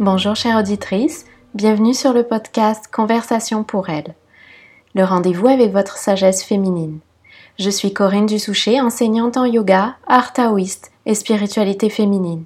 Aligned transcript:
Bonjour 0.00 0.36
chère 0.36 0.60
auditrice, 0.60 1.26
bienvenue 1.54 1.92
sur 1.92 2.12
le 2.12 2.22
podcast 2.22 2.86
Conversation 2.86 3.64
pour 3.64 3.88
elle. 3.88 4.14
Le 4.94 5.02
rendez-vous 5.02 5.48
avec 5.48 5.72
votre 5.72 5.96
sagesse 5.96 6.44
féminine. 6.44 7.00
Je 7.58 7.68
suis 7.68 7.92
Corinne 7.92 8.26
Dussoucher, 8.26 8.80
enseignante 8.80 9.36
en 9.36 9.44
yoga, 9.44 9.96
art 10.06 10.32
taoïste 10.32 10.92
et 11.04 11.16
spiritualité 11.16 11.90
féminine. 11.90 12.44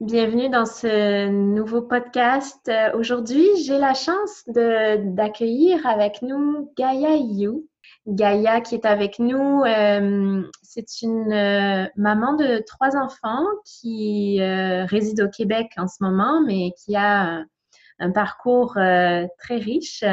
Bienvenue 0.00 0.48
dans 0.48 0.64
ce 0.64 1.28
nouveau 1.28 1.82
podcast. 1.82 2.72
Aujourd'hui, 2.94 3.46
j'ai 3.62 3.76
la 3.76 3.92
chance 3.92 4.44
d'accueillir 4.46 5.86
avec 5.86 6.22
nous 6.22 6.72
Gaia 6.78 7.16
You. 7.16 7.66
Gaïa 8.06 8.60
qui 8.60 8.74
est 8.74 8.86
avec 8.86 9.18
nous, 9.18 9.62
euh, 9.62 10.42
c'est 10.62 11.02
une 11.02 11.32
euh, 11.32 11.86
maman 11.96 12.34
de 12.34 12.62
trois 12.66 12.96
enfants 12.96 13.44
qui 13.64 14.40
euh, 14.40 14.84
réside 14.86 15.20
au 15.20 15.28
Québec 15.28 15.72
en 15.76 15.86
ce 15.86 16.02
moment, 16.02 16.42
mais 16.44 16.72
qui 16.82 16.96
a 16.96 17.44
un, 17.98 18.10
parcours 18.12 18.72
très 19.38 19.56
riche. 19.56 20.04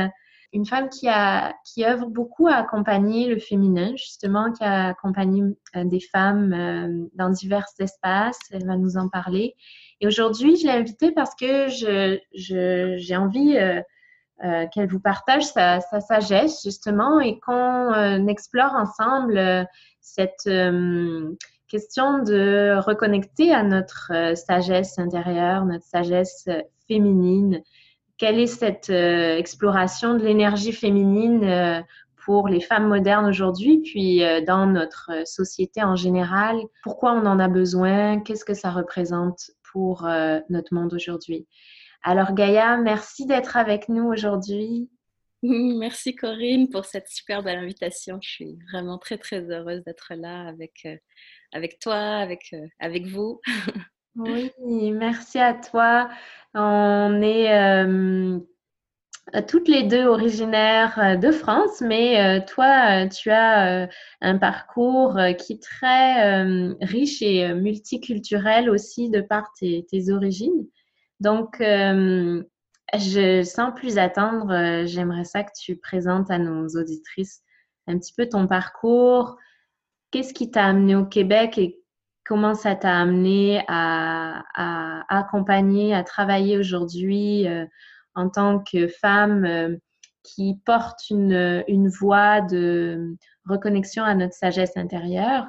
Une 0.53 0.66
femme 0.66 0.89
qui, 0.89 1.08
a, 1.08 1.53
qui 1.66 1.85
œuvre 1.85 2.08
beaucoup 2.08 2.47
à 2.47 2.55
accompagner 2.55 3.27
le 3.27 3.39
féminin, 3.39 3.91
justement, 3.95 4.52
qui 4.52 4.63
a 4.63 4.88
accompagné 4.88 5.44
des 5.75 5.99
femmes 5.99 7.08
dans 7.13 7.30
divers 7.30 7.67
espaces. 7.80 8.39
Elle 8.52 8.66
va 8.66 8.75
nous 8.75 8.97
en 8.97 9.08
parler. 9.08 9.55
Et 10.02 10.08
aujourd'hui, 10.08 10.58
je 10.58 10.67
l'ai 10.67 10.73
invitée 10.73 11.11
parce 11.11 11.33
que 11.35 11.67
j'ai 11.69 12.22
je, 12.33 13.16
envie 13.16 13.58
euh, 14.45 14.67
qu'elle 14.71 14.87
vous 14.87 14.99
partage 14.99 15.45
sa, 15.45 15.79
sagesse 15.81 16.61
justement 16.63 17.19
et 17.19 17.39
qu'on 17.39 17.91
euh, 17.91 18.23
explore 18.27 18.73
ensemble 18.75 19.35
euh, 19.35 19.63
cette 19.99 20.47
question 21.67 22.19
de 22.19 22.77
reconnecter 22.77 23.52
à 23.52 23.63
notre 23.63 24.11
sagesse 24.35 24.99
intérieure, 24.99 25.66
notre 25.66 25.85
sagesse 25.85 26.47
féminine. 26.88 27.63
Quelle 28.17 28.39
est 28.39 28.45
cette 28.45 28.89
exploration 28.89 30.13
de 30.13 30.23
l'énergie 30.23 30.72
féminine 30.72 31.83
pour 32.25 32.47
les 32.47 32.61
femmes 32.61 32.88
modernes 32.88 33.25
aujourd'hui, 33.25 33.81
puis 33.83 34.22
dans 34.45 34.66
notre 34.66 35.11
société 35.25 35.83
en 35.83 35.97
général? 35.97 36.57
Pourquoi 36.83 37.11
on 37.11 37.25
en 37.25 37.38
a 37.38 37.49
besoin? 37.49 38.22
Qu'est-ce 38.22 38.45
que 38.45 38.53
ça 38.53 38.72
représente 38.72 39.51
pour 39.73 40.07
notre 40.49 40.73
monde 40.73 40.94
aujourd'hui? 40.94 41.47
Alors 42.03 42.34
Gaïa, 42.34 42.78
merci 42.78 43.26
d'être 43.26 43.58
avec 43.58 43.90
nous 43.90 44.06
aujourd'hui. 44.06 44.90
Merci 45.44 46.16
Corinne 46.16 46.70
pour 46.70 46.86
cette 46.86 47.09
super 47.09 47.44
belle 47.44 47.59
invitation. 47.59 48.20
Je 48.22 48.30
suis 48.30 48.58
vraiment 48.72 48.98
très 48.98 49.17
très 49.17 49.42
heureuse 49.42 49.84
d'être 49.84 50.14
là 50.16 50.48
avec, 50.48 50.81
euh, 50.86 50.98
avec 51.53 51.80
toi, 51.80 51.95
avec, 51.95 52.50
euh, 52.53 52.68
avec 52.80 53.06
vous. 53.06 53.40
oui, 54.16 54.52
merci 54.92 55.38
à 55.38 55.53
toi. 55.53 56.09
On 56.56 57.22
est 57.22 57.53
euh, 57.53 58.40
toutes 59.48 59.68
les 59.68 59.84
deux 59.84 60.06
originaires 60.06 61.20
de 61.20 61.31
France, 61.31 61.81
mais 61.81 62.44
toi, 62.45 63.06
tu 63.08 63.30
as 63.30 63.88
un 64.22 64.38
parcours 64.40 65.20
qui 65.38 65.53
est 65.53 65.62
très 65.62 66.42
riche 66.81 67.22
et 67.22 67.53
multiculturel 67.53 68.70
aussi 68.70 69.09
de 69.09 69.22
par 69.22 69.52
tes 69.59 69.86
origines. 70.09 70.66
Donc, 71.19 71.61
euh, 71.61 72.43
sans 73.43 73.71
plus 73.71 73.97
attendre, 73.97 74.51
euh, 74.51 74.85
j'aimerais 74.85 75.25
ça 75.25 75.43
que 75.43 75.51
tu 75.59 75.75
présentes 75.77 76.29
à 76.29 76.37
nos 76.37 76.67
auditrices 76.67 77.41
un 77.87 77.97
petit 77.97 78.13
peu 78.13 78.27
ton 78.27 78.47
parcours. 78.47 79.38
Qu'est-ce 80.11 80.33
qui 80.33 80.51
t'a 80.51 80.65
amené 80.65 80.95
au 80.95 81.05
Québec 81.05 81.57
et 81.57 81.79
comment 82.25 82.53
ça 82.53 82.75
t'a 82.75 82.95
amené 82.95 83.63
à, 83.67 84.43
accompagner, 85.09 85.93
à 85.95 86.03
travailler 86.03 86.57
aujourd'hui 86.57 87.47
euh, 87.47 87.66
en 88.16 88.29
tant 88.29 88.59
que 88.59 88.88
femme 88.88 89.77
qui 90.23 90.59
porte 90.66 91.09
une, 91.09 91.63
une 91.67 91.88
voie 91.88 92.41
de 92.41 93.16
reconnexion 93.45 94.03
à 94.03 94.16
notre 94.16 94.33
sagesse 94.33 94.75
intérieure 94.75 95.47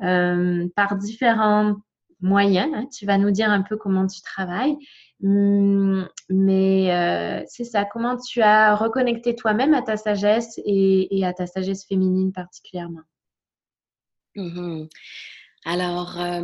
par 0.00 0.96
différents 0.96 1.76
moyen. 2.22 2.72
Hein. 2.74 2.86
Tu 2.86 3.06
vas 3.06 3.18
nous 3.18 3.30
dire 3.30 3.50
un 3.50 3.62
peu 3.62 3.76
comment 3.76 4.06
tu 4.06 4.20
travailles. 4.22 4.76
Hum, 5.22 6.08
mais 6.30 6.92
euh, 6.92 7.44
c'est 7.46 7.64
ça, 7.64 7.84
comment 7.84 8.16
tu 8.16 8.40
as 8.40 8.74
reconnecté 8.74 9.36
toi-même 9.36 9.74
à 9.74 9.82
ta 9.82 9.98
sagesse 9.98 10.58
et, 10.64 11.24
à 11.24 11.34
ta 11.34 11.46
sagesse 11.46 11.86
féminine 11.86 12.32
particulièrement? 12.32 13.02
Mmh 14.36 14.86
Alors, 15.66 16.18
euh, 16.18 16.40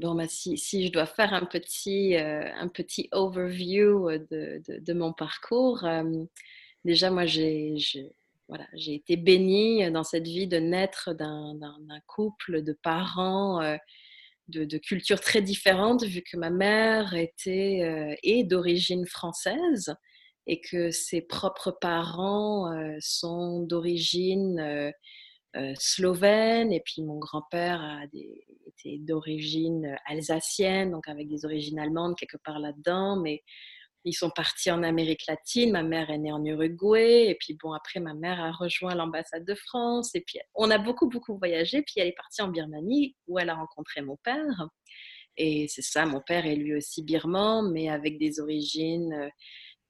bon, 0.00 0.14
bah, 0.16 0.26
si, 0.26 0.56
je 0.86 0.90
dois 0.90 1.06
faire 1.06 1.32
un 1.32 1.44
petit, 1.44 2.16
euh, 2.16 2.42
un 2.56 2.66
petit 2.66 3.08
overview 3.12 4.10
de, 4.30 4.62
de, 4.66 4.92
mon 4.94 5.12
parcours, 5.12 5.86
déjà, 6.84 7.10
moi, 7.10 7.26
j'ai 7.26 7.76
voilà, 8.48 8.66
été 8.74 9.16
bénie 9.16 9.88
dans 9.92 10.04
cette 10.04 10.26
vie 10.26 10.48
de 10.48 10.56
naître 10.56 11.12
d'un 11.14 12.00
couple 12.08 12.62
de 12.62 12.72
parents 12.72 13.60
de, 14.48 14.78
cultures 14.78 15.20
très 15.20 15.42
différentes, 15.42 16.04
vu 16.04 16.22
que 16.22 16.36
ma 16.36 16.50
mère 16.50 17.14
était 17.14 17.80
euh, 17.82 18.14
est 18.22 18.44
d'origine 18.44 19.06
française 19.06 19.94
et 20.46 20.60
que 20.60 20.90
ses 20.90 21.20
propres 21.20 21.70
parents 21.70 22.72
euh, 22.72 22.96
sont 23.00 23.60
d'origine 23.60 24.58
euh, 24.60 24.92
slovène, 25.78 26.72
et 26.72 26.80
puis 26.80 27.02
mon 27.02 27.18
grand-père 27.18 28.02
était 28.66 28.98
d'origine 28.98 29.96
alsacienne, 30.06 30.92
donc 30.92 31.08
avec 31.08 31.28
des 31.28 31.44
origines 31.44 31.78
allemandes 31.78 32.16
quelque 32.16 32.36
part 32.36 32.58
là-dedans, 32.58 33.16
mais 33.16 33.42
ils 34.04 34.14
sont 34.14 34.30
partis 34.30 34.70
en 34.70 34.82
Amérique 34.82 35.26
latine. 35.26 35.72
Ma 35.72 35.82
mère 35.82 36.10
est 36.10 36.18
née 36.18 36.32
en 36.32 36.44
Uruguay. 36.44 37.26
Et 37.28 37.36
puis, 37.38 37.54
bon, 37.60 37.72
après, 37.72 38.00
ma 38.00 38.14
mère 38.14 38.40
a 38.40 38.52
rejoint 38.52 38.94
l'ambassade 38.94 39.44
de 39.44 39.54
France. 39.54 40.14
Et 40.14 40.20
puis, 40.20 40.38
on 40.54 40.70
a 40.70 40.78
beaucoup, 40.78 41.08
beaucoup 41.08 41.36
voyagé. 41.36 41.82
Puis, 41.82 41.94
elle 41.96 42.08
est 42.08 42.16
partie 42.16 42.42
en 42.42 42.48
Birmanie 42.48 43.16
où 43.26 43.38
elle 43.38 43.50
a 43.50 43.54
rencontré 43.54 44.02
mon 44.02 44.16
père. 44.16 44.68
Et 45.36 45.66
c'est 45.68 45.82
ça, 45.82 46.04
mon 46.04 46.20
père 46.20 46.46
est 46.46 46.56
lui 46.56 46.74
aussi 46.74 47.02
birman, 47.02 47.70
mais 47.70 47.88
avec 47.88 48.18
des 48.18 48.40
origines 48.40 49.12
euh, 49.12 49.28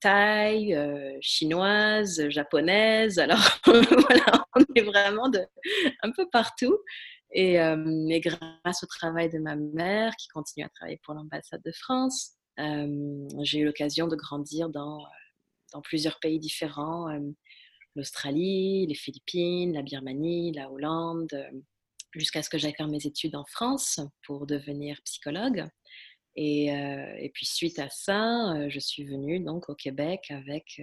thaï, 0.00 0.75
euh, 0.75 1.16
chinoises, 1.20 2.28
japonaises. 2.28 3.19
Alors, 3.19 3.40
voilà, 3.66 4.44
on 4.54 4.64
est 4.75 4.82
vraiment 4.82 5.28
de, 5.28 5.40
un 6.02 6.10
peu 6.12 6.28
partout. 6.30 6.78
Et, 7.32 7.60
euh, 7.60 7.76
grâce 8.20 8.82
au 8.82 8.86
travail 8.86 9.30
de 9.30 9.38
ma 9.38 9.56
mère, 9.56 10.14
qui 10.16 10.28
continue 10.28 10.64
à 10.64 10.69
travailler 10.69 11.00
pour 11.02 11.14
l'ambassade 11.14 11.62
de 11.64 11.72
France, 11.72 12.38
j'ai 12.58 13.60
eu 13.60 13.64
l'occasion 13.64 14.08
de 14.08 14.16
grandir 14.16 14.69
dans, 14.69 15.04
plusieurs 15.84 16.19
pays 16.19 16.38
différents, 16.38 17.08
l'Australie, 17.94 18.86
les 18.86 18.94
Philippines, 18.94 19.74
la 19.74 19.82
Birmanie, 19.82 20.52
la 20.52 20.70
Hollande, 20.70 21.28
jusqu'à 22.12 22.42
ce 22.42 22.50
que 22.50 22.58
j'aille 22.58 22.74
faire 22.74 22.88
mes 22.88 23.06
études 23.06 23.36
en 23.36 23.44
France 23.44 24.00
pour 24.24 24.46
devenir 24.46 25.00
psychologue. 25.04 25.64
Et, 26.36 27.30
puis 27.34 27.46
suite 27.46 27.78
à 27.78 27.88
ça, 27.91 28.69
je 28.69 28.78
suis 28.78 29.04
venue 29.04 29.40
donc 29.40 29.69
au 29.69 29.75
Québec 29.75 30.30
avec 30.30 30.80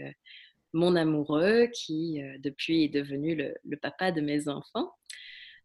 mon 0.74 0.96
amoureux 0.96 1.68
qui 1.74 2.22
depuis 2.40 2.84
est 2.84 2.90
devenu 2.90 3.36
le, 3.36 3.78
papa 3.78 4.12
de 4.12 4.22
mes 4.22 4.47
enfants. 4.47 4.92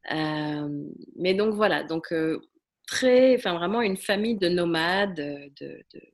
mais 0.08 1.34
donc 1.34 1.54
voilà, 1.54 1.84
très, 2.90 3.36
vraiment 3.36 3.82
une 3.82 3.96
famille 3.96 4.36
de 4.36 4.48
nomades 4.48 5.22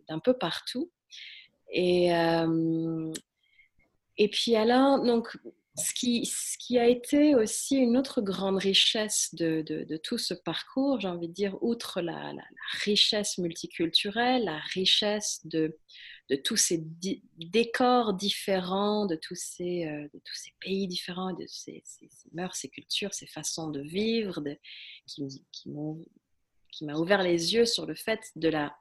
d'un 0.08 0.18
peu 0.18 0.34
partout. 0.34 0.92
Et, 1.72 2.14
euh, 2.14 3.10
et 4.18 4.28
puis 4.28 4.56
alors, 4.56 5.02
donc, 5.02 5.38
ce 5.78 5.94
qui, 5.94 6.26
ce 6.26 6.58
qui 6.58 6.78
a 6.78 6.86
été 6.86 7.34
aussi 7.34 7.76
une 7.76 7.96
autre 7.96 8.20
grande 8.20 8.58
richesse 8.58 9.34
de, 9.34 9.62
de, 9.62 9.96
tout 9.96 10.18
ce 10.18 10.34
parcours, 10.34 11.00
j'ai 11.00 11.08
envie 11.08 11.28
de 11.28 11.32
dire, 11.32 11.56
outre 11.62 12.02
la, 12.02 12.34
richesse 12.84 13.38
multiculturelle, 13.38 14.44
la 14.44 14.58
richesse 14.74 15.46
de, 15.46 15.78
de 16.28 16.36
tous 16.36 16.56
ces 16.58 16.84
décors 17.38 18.12
différents, 18.12 19.06
de 19.06 19.16
tous 19.16 19.38
ces, 19.38 19.86
euh, 19.86 20.02
de 20.12 20.20
tous 20.24 20.34
ces 20.34 20.52
pays 20.60 20.88
différents, 20.88 21.32
de 21.32 21.46
ces, 21.46 21.82
mœurs, 22.32 22.56
ces 22.56 22.68
cultures, 22.68 23.14
ces 23.14 23.26
façons 23.26 23.70
de 23.70 23.80
vivre, 23.80 24.42
qui, 25.06 25.42
qui 25.52 25.70
m'ont 25.70 26.02
qui 26.76 26.84
m'a 26.84 26.94
ouvert 26.94 27.22
les 27.22 27.54
yeux 27.54 27.64
sur 27.64 27.86
le 27.86 27.94
fait 27.94 28.20
de 28.36 28.48
la, 28.48 28.76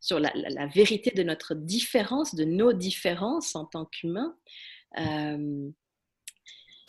sur 0.00 0.18
la, 0.18 0.66
vérité 0.66 1.10
de 1.10 1.22
notre 1.22 1.54
différence, 1.54 2.34
de 2.34 2.44
nos 2.44 2.72
différences 2.72 3.54
en 3.54 3.64
tant 3.64 3.86
qu'humains, 3.86 4.36
euh, 4.98 5.70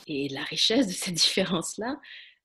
et 0.07 0.29
la 0.29 0.43
richesse 0.43 0.87
de 0.87 0.93
ces 0.93 1.11
différences-là. 1.23 1.99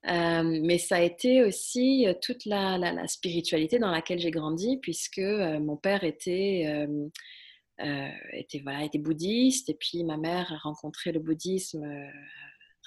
Euh, 0.08 0.60
mais 0.62 0.78
ça 0.78 0.96
a 0.96 1.00
été 1.00 1.44
aussi 1.44 2.06
toute 2.22 2.44
la, 2.44 2.76
la 2.76 3.06
spiritualité 3.06 3.78
dans 3.78 3.90
laquelle 3.90 4.18
j'ai 4.18 4.32
grandi, 4.32 4.78
puisque 4.82 5.18
euh, 5.18 5.60
mon 5.60 5.76
père 5.76 6.04
était, 6.04 6.86
était, 8.32 8.60
voilà, 8.60 8.84
était 8.84 8.98
bouddhiste, 8.98 9.70
et 9.70 9.74
puis 9.74 10.04
ma 10.04 10.18
mère 10.18 10.52
a 10.52 10.58
rencontré 10.58 11.12
le 11.12 11.20
bouddhisme 11.20 11.84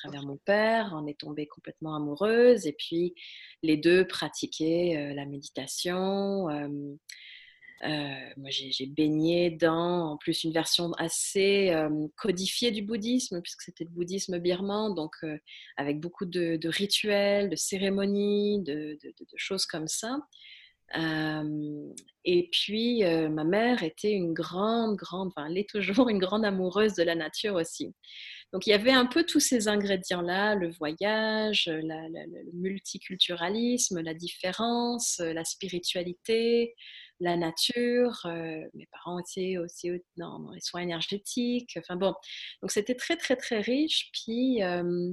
travers 0.05 0.25
mon 0.25 0.37
père, 0.37 0.91
on 0.93 1.07
est 1.07 1.19
tombée 1.19 1.47
complètement 1.47 1.95
amoureuse 1.95 2.67
et 2.67 2.73
puis 2.73 3.15
les 3.63 3.77
deux 3.77 4.05
pratiquaient 4.07 4.95
euh, 4.97 5.13
la 5.13 5.25
méditation. 5.25 6.49
Euh, 6.49 8.29
moi, 8.37 8.49
j'ai 8.49 8.85
baigné 8.85 9.51
dans, 9.51 10.11
en 10.11 10.17
plus, 10.17 10.43
une 10.43 10.53
version 10.53 10.91
assez 10.93 11.75
codifiée 12.15 12.71
du 12.71 12.81
bouddhisme, 12.81 13.41
puisque 13.41 13.63
c'était 13.63 13.83
le 13.83 13.89
bouddhisme 13.89 14.39
birman, 14.39 14.95
donc 14.95 15.11
euh, 15.23 15.37
avec 15.75 15.99
beaucoup 15.99 16.25
de, 16.25 16.57
rituels, 16.67 17.49
de 17.49 17.55
cérémonies, 17.55 18.63
de, 18.63 18.97
choses 19.35 19.65
comme 19.65 19.87
ça. 19.87 20.19
et 22.23 22.49
puis, 22.51 23.03
ma 23.03 23.43
mère 23.43 23.83
était 23.83 24.13
une 24.13 24.33
grande, 24.33 24.95
grande, 24.95 25.27
enfin, 25.35 25.47
elle 25.47 25.57
est 25.57 25.69
toujours 25.69 26.07
une 26.09 26.19
grande 26.19 26.45
amoureuse 26.45 26.93
de 26.93 27.03
la 27.03 27.13
nature 27.13 27.55
aussi. 27.55 27.93
Donc, 28.53 28.67
il 28.67 28.69
y 28.69 28.73
avait 28.73 28.91
un 28.91 29.05
peu 29.05 29.25
tous 29.25 29.41
ces 29.41 29.67
ingrédients-là, 29.67 30.55
le 30.55 30.71
voyage, 30.71 31.65
le 31.67 32.51
multiculturalisme, 32.53 34.01
la 34.01 34.13
différence, 34.13 35.19
la 35.19 35.43
spiritualité, 35.43 36.73
la 37.19 37.37
nature. 37.37 38.25
Euh, 38.25 38.63
mes 38.73 38.87
parents 38.87 39.19
étaient 39.19 39.57
aussi 39.57 39.91
dans, 40.17 40.51
les 40.51 40.61
soins 40.61 40.81
énergétiques. 40.81 41.77
Enfin 41.79 41.95
bon, 41.95 42.13
donc 42.61 42.71
c'était 42.71 42.95
très 42.95 43.17
très 43.17 43.35
très 43.35 43.61
riche. 43.61 44.09
Puis 44.13 44.63
euh, 44.63 45.11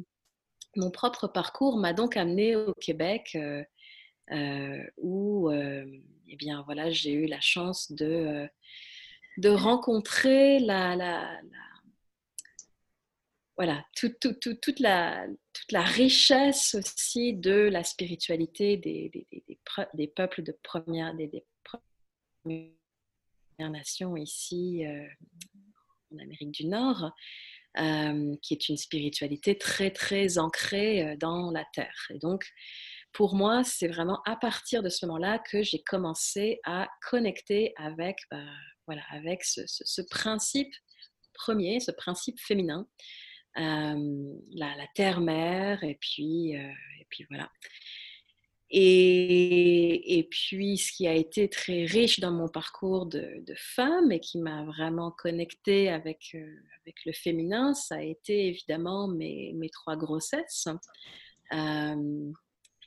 mon 0.77 0.91
propre 0.91 1.29
parcours 1.29 1.77
m'a 1.79 1.93
donc 1.93 2.17
amené 2.17 2.57
au 2.57 2.75
Québec. 2.75 3.37
Euh, 3.37 4.83
où 4.99 5.51
eh 5.51 6.37
bien 6.37 6.63
voilà 6.65 6.91
j'ai 6.91 7.13
eu 7.13 7.27
la 7.27 7.41
chance 7.41 7.91
de 7.93 8.49
de 9.37 9.49
rencontrer 9.51 10.59
la, 10.61 10.97
voilà, 13.57 13.85
toute, 13.95 14.17
la, 14.81 15.27
toute 15.53 15.73
la 15.73 15.83
richesse 15.83 16.75
aussi 16.75 17.35
de 17.35 17.53
la 17.53 17.85
spiritualité 17.85 18.77
des, 18.77 19.11
des, 19.13 19.27
des, 19.95 20.09
peuples 20.09 20.43
de 20.43 20.57
première, 20.63 21.15
des, 21.15 21.45
Nation 23.59 24.17
ici 24.17 24.85
euh, 24.85 25.07
en 26.13 26.19
Amérique 26.19 26.53
du 26.53 26.67
Nord, 26.67 27.13
euh, 27.79 28.37
qui 28.43 28.55
est 28.55 28.69
une 28.69 28.77
spiritualité 28.77 29.57
très 29.57 29.91
très 29.91 30.39
ancrée 30.39 31.03
euh, 31.03 31.17
dans 31.17 31.51
la 31.51 31.65
terre. 31.73 32.07
Et 32.11 32.19
donc, 32.19 32.45
pour 33.13 33.35
moi, 33.35 33.63
c'est 33.65 33.89
vraiment 33.89 34.21
à 34.25 34.37
partir 34.37 34.83
de 34.83 34.89
ce 34.89 35.07
moment-là 35.07 35.39
que 35.39 35.63
j'ai 35.63 35.83
commencé 35.83 36.61
à 36.65 36.89
connecter 37.09 37.73
avec, 37.77 38.19
bah, 38.31 38.45
voilà, 38.87 39.03
avec 39.11 39.45
ce, 39.45 40.03
principe 40.03 40.73
premier, 41.35 41.81
ce 41.81 41.91
principe 41.91 42.41
féminin, 42.41 42.87
la, 43.57 44.87
terre-mère, 44.95 45.83
et 45.85 45.99
puis, 46.01 46.53
et 46.53 47.07
puis 47.09 47.27
voilà. 47.31 47.51
Et, 48.75 50.29
puis, 50.31 50.79
ce 50.79 50.93
qui 50.93 51.07
a 51.07 51.13
été 51.13 51.49
très 51.51 51.85
riche 51.85 52.21
dans 52.21 52.33
mon 52.33 52.49
parcours 52.49 53.05
de, 53.05 53.45
femme 53.55 54.11
et 54.11 54.21
qui 54.21 54.39
m'a 54.39 54.65
vraiment 54.65 55.11
connectée 55.11 55.91
avec, 55.91 56.35
avec 56.81 56.97
le 57.05 57.13
féminin, 57.13 57.75
ça 57.75 57.97
a 57.97 58.03
été 58.03 58.47
évidemment 58.47 59.09
mes, 59.09 59.53
mes 59.55 59.69
trois 59.69 59.97
grossesses. 59.97 60.69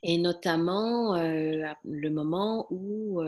Et 0.07 0.17
notamment 0.17 1.17
le 1.17 2.09
moment 2.09 2.65
où 2.71 3.21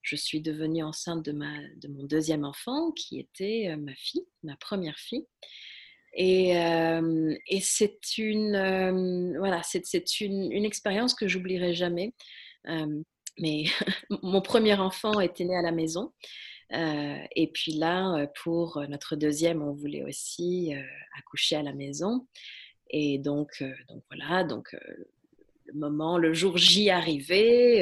je 0.00 0.16
suis 0.16 0.40
devenue 0.40 0.82
enceinte 0.82 1.22
de, 1.22 1.32
ma, 1.32 1.52
de 1.76 1.88
mon 1.88 2.04
deuxième 2.04 2.44
enfant, 2.44 2.92
qui 2.92 3.20
était 3.20 3.76
ma 3.76 3.94
fille, 3.94 4.26
ma 4.42 4.56
première 4.56 4.98
fille. 4.98 5.26
Et, 6.14 6.56
euh, 6.58 7.34
et 7.48 7.60
c'est 7.60 8.18
une, 8.18 8.54
euh, 8.54 9.38
voilà, 9.38 9.62
une, 10.20 10.52
une, 10.52 10.64
expérience 10.64 11.14
que 11.14 11.26
j'oublierai 11.26 11.74
jamais. 11.74 12.14
Euh, 12.68 13.02
mais 13.38 13.64
mon 14.22 14.40
premier 14.40 14.74
enfant 14.74 15.20
était 15.20 15.44
né 15.44 15.56
à 15.56 15.62
la 15.62 15.72
maison. 15.72 16.12
et 16.70 17.50
puis 17.52 17.72
là, 17.72 18.26
pour 18.42 18.80
notre 18.88 19.16
deuxième, 19.16 19.62
on 19.62 19.72
voulait 19.72 20.04
aussi 20.04 20.72
accoucher 21.18 21.56
à 21.56 21.62
la 21.62 21.72
maison. 21.72 22.26
Et 22.90 23.18
donc, 23.18 23.62
donc 23.88 24.02
voilà, 24.10 24.44
donc 24.44 24.76
le 25.66 25.74
moment, 25.74 26.16
le 26.18 26.32
jour 26.32 26.58
J 26.58 26.90
arrivé, 26.90 27.80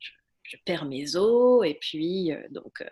je, 0.00 0.10
je, 0.42 0.56
perds 0.64 0.86
mes 0.86 1.16
os. 1.16 1.66
Et 1.66 1.74
puis, 1.74 2.32
donc 2.50 2.82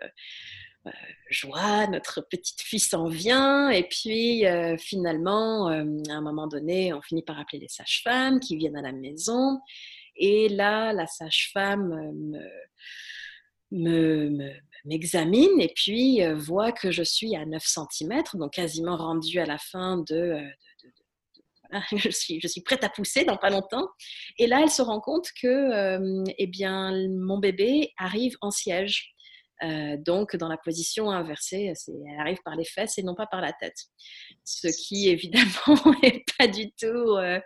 joie, 1.29 1.87
notre 1.87 2.21
petite 2.21 2.61
fille 2.61 2.79
s'en 2.79 3.07
vient, 3.07 3.69
et 3.69 3.83
puis 3.83 4.45
euh, 4.45 4.77
finalement, 4.77 5.69
euh, 5.69 5.83
à 6.09 6.13
un 6.13 6.21
moment 6.21 6.47
donné, 6.47 6.93
on 6.93 7.01
finit 7.01 7.23
par 7.23 7.39
appeler 7.39 7.59
les 7.59 7.67
sages-femmes 7.67 8.39
qui 8.39 8.55
viennent 8.55 8.77
à 8.77 8.81
la 8.81 8.91
maison, 8.91 9.59
et 10.15 10.49
là, 10.49 10.93
la 10.93 11.05
sage-femme 11.05 12.39
me, 13.71 14.51
m'examine 14.85 15.59
et 15.59 15.71
puis 15.75 16.21
voit 16.33 16.71
que 16.71 16.91
je 16.91 17.03
suis 17.03 17.35
à 17.35 17.45
9 17.45 17.63
cm, 17.63 18.23
donc 18.33 18.53
quasiment 18.53 18.97
rendue 18.97 19.39
à 19.39 19.45
la 19.45 19.57
fin 19.57 19.97
de, 20.09 20.41
je, 21.95 22.09
suis, 22.09 22.39
je 22.41 22.47
suis 22.47 22.61
prête 22.61 22.83
à 22.83 22.89
pousser 22.89 23.25
dans 23.25 23.37
pas 23.37 23.49
longtemps. 23.49 23.87
Et 24.39 24.47
là, 24.47 24.61
elle 24.63 24.69
se 24.69 24.81
rend 24.81 24.99
compte 24.99 25.27
que 25.39 26.23
eh 26.37 26.47
bien, 26.47 27.07
mon 27.09 27.37
bébé 27.37 27.93
arrive 27.97 28.37
en 28.41 28.49
siège. 28.49 29.13
Euh, 29.63 29.97
donc, 29.97 30.35
dans 30.35 30.47
la 30.47 30.57
position 30.57 31.09
inversée, 31.09 31.73
elle 31.87 32.19
arrive 32.19 32.41
par 32.43 32.55
les 32.55 32.65
fesses 32.65 32.97
et 32.97 33.03
non 33.03 33.15
pas 33.15 33.27
par 33.27 33.41
la 33.41 33.53
tête. 33.53 33.77
Ce 34.43 34.67
qui, 34.67 35.09
évidemment, 35.09 35.45
n'est 36.03 36.23
pas 36.37 36.47
du 36.47 36.71
tout 36.71 36.85
euh, 36.85 37.39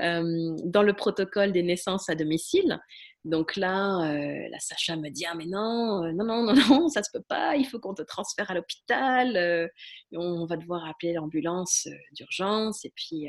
euh, 0.00 0.56
dans 0.64 0.82
le 0.82 0.92
protocole 0.92 1.52
des 1.52 1.62
naissances 1.62 2.08
à 2.08 2.14
domicile. 2.14 2.78
Donc 3.24 3.56
là, 3.56 4.12
la 4.48 4.60
Sacha 4.60 4.94
me 4.94 5.08
dit 5.08 5.24
ah 5.28 5.34
mais 5.34 5.46
non, 5.46 6.12
non 6.12 6.24
non 6.24 6.44
non 6.44 6.54
non, 6.68 6.88
ça 6.88 7.02
se 7.02 7.10
peut 7.12 7.24
pas. 7.28 7.56
Il 7.56 7.66
faut 7.66 7.80
qu'on 7.80 7.94
te 7.94 8.02
transfère 8.02 8.52
à 8.52 8.54
l'hôpital. 8.54 9.68
on 10.12 10.46
va 10.46 10.56
devoir 10.56 10.86
appeler 10.86 11.14
l'ambulance 11.14 11.88
d'urgence. 12.12 12.84
Et 12.84 12.92
puis 12.94 13.26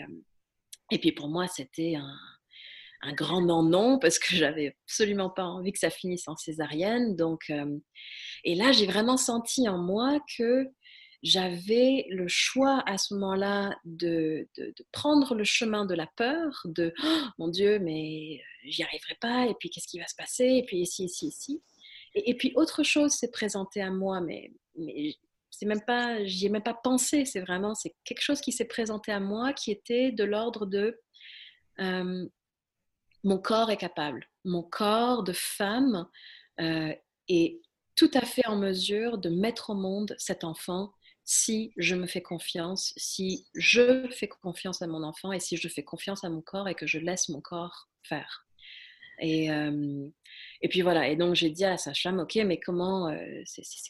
et 0.92 1.00
puis 1.00 1.12
pour 1.12 1.30
moi, 1.30 1.48
c'était 1.48 1.96
un, 1.96 2.16
un 3.02 3.14
grand 3.14 3.42
non-non 3.42 4.00
parce 4.00 4.20
que 4.20 4.28
j'avais 4.36 4.76
absolument 4.86 5.30
pas 5.30 5.44
envie 5.44 5.72
que 5.72 5.80
ça 5.80 5.90
finisse 5.90 6.28
en 6.28 6.36
césarienne. 6.36 7.16
Donc, 7.16 7.52
et 8.44 8.56
là, 8.56 8.72
j'ai 8.72 8.86
vraiment 8.86 9.18
senti 9.18 9.68
en 9.68 9.78
moi 9.78 10.20
que 10.38 10.68
j'avais 11.24 12.06
le 12.10 12.28
choix 12.28 12.84
à 12.86 12.98
ce 12.98 13.14
moment-là 13.16 13.76
de, 13.86 14.48
de, 14.58 14.74
prendre 14.92 15.36
le 15.36 15.44
chemin 15.44 15.86
de 15.86 15.96
la 15.96 16.08
peur, 16.16 16.62
de 16.66 16.94
oh, 17.04 17.24
mon 17.38 17.48
Dieu, 17.48 17.80
mais 17.80 18.40
euh, 18.40 18.70
j'y 18.70 18.84
arriverai 18.84 19.16
pas, 19.20 19.46
et 19.48 19.56
puis 19.60 19.70
qu'est-ce 19.70 19.88
qui 19.88 20.00
va 20.00 20.08
se 20.08 20.16
passer, 20.16 20.46
et 20.46 20.64
puis 20.66 20.78
ici, 20.78 21.06
ici, 21.06 21.28
ici. 21.28 21.62
Et, 22.14 22.36
puis 22.36 22.52
autre 22.56 22.84
chose 22.84 23.12
s'est 23.12 23.32
présenté 23.32 23.82
à 23.82 23.92
moi, 23.92 24.22
mais, 24.22 24.52
mais 24.76 25.16
c'est 25.50 25.66
même 25.66 25.84
pas, 25.86 26.24
j'y 26.24 26.48
ai 26.48 26.50
même 26.50 26.64
pas 26.64 26.74
pensé, 26.74 27.26
c'est 27.26 27.42
vraiment, 27.42 27.76
c'est 27.76 27.96
quelque 28.04 28.22
chose 28.22 28.42
qui 28.42 28.52
s'est 28.52 28.66
présenté 28.66 29.12
à 29.12 29.20
moi 29.20 29.54
qui 29.54 29.72
était 29.72 30.12
de 30.12 30.24
l'ordre 30.24 30.66
de 30.66 31.00
mon 33.28 33.38
corps 33.38 33.70
est 33.70 33.78
capable. 33.78 34.26
Mon 34.46 34.64
corps 34.64 35.22
de 35.22 35.34
femme 35.34 36.08
euh, 36.62 36.94
est 37.28 37.60
tout 37.98 38.10
à 38.14 38.22
fait 38.22 38.48
en 38.48 38.56
mesure 38.56 39.18
de 39.18 39.28
mettre 39.28 39.72
au 39.72 39.76
monde 39.76 40.16
cet 40.18 40.46
enfant 40.46 40.94
si 41.26 41.74
je 41.76 41.96
me 41.96 42.08
fais 42.08 42.22
confiance, 42.22 42.94
si 42.96 43.46
je 43.54 44.08
fais 44.12 44.30
confiance 44.30 44.82
à 44.82 44.88
mon 44.88 45.04
enfant 45.04 45.34
et 45.34 45.42
si 45.42 45.58
je 45.58 45.68
fais 45.68 45.84
confiance 45.84 46.24
à 46.24 46.30
mon 46.30 46.42
corps 46.42 46.70
et 46.70 46.76
que 46.76 46.88
je 46.88 47.00
laisse 47.00 47.28
mon 47.28 47.42
corps 47.42 47.90
faire. 48.02 48.47
Et, 49.20 49.50
et 50.62 50.70
puis 50.70 50.82
voilà, 50.82 51.08
et 51.08 51.16
donc 51.16 51.36
j'ai 51.36 51.50
dit 51.50 51.66
à 51.66 51.78
sa 51.78 51.94
femme, 51.94 52.20
ok, 52.20 52.36
mais 52.46 52.60
comment, 52.60 53.12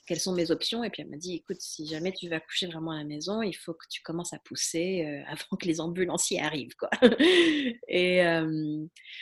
quelles 0.08 0.20
sont 0.20 0.34
mes 0.34 0.52
options? 0.52 0.84
Et 0.84 0.90
puis 0.90 1.02
elle 1.02 1.10
m'a 1.10 1.18
dit, 1.18 1.36
écoute, 1.36 1.58
si 1.60 1.88
jamais 1.88 2.12
tu 2.12 2.30
vas 2.30 2.40
coucher 2.40 2.68
vraiment 2.68 2.92
à 2.92 2.98
la 2.98 3.04
maison, 3.04 3.42
il 3.42 3.54
faut 3.54 3.74
que 3.74 3.86
tu 3.90 4.02
commences 4.02 4.34
à 4.34 4.40
pousser 4.40 5.24
avant 5.28 5.58
que 5.60 5.66
les 5.66 5.82
ambulanciers 5.82 6.42
arrivent, 6.42 6.76
quoi. 6.78 6.90
et, 7.88 8.22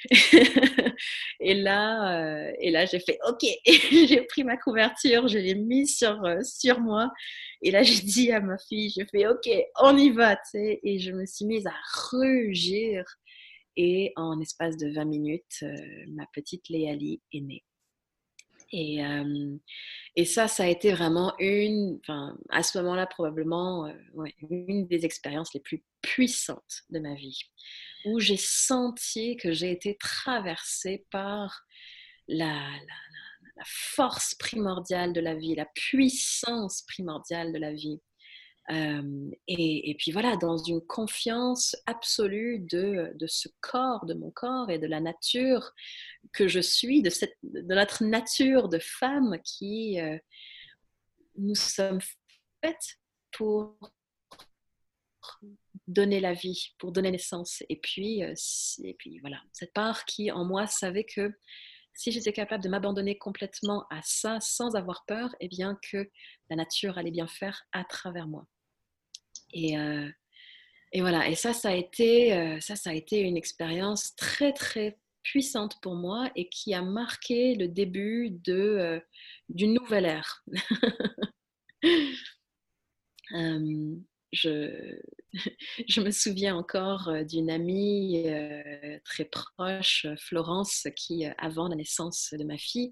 et 1.40 1.54
là, 1.54 2.52
et 2.60 2.72
là 2.72 2.86
j'ai 2.86 3.00
fait, 3.00 3.18
ok, 3.28 3.46
j'ai 3.66 4.22
pris 4.22 4.44
ma 4.44 4.58
couverture, 4.58 5.28
je 5.28 5.38
l'ai 5.38 5.56
mise 5.56 5.98
sur, 5.98 6.22
sur 6.44 6.80
moi. 6.80 7.12
Et 7.62 7.72
là, 7.72 7.82
j'ai 7.84 8.02
dit 8.02 8.32
à 8.32 8.40
ma 8.40 8.58
fille, 8.58 8.92
j'ai 8.92 9.06
fait, 9.06 9.28
ok, 9.28 9.50
on 9.82 9.98
y 9.98 10.12
va, 10.12 10.36
tu 10.36 10.42
sais. 10.52 10.80
Et 10.84 11.00
je 11.00 11.12
me 11.12 11.26
suis 11.26 11.46
mise 11.46 11.66
à 11.66 11.74
rugir 12.12 13.04
et 13.78 14.14
en 14.16 14.40
espace 14.40 14.78
de 14.78 14.90
20 14.90 15.06
minutes, 15.06 15.58
euh, 15.64 15.76
ma 16.08 16.26
petite 16.28 16.70
Léali 16.70 17.22
est 17.34 17.42
née. 17.42 17.64
Et, 18.72 19.06
euh, 19.06 19.58
et, 20.16 20.26
ça, 20.26 20.48
ça 20.48 20.64
a 20.64 20.68
été 20.68 20.92
vraiment 20.92 21.34
une, 21.40 22.00
à 22.50 22.64
ce 22.64 22.78
moment-là, 22.80 23.06
probablement 23.06 23.86
euh, 23.86 23.94
une 24.50 24.88
des 24.88 25.06
expériences 25.06 25.54
les 25.54 25.60
plus 25.60 25.84
puissantes 26.02 26.84
de 26.90 27.00
ma 27.00 27.14
vie, 27.14 27.40
où 28.06 28.20
j'ai 28.20 28.38
senti 28.38 29.38
que 29.38 29.52
j'ai 29.52 29.72
été 29.72 29.96
traversée 29.98 31.06
par 31.12 31.64
la, 32.28 32.46
la, 32.48 32.72
la, 33.56 33.64
force 33.66 34.34
primordiale 34.36 35.14
de 35.14 35.22
la 35.22 35.36
vie, 35.36 35.56
la 35.56 35.68
puissance 35.76 36.82
primordiale 36.88 37.54
de 37.54 37.60
la 37.60 37.72
vie. 37.72 38.02
Et, 38.70 39.96
puis 40.00 40.12
voilà, 40.12 40.36
dans 40.38 40.58
une 40.58 40.82
confiance 40.82 41.76
absolue 41.86 42.60
de, 42.60 43.14
ce 43.28 43.48
corps, 43.62 44.06
de 44.06 44.14
mon 44.14 44.32
corps 44.32 44.70
et 44.72 44.80
de 44.80 44.88
la 44.88 45.00
nature 45.00 45.72
que 46.34 46.48
je 46.48 46.60
suis, 46.60 47.02
de, 47.02 47.12
notre 47.74 48.04
nature 48.04 48.70
de 48.70 48.80
femme 48.80 49.38
qui 49.44 49.98
nous 51.38 51.56
sommes 51.56 52.00
faites 52.64 53.00
pour 53.32 53.78
donner 55.88 56.20
la 56.20 56.34
vie, 56.34 56.74
pour 56.80 56.92
donner 56.92 57.12
naissance. 57.12 57.64
Et 57.70 57.80
puis, 57.80 58.22
et 58.22 58.94
puis 58.96 59.20
voilà, 59.20 59.42
cette 59.54 59.74
part 59.74 60.06
qui 60.06 60.32
en 60.32 60.46
moi 60.46 60.66
savait 60.68 61.04
que 61.04 61.32
si 61.96 62.12
j'étais 62.12 62.34
capable 62.34 62.64
de 62.64 62.70
m'abandonner 62.70 63.18
complètement 63.18 63.86
à 63.90 64.02
ça 64.04 64.40
sans 64.42 64.76
avoir 64.76 65.06
peur, 65.06 65.34
et 65.40 65.46
eh 65.46 65.48
bien 65.48 65.80
que 65.82 66.10
la 66.50 66.58
nature 66.58 66.98
allait 66.98 67.12
bien 67.12 67.28
faire 67.28 67.64
à 67.72 67.84
travers 67.86 68.28
moi. 68.28 68.46
Et, 69.56 69.80
euh, 69.80 70.08
et 70.92 71.02
voilà, 71.02 71.28
et 71.30 71.36
ça, 71.36 71.54
ça 71.54 71.70
a, 71.70 71.74
été, 71.74 72.34
euh, 72.34 72.60
ça, 72.60 72.76
ça 72.76 72.92
a 72.92 72.94
été 72.94 73.22
une 73.22 73.38
expérience 73.38 74.16
très, 74.16 74.54
très 74.54 75.00
puissante 75.24 75.82
pour 75.82 75.96
moi 75.96 76.30
et 76.36 76.50
qui 76.50 76.74
a 76.74 76.82
marqué 76.84 77.56
le 77.56 77.68
début 77.68 78.30
de, 78.30 78.54
euh, 78.54 79.00
d'une 79.50 79.74
nouvelle 79.74 80.06
ère. 80.06 80.44
je, 85.88 86.02
me 86.02 86.12
souviens 86.12 86.56
encore 86.56 87.08
euh, 87.10 87.24
d'une 87.24 87.50
amie 87.50 88.24
euh, 88.28 89.00
très 89.04 89.26
proche, 89.26 90.06
Florence, 90.18 90.88
qui, 90.96 91.26
euh, 91.26 91.32
avant 91.38 91.68
la 91.68 91.76
naissance 91.76 92.34
de 92.38 92.44
ma 92.44 92.58
fille, 92.58 92.92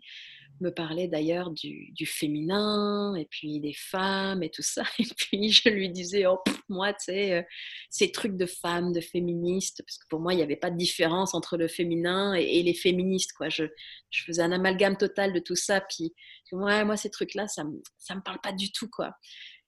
me 0.62 0.70
parlait 0.70 1.08
d'ailleurs 1.08 1.52
du, 1.52 2.06
féminin 2.06 3.16
et 3.16 3.26
puis 3.26 3.60
des 3.60 3.74
femmes 3.74 4.44
et 4.44 4.50
tout 4.50 4.62
ça. 4.62 4.84
Et 5.00 5.06
puis 5.18 5.50
je 5.50 5.70
lui 5.70 5.90
disais, 5.90 6.26
oh, 6.28 6.40
moi, 6.70 6.94
tu 6.94 7.06
sais, 7.06 7.46
ces 7.90 8.12
trucs 8.12 8.38
de 8.38 8.46
femmes, 8.46 8.92
de 8.92 9.02
féministes, 9.02 9.82
parce 9.86 9.98
que 9.98 10.06
pour 10.10 10.20
moi, 10.20 10.34
il 10.34 10.38
n'y 10.38 10.44
avait 10.44 10.56
pas 10.56 10.70
de 10.70 10.78
différence 10.78 11.34
entre 11.34 11.58
le 11.58 11.68
féminin 11.68 12.34
et, 12.34 12.62
les 12.62 12.74
féministes, 12.74 13.34
quoi. 13.34 13.50
Je, 13.50 13.66
je, 14.12 14.24
faisais 14.24 14.44
un 14.44 14.52
amalgame 14.52 14.96
total 14.96 15.34
de 15.34 15.40
tout 15.40 15.56
ça. 15.56 15.82
Puis, 15.82 16.14
ouais, 16.52 16.86
moi, 16.86 16.98
ces 16.98 17.10
trucs-là, 17.10 17.48
ça 17.48 17.64
ne 17.64 17.70
me 17.72 18.24
parle 18.24 18.40
pas 18.42 18.52
du 18.52 18.72
tout, 18.72 18.90
quoi. 18.90 19.12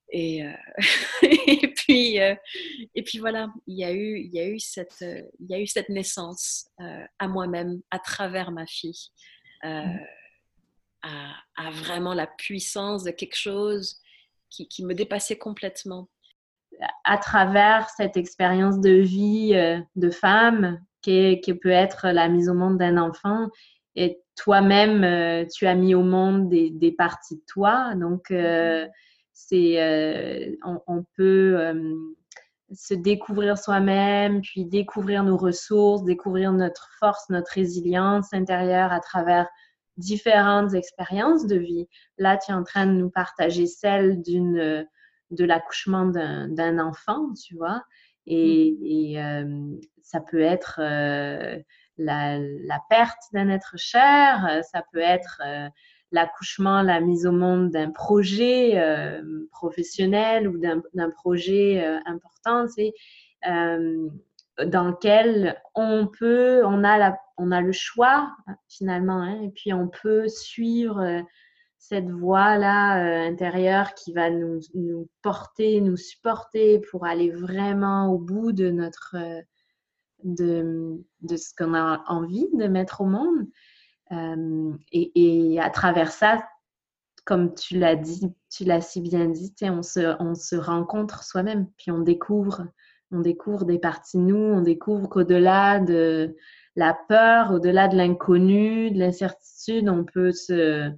Et, 0.10 0.44
euh, 0.44 0.52
et, 1.24 1.68
puis, 1.74 2.22
euh, 2.22 2.36
et 2.94 3.04
puis 3.04 3.20
voilà, 3.20 3.50
il 3.68 3.78
y 3.78 3.84
a 3.84 3.92
eu, 3.92 4.20
il 4.20 4.34
y 4.34 4.40
a 4.40 4.48
eu, 4.48 4.60
cette, 4.60 5.02
euh, 5.02 5.22
il 5.40 5.50
y 5.50 5.56
a 5.56 5.60
eu 5.60 5.68
cette 5.68 5.90
naissance 5.90 6.68
à 7.20 7.28
moi-même 7.28 7.82
à 7.92 8.00
travers 8.00 8.52
ma 8.52 8.66
fille, 8.66 9.10
mmh. 9.64 9.98
à, 11.02 11.34
à, 11.58 11.72
vraiment 11.72 12.14
la 12.14 12.28
puissance 12.28 13.04
de 13.04 13.12
quelque 13.12 13.38
chose 13.38 13.98
qui, 14.50 14.68
qui, 14.68 14.86
me 14.86 14.94
dépassait 14.94 15.38
complètement. 15.38 16.10
À 17.06 17.18
travers 17.18 17.90
cette 17.90 18.18
expérience 18.18 18.80
de 18.82 18.92
vie 18.92 19.54
de 19.96 20.10
femme 20.10 20.84
qui, 21.02 21.40
qui, 21.42 21.54
peut 21.54 21.70
être 21.70 22.10
la 22.10 22.28
mise 22.28 22.50
au 22.50 22.54
monde 22.54 22.78
d'un 22.78 22.98
enfant, 22.98 23.48
et 23.96 24.20
toi-même, 24.36 25.48
tu 25.48 25.66
as 25.68 25.76
mis 25.76 25.96
au 25.96 26.04
monde 26.04 26.50
des, 26.50 26.70
des 26.70 26.92
parties 26.92 27.38
de 27.38 27.44
toi, 27.48 27.96
donc 27.96 28.30
mmh 28.30 28.90
c'est 29.36 29.84
euh, 29.84 30.56
on, 30.88 31.04
peut 31.18 31.60
euh, 31.60 31.94
se 32.72 32.94
découvrir 32.94 33.58
soi-même, 33.58 34.42
puis 34.42 34.66
découvrir 34.66 35.24
nos 35.26 35.36
ressources, 35.36 36.06
découvrir 36.06 36.54
notre 36.54 36.90
force, 37.00 37.30
notre 37.30 37.52
résilience 37.52 38.34
intérieure 38.34 38.94
à 38.94 39.02
travers 39.02 39.48
différentes 39.98 40.74
expériences 40.74 41.46
de 41.48 41.58
vie. 41.58 41.88
Là, 42.18 42.38
tu 42.38 42.52
es 42.52 42.56
en 42.56 42.64
train 42.64 42.88
de 42.88 42.94
nous 42.94 43.10
partager 43.10 43.68
celle 43.68 44.22
d'une 44.22 44.88
de 45.32 45.46
l'accouchement 45.46 46.06
d'un 46.06 46.80
enfant, 46.80 47.34
tu 47.34 47.56
vois, 47.56 47.84
et, 48.28 49.16
mmh. 49.16 49.18
euh, 49.18 49.78
ça 50.02 50.22
peut 50.22 50.42
être 50.42 50.80
la, 50.80 52.40
la, 52.40 52.80
perte 52.90 53.22
d'un 53.34 53.50
être 53.50 53.74
cher, 53.76 54.62
ça 54.72 54.82
peut 54.94 55.00
être 55.00 55.42
l'accouchement, 56.16 56.82
la 56.82 57.02
mise 57.02 57.28
au 57.28 57.34
monde 57.34 57.72
d'un 57.72 57.92
projet 57.92 58.80
euh, 58.80 59.22
professionnel 59.52 60.48
ou 60.48 60.58
d'un 60.58 61.10
projet 61.12 61.86
euh, 61.86 62.00
important, 62.06 62.66
euh, 63.48 64.10
dans 64.66 64.86
lequel 64.86 65.62
on 65.76 66.08
peut, 66.08 66.66
on 66.66 66.86
a, 66.86 66.98
la, 66.98 67.20
on 67.38 67.52
a 67.52 67.60
le 67.60 67.74
choix 67.74 68.32
finalement, 68.70 69.22
hein, 69.22 69.42
et 69.42 69.50
puis 69.50 69.74
on 69.74 69.90
peut 69.90 70.30
suivre 70.30 71.22
cette 71.78 72.10
voie-là 72.10 73.26
intérieure 73.26 73.94
qui 73.94 74.14
va 74.14 74.30
nous, 74.30 74.62
porter, 75.22 75.82
nous 75.82 75.98
supporter 75.98 76.80
pour 76.90 77.06
aller 77.06 77.30
vraiment 77.30 78.08
au 78.12 78.18
bout 78.18 78.54
de 78.54 78.72
notre 78.72 79.18
de 80.24 81.04
ce 81.36 81.54
qu'on 81.56 81.76
a 81.76 82.02
envie 82.08 82.48
de 82.54 82.68
mettre 82.68 83.02
au 83.02 83.06
monde. 83.06 83.46
Euh, 84.12 84.72
et, 84.92 85.60
à 85.60 85.70
travers 85.70 86.12
ça, 86.12 86.48
comme 87.26 87.56
tu 87.56 87.78
l'as 87.78 87.96
dit, 87.96 88.34
tu 88.50 88.66
l'as 88.66 88.82
si 88.82 89.02
bien 89.02 89.28
dit, 89.28 89.54
on 89.64 89.82
se, 89.82 90.16
on 90.22 90.36
se 90.36 90.56
rencontre 90.56 91.24
soi-même, 91.24 91.68
puis 91.78 91.92
on 91.92 92.00
découvre, 92.00 92.68
on 93.12 93.20
découvre 93.20 93.66
des 93.66 93.80
parties 93.80 94.20
nous, 94.20 94.36
on 94.36 94.62
découvre 94.62 95.10
qu'au-delà 95.10 95.80
de 95.80 96.36
la 96.76 96.96
peur, 97.08 97.52
au-delà 97.52 97.88
de 97.88 97.96
l'inconnu, 97.96 98.92
de 98.92 99.00
l'incertitude, 99.00 99.90
on 99.90 100.04
peut 100.04 100.32
se, 100.32 100.92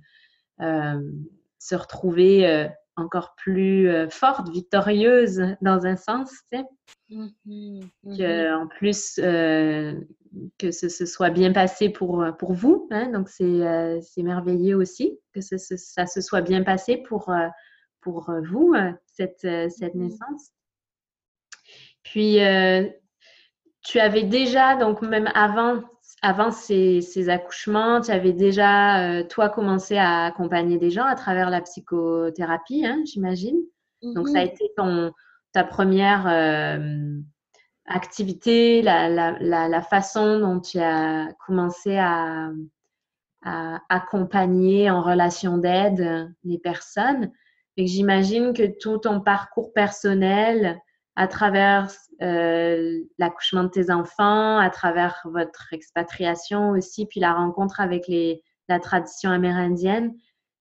euh, 0.62 1.12
se 1.60 1.76
retrouver 1.76 2.48
euh, 2.48 2.68
encore 2.98 3.36
plus 3.38 3.90
forte, 4.10 4.50
victorieuse 4.50 5.56
dans 5.62 5.86
un 5.86 5.96
sens, 5.96 6.32
tu 6.52 6.58
sais. 6.58 6.66
Mmh 7.10 7.80
en 8.54 8.68
plus, 8.68 9.20
que 10.58 10.72
ce, 10.72 10.88
soit 11.06 11.30
bien 11.30 11.52
passé 11.52 11.90
pour, 11.90 12.26
pour 12.40 12.54
vous. 12.54 12.88
Hein, 12.92 13.12
donc, 13.12 13.30
c'est 13.30 14.24
merveilleux 14.24 14.76
aussi 14.76 15.20
que 15.34 15.42
ça 15.42 16.06
se 16.08 16.22
soit 16.22 16.42
bien 16.42 16.64
passé 16.64 16.98
pour, 16.98 17.34
pour 18.02 18.32
vous, 18.44 18.74
cette, 19.06 19.42
cette 19.42 19.96
mmh 19.96 20.00
naissance. 20.00 20.52
Puis, 22.04 22.40
tu 23.84 24.00
avais 24.00 24.24
déjà, 24.24 24.76
donc 24.76 25.02
même 25.02 25.30
avant, 25.34 25.82
avant 26.22 26.52
ces, 26.52 27.02
ces 27.02 27.30
accouchements, 27.30 28.02
tu 28.02 28.12
avais 28.12 28.34
déjà, 28.34 29.24
toi, 29.26 29.50
commencé 29.50 29.98
à 29.98 30.26
accompagner 30.26 30.78
des 30.78 30.90
gens 30.90 31.06
à 31.06 31.16
travers 31.16 31.50
la 31.50 31.62
psychothérapie, 31.62 32.86
hein, 32.86 33.02
j'imagine. 33.06 33.58
Donc, 34.02 34.28
ça 34.30 34.40
a 34.40 34.44
été 34.44 34.72
ton, 34.76 35.12
ta 35.52 35.64
première 35.64 36.28
activité, 37.88 38.82
la, 38.82 39.82
façon 39.82 40.40
dont 40.40 40.60
tu 40.60 40.80
as 40.80 41.30
commencé 41.46 41.98
à, 41.98 42.52
accompagner 43.90 44.90
en 44.90 45.02
relation 45.02 45.58
d'aide 45.58 46.34
les 46.44 46.58
personnes. 46.58 47.32
Et 47.78 47.88
j'imagine 47.88 48.54
que 48.54 48.78
tout 48.80 48.98
ton 48.98 49.22
parcours 49.22 49.72
personnel, 49.72 50.82
à 51.16 51.28
travers 51.28 51.90
euh, 52.22 53.00
l'accouchement 53.18 53.64
de 53.64 53.70
tes 53.70 53.90
enfants, 53.90 54.58
à 54.58 54.70
travers 54.70 55.22
votre 55.26 55.72
expatriation 55.72 56.72
aussi, 56.72 57.06
puis 57.06 57.20
la 57.20 57.34
rencontre 57.34 57.80
avec 57.80 58.12
la 58.68 58.80
tradition 58.80 59.32
amérindienne, 59.32 60.14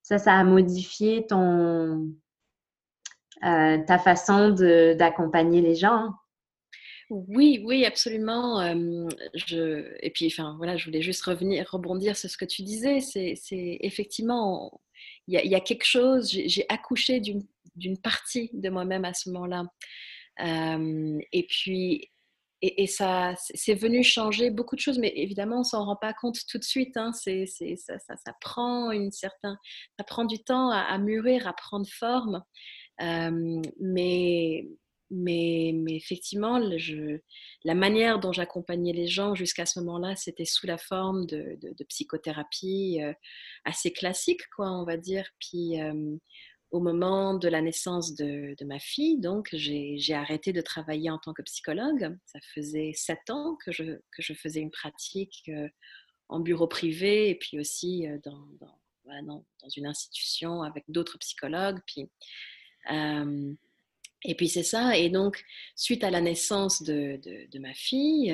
ça, 0.03 0.19
ça 0.19 0.35
a 0.35 0.45
modifié 0.45 1.27
ton, 1.27 2.09
euh, 3.45 3.79
ta 3.87 3.99
façon 3.99 4.51
d'accompagner 4.97 5.61
les 5.61 5.75
gens. 5.75 6.13
Oui, 7.09 7.61
oui, 7.65 7.85
absolument. 7.85 8.61
je, 9.35 9.95
et 10.01 10.11
puis, 10.11 10.27
enfin, 10.27 10.55
voilà, 10.57 10.77
je 10.77 10.85
voulais 10.87 11.03
juste 11.03 11.23
revenir, 11.23 11.69
rebondir 11.71 12.17
sur 12.17 12.29
ce 12.29 12.37
que 12.37 12.45
tu 12.45 12.63
disais. 12.63 13.01
C'est, 13.01 13.39
effectivement, 13.81 14.81
il 15.29 15.35
y, 15.35 15.55
a 15.55 15.61
quelque 15.61 15.85
chose. 15.85 16.29
J'ai, 16.29 16.67
accouché 16.69 17.21
d'une 17.21 17.99
partie 17.99 18.51
de 18.53 18.69
moi-même 18.71 19.05
à 19.05 19.15
ce 19.15 19.31
moment-là. 19.31 19.65
et 21.33 21.47
puis, 21.49 22.11
et, 22.63 22.87
ça, 22.89 23.35
c'est 23.55 23.75
venu 23.75 24.03
changer 24.03 24.51
beaucoup 24.51 24.75
de 24.75 24.81
choses, 24.81 24.99
mais 24.99 25.13
évidemment, 25.15 25.61
on 25.61 25.65
s'en 25.65 25.85
rend 25.85 25.97
pas 25.97 26.13
compte 26.13 26.39
tout 26.49 26.59
de 26.59 26.65
suite. 26.65 26.97
Hein. 26.97 27.13
c'est, 27.13 27.47
ça, 27.47 27.99
ça, 27.99 28.33
prend 28.41 28.91
une 28.91 29.13
ça 29.13 29.31
prend 30.07 30.25
du 30.25 30.43
temps 30.43 30.71
à, 30.71 30.81
à 30.81 30.99
mûrir, 30.99 31.47
à 31.47 31.53
prendre 31.53 31.87
forme. 31.89 32.43
mais 32.99 34.67
mais, 35.11 35.73
effectivement, 35.89 36.61
la 37.65 37.75
manière 37.75 38.19
dont 38.19 38.33
j'accompagnais 38.33 38.93
les 38.93 39.07
gens 39.07 39.35
jusqu'à 39.35 39.65
ce 39.65 39.79
moment-là, 39.81 40.17
c'était 40.17 40.45
sous 40.45 40.67
la 40.67 40.79
forme 40.79 41.27
de, 41.27 41.59
psychothérapie 41.89 43.01
euh, 43.03 43.13
assez 43.65 43.93
classique, 43.93 44.43
quoi, 44.55 44.71
on 44.71 44.85
va 44.85 44.97
dire. 44.97 45.29
Puis 45.39 45.81
euh, 45.81 46.17
au 46.73 46.81
moment 46.81 47.35
de 47.35 47.49
la 47.49 47.63
naissance 47.63 48.15
de, 48.15 48.57
ma 48.65 48.81
fille, 48.81 49.21
donc 49.21 49.49
j'ai 49.53 50.15
arrêté 50.15 50.53
de 50.53 50.61
travailler 50.61 51.11
en 51.11 51.19
tant 51.19 51.33
que 51.33 51.43
psychologue. 51.43 52.17
Ça 52.27 52.41
faisait 52.55 52.93
sept 52.93 53.31
ans 53.31 53.57
que 53.65 53.71
je, 53.71 53.85
que 54.11 54.23
je 54.23 54.33
faisais 54.33 54.61
une 54.61 54.73
pratique 54.73 55.45
euh, 55.49 55.69
en 56.29 56.41
bureau 56.41 56.67
privé 56.67 57.31
et 57.31 57.37
puis 57.37 57.61
aussi 57.61 58.07
dans, 58.25 58.45
dans, 58.59 59.45
dans 59.63 59.69
une 59.77 59.87
institution 59.87 60.63
avec 60.63 60.83
d'autres 60.89 61.19
psychologues. 61.19 61.79
Puis 61.87 62.11
Et 64.29 64.35
puis 64.35 64.49
c'est 64.49 64.65
ça, 64.65 64.97
et 64.97 65.09
donc 65.09 65.45
suite 65.77 66.03
à 66.03 66.11
la 66.11 66.21
naissance 66.21 66.83
de, 66.83 67.21
ma 67.59 67.73
fille, 67.75 68.31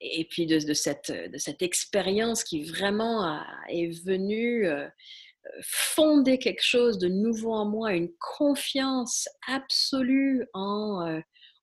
et 0.00 0.24
puis 0.30 0.46
de, 0.46 0.72
cette, 0.72 1.12
de 1.12 1.36
cette 1.36 1.60
expérience 1.60 2.42
qui 2.42 2.62
vraiment 2.64 3.38
est 3.68 3.88
venue 4.02 4.66
fonder 5.62 6.38
quelque 6.38 6.64
chose 6.64 6.98
de 6.98 7.08
nouveau 7.08 7.52
en 7.52 7.66
moi, 7.66 7.92
une 7.94 8.10
confiance 8.18 9.28
absolue 9.46 10.46
en, 10.54 11.20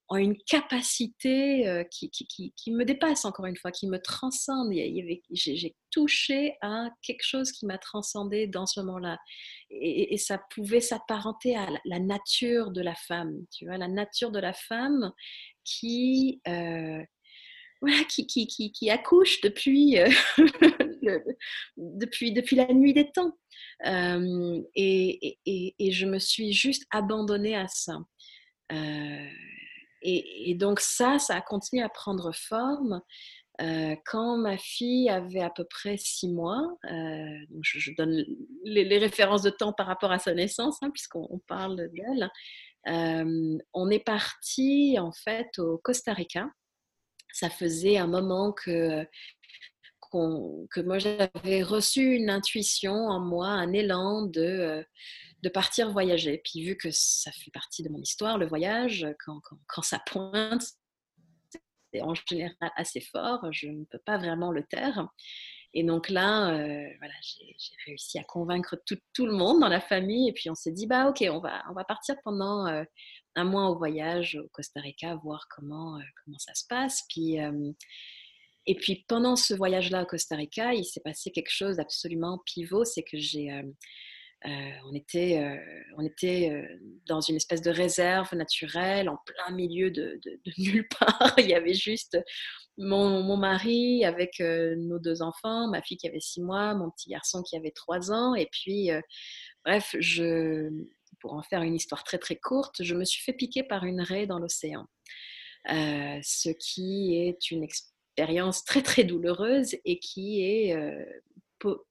en 0.08 0.16
une 0.16 0.36
capacité 0.44 1.68
euh, 1.68 1.84
qui, 1.84 2.10
qui, 2.10 2.70
me 2.72 2.84
dépasse, 2.84 3.26
encore 3.26 3.44
une 3.44 3.56
fois, 3.56 3.70
qui 3.70 3.86
me 3.86 3.98
transcende. 3.98 4.72
J'ai 4.72 5.76
touché 5.90 6.56
à 6.62 6.88
quelque 7.02 7.22
chose 7.22 7.52
qui 7.52 7.66
m'a 7.66 7.76
transcendé 7.76 8.46
dans 8.46 8.66
ce 8.66 8.80
moment-là. 8.80 9.18
Et, 9.70 10.16
ça 10.16 10.40
pouvait 10.54 10.80
s'apparenter 10.80 11.56
à 11.56 11.68
la, 11.84 11.98
nature 11.98 12.70
de 12.70 12.80
la 12.80 12.94
femme, 12.94 13.34
tu 13.52 13.66
vois, 13.66 13.76
la 13.76 13.88
nature 13.88 14.30
de 14.30 14.40
la 14.40 14.54
femme 14.54 15.12
qui... 15.64 16.40
Euh, 16.48 17.02
voilà, 17.80 18.02
qui, 18.04 18.26
qui, 18.26 18.72
qui, 18.72 18.90
accouche 18.90 19.40
depuis, 19.40 19.98
euh, 19.98 20.10
depuis, 21.76 22.32
depuis 22.32 22.56
la 22.56 22.66
nuit 22.72 22.92
des 22.92 23.08
temps. 23.12 23.38
et, 23.84 25.38
et, 25.46 25.92
je 25.92 26.06
me 26.06 26.18
suis 26.18 26.52
juste 26.52 26.86
abandonnée 26.90 27.54
à 27.54 27.68
ça. 27.68 27.98
Et, 30.02 30.54
donc 30.54 30.80
ça, 30.80 31.18
ça 31.18 31.36
a 31.36 31.40
continué 31.40 31.82
à 31.82 31.88
prendre 31.88 32.32
forme. 32.34 33.00
Euh, 33.60 33.96
quand 34.06 34.36
ma 34.36 34.56
fille 34.56 35.10
avait 35.10 35.40
à 35.40 35.50
peu 35.50 35.64
près 35.64 35.96
six 35.96 36.28
mois, 36.28 36.76
euh, 36.84 37.38
je, 37.62 37.90
donne 37.96 38.24
les, 38.62 38.98
références 38.98 39.42
de 39.42 39.50
temps 39.50 39.72
par 39.72 39.86
rapport 39.86 40.12
à 40.12 40.20
sa 40.20 40.32
naissance, 40.32 40.78
hein, 40.80 40.90
puisqu'on 40.90 41.40
parle 41.48 41.88
d'elle, 41.92 42.30
euh, 42.86 43.58
on 43.74 43.90
est 43.90 44.04
parti 44.04 44.96
en 45.00 45.10
fait 45.10 45.58
au 45.58 45.78
Costa 45.78 46.12
Rica. 46.12 46.48
Ça 47.32 47.50
faisait 47.50 47.98
un 47.98 48.06
moment 48.06 48.52
que, 48.52 49.04
que 50.12 50.80
moi 50.80 50.98
j'avais 50.98 51.62
reçu 51.62 52.14
une 52.14 52.30
intuition 52.30 52.94
en 52.94 53.18
moi, 53.18 53.48
un 53.48 53.72
élan 53.72 54.22
de 54.22 54.86
de 55.42 55.48
partir 55.48 55.90
voyager. 55.90 56.40
Puis 56.44 56.64
vu 56.64 56.76
que 56.76 56.88
ça 56.90 57.30
fait 57.32 57.50
partie 57.50 57.82
de 57.82 57.88
mon 57.88 58.00
histoire, 58.00 58.38
le 58.38 58.46
voyage, 58.46 59.06
quand, 59.24 59.82
ça 59.82 60.00
pointe, 60.06 60.64
c'est 61.92 62.02
en 62.02 62.14
général 62.14 62.54
assez 62.76 63.00
fort, 63.00 63.46
je 63.52 63.68
ne 63.68 63.84
peux 63.84 64.00
pas 64.04 64.18
vraiment 64.18 64.52
le 64.52 64.64
taire. 64.64 65.08
Et 65.74 65.84
donc 65.84 66.08
là, 66.08 66.50
euh, 66.50 66.88
voilà, 66.98 67.14
j'ai 67.22 67.54
réussi 67.86 68.18
à 68.18 68.24
convaincre 68.24 68.80
tout, 68.86 69.26
le 69.26 69.32
monde 69.32 69.60
dans 69.60 69.68
la 69.68 69.80
famille. 69.80 70.28
Et 70.28 70.32
puis 70.32 70.50
on 70.50 70.54
s'est 70.54 70.72
dit, 70.72 70.86
bah 70.86 71.08
ok, 71.08 71.24
on 71.30 71.40
va, 71.40 71.84
partir 71.86 72.16
pendant 72.24 72.66
euh, 72.66 72.84
un 73.36 73.44
mois 73.44 73.68
au 73.68 73.76
voyage 73.76 74.36
au 74.42 74.48
Costa 74.48 74.80
Rica, 74.80 75.14
voir 75.16 75.46
comment, 75.54 75.98
euh, 75.98 76.32
ça 76.38 76.54
se 76.54 76.64
passe. 76.68 77.04
Puis, 77.08 77.36
et 78.66 78.74
puis 78.74 79.04
pendant 79.08 79.36
ce 79.36 79.54
voyage-là 79.54 80.02
au 80.02 80.06
Costa 80.06 80.36
Rica, 80.36 80.72
il 80.72 80.84
s'est 80.84 81.00
passé 81.00 81.30
quelque 81.30 81.52
chose 81.52 81.76
d'absolument 81.76 82.42
pivot, 82.46 82.84
c'est 82.84 83.02
que 83.02 83.18
j'ai 83.18 83.50
on 84.44 84.94
était, 84.94 85.38
euh, 85.38 85.56
on 85.96 86.02
était 86.02 86.50
euh, 86.50 86.78
dans 87.06 87.20
une 87.20 87.36
espèce 87.36 87.62
de 87.62 87.70
réserve 87.70 88.34
naturelle, 88.34 89.08
en 89.08 89.18
plein 89.26 89.54
milieu 89.54 89.90
de, 89.90 90.20
nulle 90.58 90.86
part. 90.88 91.34
Il 91.38 91.46
y 91.46 91.54
avait 91.54 91.74
juste 91.74 92.18
mon, 92.76 93.36
mari 93.36 94.04
avec 94.04 94.40
nos 94.40 94.98
deux 94.98 95.22
enfants, 95.22 95.68
ma 95.68 95.82
fille 95.82 95.96
qui 95.96 96.08
avait 96.08 96.20
six 96.20 96.40
mois, 96.40 96.74
mon 96.74 96.90
petit 96.90 97.10
garçon 97.10 97.42
qui 97.42 97.56
avait 97.56 97.72
trois 97.72 98.12
ans. 98.12 98.34
Et 98.34 98.48
puis, 98.52 98.90
bref, 99.64 99.96
je, 99.98 100.70
pour 101.20 101.32
en 101.32 101.42
faire 101.42 101.62
une 101.62 101.74
histoire 101.74 102.04
très 102.04 102.18
très 102.18 102.36
courte, 102.36 102.84
je 102.84 102.94
me 102.94 103.04
suis 103.04 103.22
fait 103.22 103.32
piquer 103.32 103.64
par 103.64 103.84
une 103.84 104.00
raie 104.00 104.26
dans 104.26 104.38
l'océan. 104.38 104.86
ce 105.66 106.50
qui 106.50 107.16
est 107.16 107.50
une 107.50 107.64
expérience 107.64 108.64
très 108.64 108.82
très 108.82 109.02
douloureuse 109.02 109.74
et 109.84 109.98
qui 109.98 110.44
est 110.44 110.76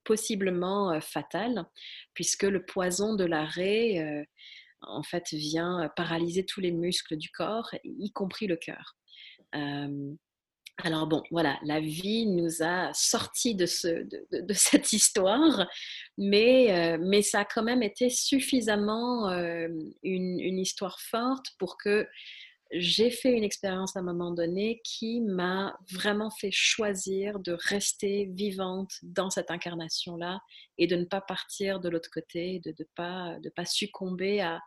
possiblement 0.04 1.00
fatal, 1.02 1.66
puisque 2.14 2.44
le 2.44 2.66
poison 2.66 3.16
de 3.16 3.26
l'arrêt, 3.26 4.28
en 4.82 5.04
fait, 5.04 5.30
vient 5.32 5.92
paralyser 5.96 6.46
tous 6.46 6.62
les 6.62 6.72
muscles 6.72 7.18
du 7.18 7.30
corps, 7.30 7.70
y 7.84 8.12
compris 8.12 8.48
le 8.48 8.58
cœur. 8.58 8.96
alors 9.52 11.08
bon, 11.08 11.24
voilà, 11.32 11.60
la 11.64 11.80
vie 11.80 12.28
nous 12.28 12.62
a 12.62 12.94
sortis 12.94 13.56
de, 13.56 13.66
ce, 13.66 13.88
de, 13.88 14.54
cette 14.54 14.94
histoire, 14.94 15.68
mais, 16.18 16.98
mais 17.00 17.22
ça 17.22 17.42
a 17.42 17.46
quand 17.46 17.64
même 17.64 17.84
été 17.84 18.10
suffisamment 18.10 19.30
une, 20.04 20.40
une, 20.40 20.60
histoire 20.60 21.00
forte 21.02 21.48
pour 21.58 21.78
que 21.78 22.08
j'ai 22.72 23.10
fait 23.10 23.32
une 23.32 23.44
expérience 23.44 23.96
à 23.96 24.00
un 24.00 24.04
moment 24.04 24.32
donné 24.32 24.82
qui 24.84 25.22
m'a 25.22 25.78
vraiment 25.92 26.30
fait 26.30 26.52
choisir 26.52 27.40
de 27.40 27.54
rester 27.54 28.26
vivante 28.34 28.92
dans 29.04 29.30
cette 29.30 29.52
incarnation-là 29.52 30.42
et 30.78 30.88
de 30.88 30.96
ne 30.96 31.06
pas 31.06 31.22
partir 31.22 31.80
de 31.80 31.90
l'autre 31.90 32.10
côté, 32.12 32.60
de 32.66 32.74
ne 32.78 33.50
pas, 33.50 33.66
succomber 33.66 34.42
à, 34.42 34.62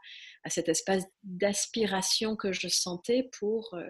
cette 0.46 0.68
espèce 0.68 1.04
d'aspiration 1.22 2.36
que 2.36 2.52
je 2.52 2.68
sentais 2.68 3.28
pour, 3.38 3.74
euh, 3.74 3.84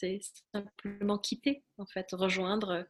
pour 0.00 0.62
simplement 0.62 1.18
quitter, 1.18 1.64
en 1.78 1.86
fait, 1.86 2.06
rejoindre, 2.12 2.86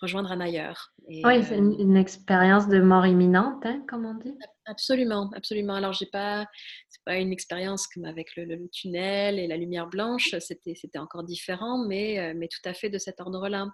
rejoindre 0.00 0.32
un 0.32 0.40
ailleurs. 0.40 0.92
oui, 1.08 1.22
c'est 1.44 1.54
euh, 1.54 1.76
une, 1.78 1.96
expérience 1.96 2.68
de 2.68 2.80
mort 2.80 3.06
imminente, 3.06 3.64
hein, 3.64 3.82
comme 3.88 4.06
on 4.06 4.14
dit. 4.14 4.34
Absolument, 4.66 5.30
absolument. 5.34 5.74
Alors, 5.74 5.92
j'ai 5.92 6.06
pas, 6.06 6.46
c'est 6.88 7.02
pas 7.04 7.16
une 7.16 7.32
expérience 7.32 7.86
comme 7.86 8.04
avec 8.04 8.36
le, 8.36 8.68
tunnel 8.70 9.38
et 9.38 9.46
la 9.46 9.56
lumière 9.56 9.88
blanche, 9.88 10.34
c'était, 10.38 10.74
c'était 10.74 10.98
encore 10.98 11.24
différent, 11.24 11.84
mais, 11.86 12.18
euh, 12.18 12.34
mais 12.36 12.48
tout 12.48 12.68
à 12.68 12.74
fait 12.74 12.90
de 12.90 12.98
cet 12.98 13.20
ordre-là. 13.20 13.68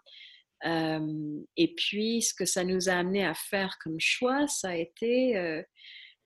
Euh, 0.64 1.38
et 1.57 1.75
puis, 1.75 2.22
ce 2.22 2.35
que 2.35 2.44
ça 2.44 2.64
nous 2.64 2.88
a 2.88 2.92
amené 2.92 3.25
à 3.25 3.35
faire 3.35 3.77
comme 3.83 4.01
choix, 4.01 4.46
ça 4.49 4.70
a 4.70 4.75
été 4.77 5.64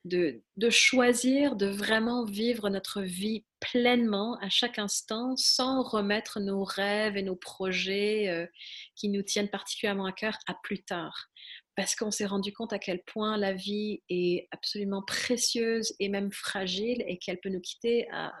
de, 0.03 0.41
choisir 0.69 1.55
de 1.55 1.67
vraiment 1.67 2.25
vivre 2.25 2.69
notre 2.69 3.01
vie 3.01 3.45
pleinement 3.59 4.37
à 4.41 4.49
chaque 4.49 4.79
instant 4.79 5.35
sans 5.35 5.83
remettre 5.83 6.39
nos 6.39 6.63
rêves 6.63 7.17
et 7.17 7.23
nos 7.23 7.35
projets 7.35 8.29
euh, 8.29 8.47
qui 8.95 9.09
nous 9.09 9.21
tiennent 9.21 9.49
particulièrement 9.49 10.05
à 10.05 10.11
cœur 10.11 10.37
à 10.47 10.55
plus 10.63 10.83
tard. 10.83 11.27
Parce 11.75 11.95
qu'on 11.95 12.11
s'est 12.11 12.25
rendu 12.25 12.51
compte 12.51 12.73
à 12.73 12.79
quel 12.79 13.01
point 13.03 13.37
la 13.37 13.53
vie 13.53 14.01
est 14.09 14.47
absolument 14.51 15.03
précieuse 15.03 15.93
et 15.99 16.09
même 16.09 16.31
fragile 16.31 17.03
et 17.07 17.17
qu'elle 17.17 17.39
peut 17.39 17.49
nous 17.49 17.61
quitter 17.61 18.09
à, 18.11 18.33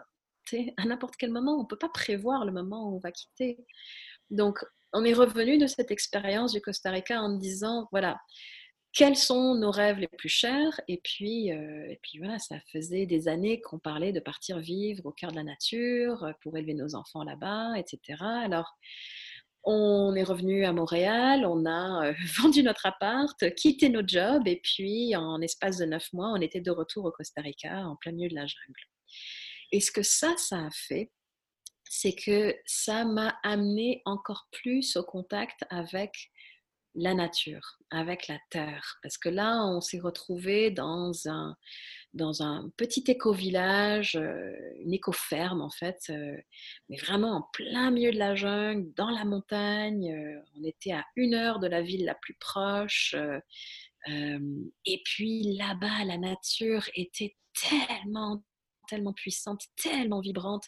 à 0.77 0.85
n'importe 0.85 1.15
quel 1.17 1.31
moment. 1.31 1.57
On 1.57 1.63
ne 1.63 1.67
peut 1.67 1.77
pas 1.77 1.89
prévoir 1.89 2.43
le 2.43 2.51
moment 2.51 2.89
où 2.89 2.95
on 2.95 2.99
va 2.99 3.11
quitter. 3.11 3.57
Donc, 4.31 4.59
on 4.93 5.05
est 5.05 5.13
revenu 5.13 5.57
de 5.57 5.67
cette 5.67 5.91
expérience 5.91 6.51
du 6.51 6.61
Costa 6.61 6.91
Rica 6.91 7.21
en 7.21 7.37
disant, 7.37 7.87
voilà, 7.91 8.19
quels 8.93 9.15
sont 9.15 9.55
nos 9.55 9.71
rêves 9.71 9.99
les 9.99 10.07
plus 10.07 10.29
chers? 10.29 10.79
Et 10.87 10.99
puis, 11.03 11.51
euh, 11.51 11.87
et 11.89 11.99
puis 12.01 12.17
voilà, 12.19 12.39
ça 12.39 12.57
faisait 12.71 13.05
des 13.05 13.27
années 13.27 13.61
qu'on 13.61 13.79
parlait 13.79 14.11
de 14.11 14.19
partir 14.19 14.59
vivre 14.59 15.05
au 15.05 15.11
cœur 15.11 15.31
de 15.31 15.37
la 15.37 15.43
nature 15.43 16.23
euh, 16.23 16.33
pour 16.41 16.57
élever 16.57 16.73
nos 16.73 16.95
enfants 16.95 17.23
là-bas, 17.23 17.77
etc. 17.77 18.21
Alors, 18.21 18.77
on 19.63 20.15
est 20.15 20.23
revenu 20.23 20.65
à 20.65 20.73
Montréal, 20.73 21.45
on 21.45 21.65
a 21.65 22.07
euh, 22.07 22.13
vendu 22.41 22.63
notre 22.63 22.85
appart, 22.85 23.55
quitté 23.55 23.89
notre 23.89 24.09
job 24.09 24.47
et 24.47 24.59
puis 24.61 25.15
en 25.15 25.41
espace 25.41 25.77
de 25.77 25.85
neuf 25.85 26.11
mois, 26.11 26.29
on 26.29 26.41
était 26.41 26.61
de 26.61 26.71
retour 26.71 27.05
au 27.05 27.11
Costa 27.11 27.41
Rica 27.41 27.85
en 27.85 27.95
plein 27.95 28.11
milieu 28.11 28.29
de 28.29 28.35
la 28.35 28.45
jungle. 28.45 28.89
Et 29.71 29.79
ce 29.79 29.91
que 29.91 30.03
ça, 30.03 30.35
ça 30.37 30.65
a 30.65 30.69
fait, 30.71 31.11
c'est 31.85 32.13
que 32.13 32.55
ça 32.65 33.05
m'a 33.05 33.37
amené 33.43 34.01
encore 34.05 34.47
plus 34.51 34.97
au 34.97 35.03
contact 35.03 35.63
avec 35.69 36.30
la 36.95 37.13
nature, 37.13 37.79
avec 37.89 38.27
la 38.27 38.37
terre. 38.49 38.99
Parce 39.01 39.17
que 39.17 39.29
là, 39.29 39.65
on 39.65 39.81
s'est 39.81 39.99
retrouvé 39.99 40.71
dans 40.71 41.11
un, 41.27 41.55
dans 42.13 42.43
un 42.43 42.69
petit 42.77 43.03
éco-village, 43.07 44.15
euh, 44.15 44.51
une 44.79 44.93
éco-ferme 44.93 45.61
en 45.61 45.69
fait, 45.69 45.99
euh, 46.09 46.37
mais 46.89 46.97
vraiment 46.97 47.37
en 47.37 47.41
plein 47.53 47.91
milieu 47.91 48.11
de 48.11 48.17
la 48.17 48.35
jungle, 48.35 48.91
dans 48.95 49.09
la 49.09 49.25
montagne. 49.25 50.11
Euh, 50.13 50.41
on 50.57 50.63
était 50.63 50.91
à 50.93 51.05
une 51.15 51.33
heure 51.33 51.59
de 51.59 51.67
la 51.67 51.81
ville 51.81 52.05
la 52.05 52.15
plus 52.15 52.35
proche. 52.35 53.15
et 54.07 55.01
puis 55.05 55.55
là-bas, 55.57 56.03
la 56.05 56.17
nature 56.17 56.89
était 56.95 57.35
tellement 57.53 58.43
tellement 58.87 59.13
puissante, 59.13 59.63
tellement 59.77 60.19
vibrante, 60.19 60.65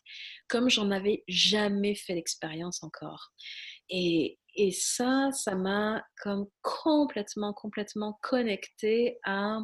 comme 0.48 0.70
j'en 0.70 0.92
avais 0.92 1.26
jamais 1.28 1.94
fait 1.94 2.16
l'expérience 2.16 2.82
encore. 2.84 3.34
Et, 3.90 4.40
et 4.56 4.72
ça, 4.72 5.30
ça 5.32 5.56
m'a 5.56 6.04
comme 6.22 6.48
complètement, 6.62 7.54
complètement 7.54 8.20
connecté 8.22 9.20
à 9.24 9.60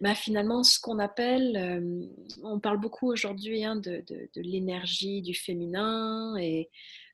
bah, 0.00 0.14
finalement 0.14 0.62
ce 0.62 0.78
qu'on 0.80 0.98
appelle, 0.98 1.56
euh, 1.56 2.06
on 2.42 2.60
parle 2.60 2.78
beaucoup 2.78 3.10
aujourd'hui 3.10 3.64
hein, 3.64 3.76
de, 3.76 4.04
de, 4.06 4.42
l'énergie 4.42 5.22
du 5.22 5.34
féminin 5.34 6.36
et, 6.36 6.68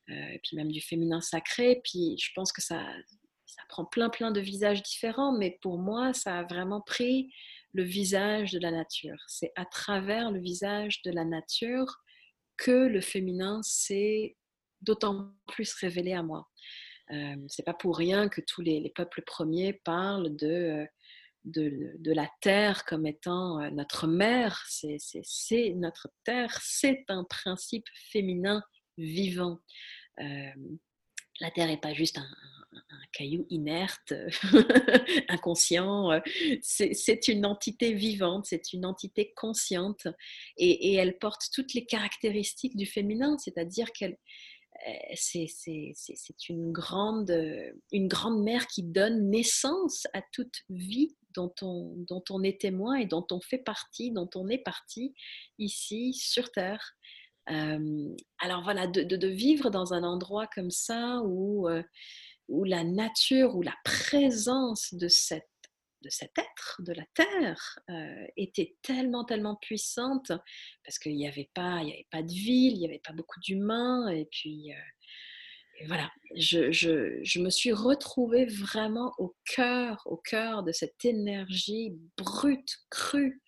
euh, 0.09 0.38
puis 0.42 0.57
même 0.57 0.73
du 0.73 0.81
féminin 0.81 1.20
sacré. 1.20 1.81
Puis 1.85 2.16
je 2.18 2.31
pense 2.35 2.53
que 2.53 2.62
ça, 2.62 2.85
ça 3.46 3.62
prend 3.68 3.85
plein, 3.85 4.09
plein 4.09 4.31
de 4.31 4.40
visages 4.40 4.83
différents, 4.83 5.33
mais 5.33 5.59
pour 5.62 5.79
moi, 5.79 6.12
ça 6.12 6.38
a 6.38 6.42
vraiment 6.44 6.81
pris 6.81 7.33
le 7.73 7.85
visage 7.85 8.53
de 8.53 8.59
la 8.59 8.70
nature. 8.70 9.23
C'est 9.29 9.53
à 9.57 9.66
travers 9.66 10.31
le 10.31 10.40
visage 10.40 11.03
de 11.03 11.12
la 11.12 11.25
nature 11.25 12.01
que 12.57 12.88
le 12.88 13.01
féminin 13.01 13.61
s'est 13.62 14.37
d'autant 14.83 15.33
plus 15.47 15.73
révélé 15.75 16.12
à 16.12 16.23
moi. 16.23 16.49
Euh, 17.12 17.37
c'est 17.49 17.64
pas 17.64 17.75
pour 17.75 17.97
rien 17.97 18.29
que 18.29 18.40
tous 18.40 18.62
les, 18.62 18.93
peuples 18.95 19.23
premiers 19.23 19.73
parlent 19.73 20.35
de, 20.37 20.87
de, 21.45 21.93
de, 21.99 22.12
la 22.12 22.31
terre 22.40 22.85
comme 22.85 23.07
étant 23.07 23.61
euh, 23.61 23.71
notre 23.71 24.07
mère. 24.07 24.64
C'est 24.69 25.75
notre 25.75 26.09
terre, 26.25 26.59
c'est 26.62 27.05
un 27.09 27.25
principe 27.25 27.87
féminin 28.12 28.62
vivant. 28.97 29.59
Euh, 30.21 30.51
la 31.40 31.51
terre 31.51 31.66
n'est 31.66 31.81
pas 31.81 31.95
juste 31.95 32.19
un, 32.19 32.29
caillou 33.12 33.47
inerte, 33.51 34.12
inconscient. 35.29 36.12
Euh, 36.12 36.21
c'est 36.62 37.29
une 37.29 37.45
entité 37.45 37.93
vivante, 37.93 38.47
c'est 38.47 38.73
une 38.73 38.85
entité 38.85 39.33
consciente 39.35 40.07
et, 40.57 40.95
elle 40.95 41.19
porte 41.19 41.49
toutes 41.53 41.75
les 41.75 41.87
caractéristiques 41.87 42.77
du 42.77 42.87
féminin, 42.87 43.37
c'est-à-dire 43.38 43.90
qu'elle 43.93 44.12
euh, 44.12 44.16
c'est 45.14 46.49
une 46.49 46.73
grande, 46.73 47.31
une 47.93 48.09
grande 48.09 48.43
mère 48.43 48.66
qui 48.66 48.83
donne 48.83 49.31
naissance 49.31 50.07
à 50.12 50.23
toute 50.33 50.62
vie 50.69 51.16
dont 51.35 51.53
on, 51.62 51.95
dont 52.09 52.25
on 52.31 52.43
est 52.43 52.61
témoin 52.61 52.97
et 52.97 53.07
dont 53.07 53.27
on 53.31 53.40
fait 53.40 53.59
partie, 53.59 54.11
dont 54.11 54.31
on 54.35 54.49
est 54.49 54.62
partie 54.62 55.14
ici 55.59 56.12
sur 56.14 56.51
Terre. 56.51 56.93
Euh, 57.51 58.14
alors 58.38 58.62
voilà, 58.62 58.87
de, 58.87 59.03
de, 59.03 59.29
vivre 59.29 59.71
dans 59.71 59.93
un 59.93 60.03
endroit 60.03 60.47
comme 60.55 60.71
ça 60.71 61.21
où 61.25 61.69
où 62.51 62.64
la 62.64 62.85
nature, 62.85 63.57
ou 63.57 63.62
la 63.62 63.75
présence 63.85 64.93
de, 64.93 65.09
cette, 65.09 65.49
de 66.03 66.09
cet 66.11 66.37
être, 66.39 66.81
de 66.81 66.93
la 66.93 67.05
terre, 67.15 67.79
euh, 67.91 68.27
était 68.37 68.77
tellement, 68.83 69.25
tellement 69.25 69.57
puissante, 69.57 70.33
parce 70.85 70.99
qu'il 70.99 71.17
n'y 71.17 71.29
avait, 71.29 71.51
pas, 71.55 71.83
il 71.83 71.93
avait 71.93 72.09
pas 72.11 72.23
de 72.23 72.33
ville, 72.33 72.75
il 72.75 72.79
n'y 72.79 72.87
avait 72.87 73.03
pas 73.05 73.13
beaucoup 73.13 73.41
d'humains, 73.41 74.09
et 74.09 74.27
puis 74.31 74.73
euh, 74.73 75.87
voilà, 75.87 76.11
je, 76.37 76.71
je, 76.73 77.41
me 77.41 77.51
suis 77.51 77.73
retrouvée 77.73 78.47
vraiment 78.47 79.13
au 79.19 79.35
cœur, 79.45 80.03
au 80.07 80.17
cœur 80.17 80.63
de 80.63 80.73
cette 80.73 81.05
énergie 81.05 81.95
brute, 82.17 82.79
crue, 82.91 83.41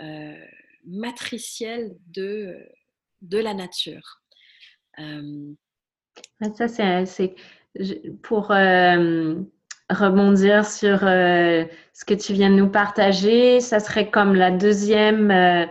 euh, 0.00 0.46
matricielle 0.84 1.96
de, 2.08 2.56
de 3.22 3.38
la 3.38 3.54
nature. 3.54 4.22
Ça, 6.40 6.68
c'est 7.06 7.34
pour 8.22 8.50
rebondir 9.90 10.66
sur 10.66 11.00
euh, 11.04 11.64
ce 11.92 12.04
que 12.04 12.14
tu 12.14 12.32
viens 12.32 12.50
de 12.50 12.56
nous 12.56 12.70
partager, 12.70 13.60
ça 13.60 13.80
serait 13.80 14.10
comme 14.10 14.34
la 14.34 14.50
deuxième 14.50 15.30
euh, 15.30 15.66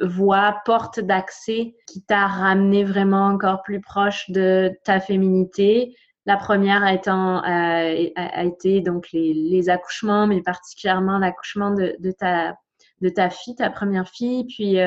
voie, 0.00 0.60
porte 0.64 1.00
d'accès 1.00 1.74
qui 1.86 2.02
t'a 2.02 2.26
ramené 2.26 2.84
vraiment 2.84 3.26
encore 3.26 3.62
plus 3.62 3.80
proche 3.80 4.28
de 4.30 4.72
ta 4.84 4.98
féminité. 4.98 5.96
La 6.26 6.36
première 6.36 6.86
étant, 6.88 7.42
a, 7.44 7.90
été 8.42 8.80
donc 8.80 9.08
les, 9.12 9.68
accouchements, 9.68 10.26
mais 10.26 10.40
particulièrement 10.40 11.18
l'accouchement 11.18 11.70
de, 11.70 12.10
ta, 12.18 12.56
de 13.02 13.08
ta 13.10 13.28
fille, 13.28 13.54
ta 13.54 13.70
première 13.70 14.08
fille, 14.08 14.46
puis 14.46 14.78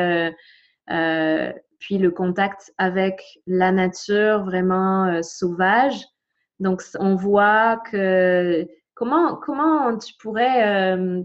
puis 1.80 2.00
le 2.00 2.10
contact 2.10 2.74
avec 2.80 3.22
la 3.46 3.72
nature 3.72 4.44
vraiment 4.46 5.22
sauvage. 5.22 6.08
Donc, 6.60 6.82
on 7.00 7.16
voit 7.16 7.82
que 7.92 8.68
comment, 8.94 9.36
comment 9.36 9.98
tu 9.98 10.14
pourrais, 10.16 10.96
euh, 10.96 11.24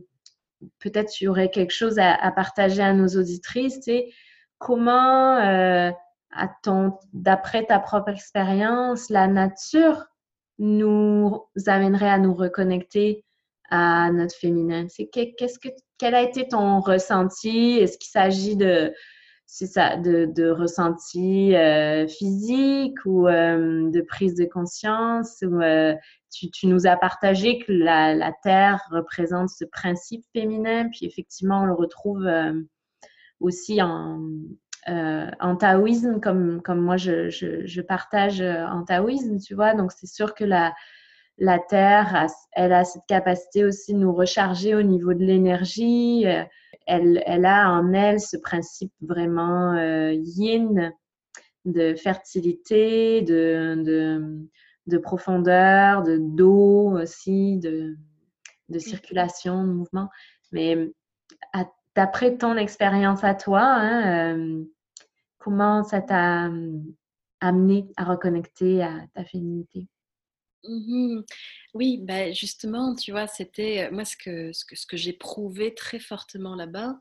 peut-être 0.78 1.10
tu 1.10 1.28
aurais 1.28 1.50
quelque 1.50 1.72
chose 1.72 1.98
à, 1.98 2.30
partager 2.32 2.82
à 2.82 2.92
nos 2.92 3.08
auditrices, 3.08 3.76
tu 3.76 3.82
sais, 3.82 4.12
comment, 4.58 5.38
euh, 5.38 5.90
d'après 7.12 7.64
ta 7.64 7.78
propre 7.78 8.10
expérience, 8.10 9.10
la 9.10 9.26
nature 9.26 10.06
nous 10.58 11.46
amènerait 11.66 12.10
à 12.10 12.18
nous 12.18 12.34
reconnecter 12.34 13.24
à 13.70 14.10
notre 14.12 14.36
féminin? 14.36 14.86
Qu'est-ce 15.12 15.58
que 15.58 15.68
quel 15.98 16.14
a 16.14 16.22
été 16.22 16.48
ton 16.48 16.80
ressenti? 16.80 17.78
Est-ce 17.78 17.96
qu'il 17.98 18.10
s'agit 18.10 18.56
de 18.56 18.92
c'est 19.54 19.66
ça, 19.66 19.98
de, 19.98 20.24
de 20.24 20.48
ressenti 20.48 21.54
euh, 21.54 22.08
physique 22.08 22.96
ou 23.04 23.28
euh, 23.28 23.90
de 23.90 24.00
prise 24.00 24.34
de 24.34 24.46
conscience. 24.46 25.44
Ou, 25.46 25.60
euh, 25.60 25.94
tu, 26.32 26.50
tu, 26.50 26.68
nous 26.68 26.86
as 26.86 26.96
partagé 26.96 27.58
que 27.58 27.70
la, 27.70 28.14
la, 28.14 28.32
Terre 28.42 28.80
représente 28.90 29.50
ce 29.50 29.66
principe 29.66 30.24
féminin, 30.32 30.88
puis 30.88 31.04
effectivement, 31.04 31.60
on 31.60 31.64
le 31.66 31.74
retrouve 31.74 32.26
aussi 33.40 33.82
en, 33.82 34.26
en 34.86 35.56
taoïsme, 35.56 36.18
comme, 36.18 36.62
comme 36.62 36.80
moi 36.80 36.96
je, 36.96 37.28
je, 37.28 37.66
je, 37.66 37.82
partage 37.82 38.40
en 38.40 38.84
taoïsme, 38.84 39.38
tu 39.38 39.54
vois. 39.54 39.74
Donc, 39.74 39.92
c'est 39.92 40.06
sûr 40.06 40.34
que 40.34 40.44
la, 40.44 40.72
la 41.42 41.59
Terre, 41.59 42.26
elle 42.52 42.72
a 42.72 42.85
cette 42.85 43.07
capacité 43.09 43.64
aussi 43.64 43.94
de 43.94 43.98
nous 43.98 44.14
recharger 44.14 44.74
au 44.74 44.83
niveau 44.83 45.12
de 45.12 45.24
l'énergie 45.24 46.24
elle, 46.87 47.46
a 47.46 47.70
en 47.70 47.92
elle 47.92 48.20
ce 48.20 48.37
principe 48.37 48.92
vraiment 49.00 49.74
euh, 49.74 50.12
yin 50.12 50.92
de 51.64 51.94
fertilité, 51.94 53.22
de, 53.22 54.48
de, 54.87 54.98
profondeur, 54.98 56.02
de 56.02 56.18
d'eau 56.18 56.98
aussi, 56.98 57.59
de, 57.59 57.96
de, 58.68 58.78
circulation, 58.78 59.64
de 59.64 59.72
mouvement. 59.72 60.09
Mais 60.50 60.90
d'après 61.94 62.37
ton 62.37 62.57
expérience 62.57 63.22
à 63.22 63.35
toi, 63.35 63.62
hein, 63.62 64.37
euh, 64.37 64.64
comment 65.38 65.85
ça 65.85 66.00
t'a 66.00 66.50
amené 67.40 67.87
à 67.96 68.05
reconnecter 68.05 68.83
à 68.83 69.07
ta 69.14 69.24
féminité? 69.24 69.87
Mmh 70.64 71.22
oui, 71.75 71.98
bah 72.03 72.33
justement, 72.33 72.94
tu 72.94 73.12
vois, 73.12 73.27
c'était 73.27 73.90
moi 73.90 74.05
ce 74.05 74.16
que, 74.16 74.53
ce 74.53 74.64
que, 74.64 74.77
ce 74.77 74.87
que 74.87 74.96
j'ai 74.96 75.12
prouvé 75.14 75.75
très 75.75 75.98
fortement 75.98 76.55
là-bas, 76.55 76.98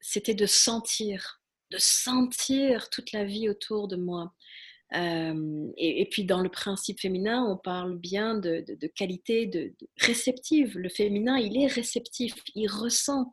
c'était 0.00 0.34
de 0.34 0.46
sentir, 0.46 1.42
de 1.70 1.78
sentir 1.78 2.88
toute 2.90 3.12
la 3.12 3.24
vie 3.24 3.48
autour 3.48 3.88
de 3.88 3.96
moi. 3.96 4.32
et, 4.94 6.08
puis 6.10 6.24
dans 6.24 6.40
le 6.40 6.48
principe 6.48 7.00
féminin, 7.00 7.44
on 7.44 7.56
parle 7.56 7.98
bien 7.98 8.34
de, 8.36 8.64
de, 8.68 8.86
qualité 8.86 9.46
de, 9.46 9.74
réceptive. 9.98 10.78
Le 10.78 10.88
féminin, 10.88 11.38
il 11.38 11.56
est 11.58 11.66
réceptif, 11.66 12.34
il 12.54 12.68
ressent. 12.68 13.32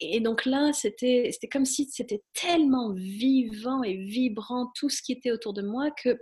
Et 0.00 0.20
donc 0.20 0.44
là, 0.44 0.72
c'était 0.72 1.32
comme 1.50 1.64
si 1.64 1.88
c'était 1.90 2.22
tellement 2.34 2.92
vivant 2.92 3.82
et 3.82 3.96
vibrant 3.96 4.70
tout 4.74 4.90
ce 4.90 5.00
qui 5.02 5.12
était 5.12 5.30
autour 5.32 5.54
de 5.54 5.62
moi 5.62 5.90
que 5.90 6.18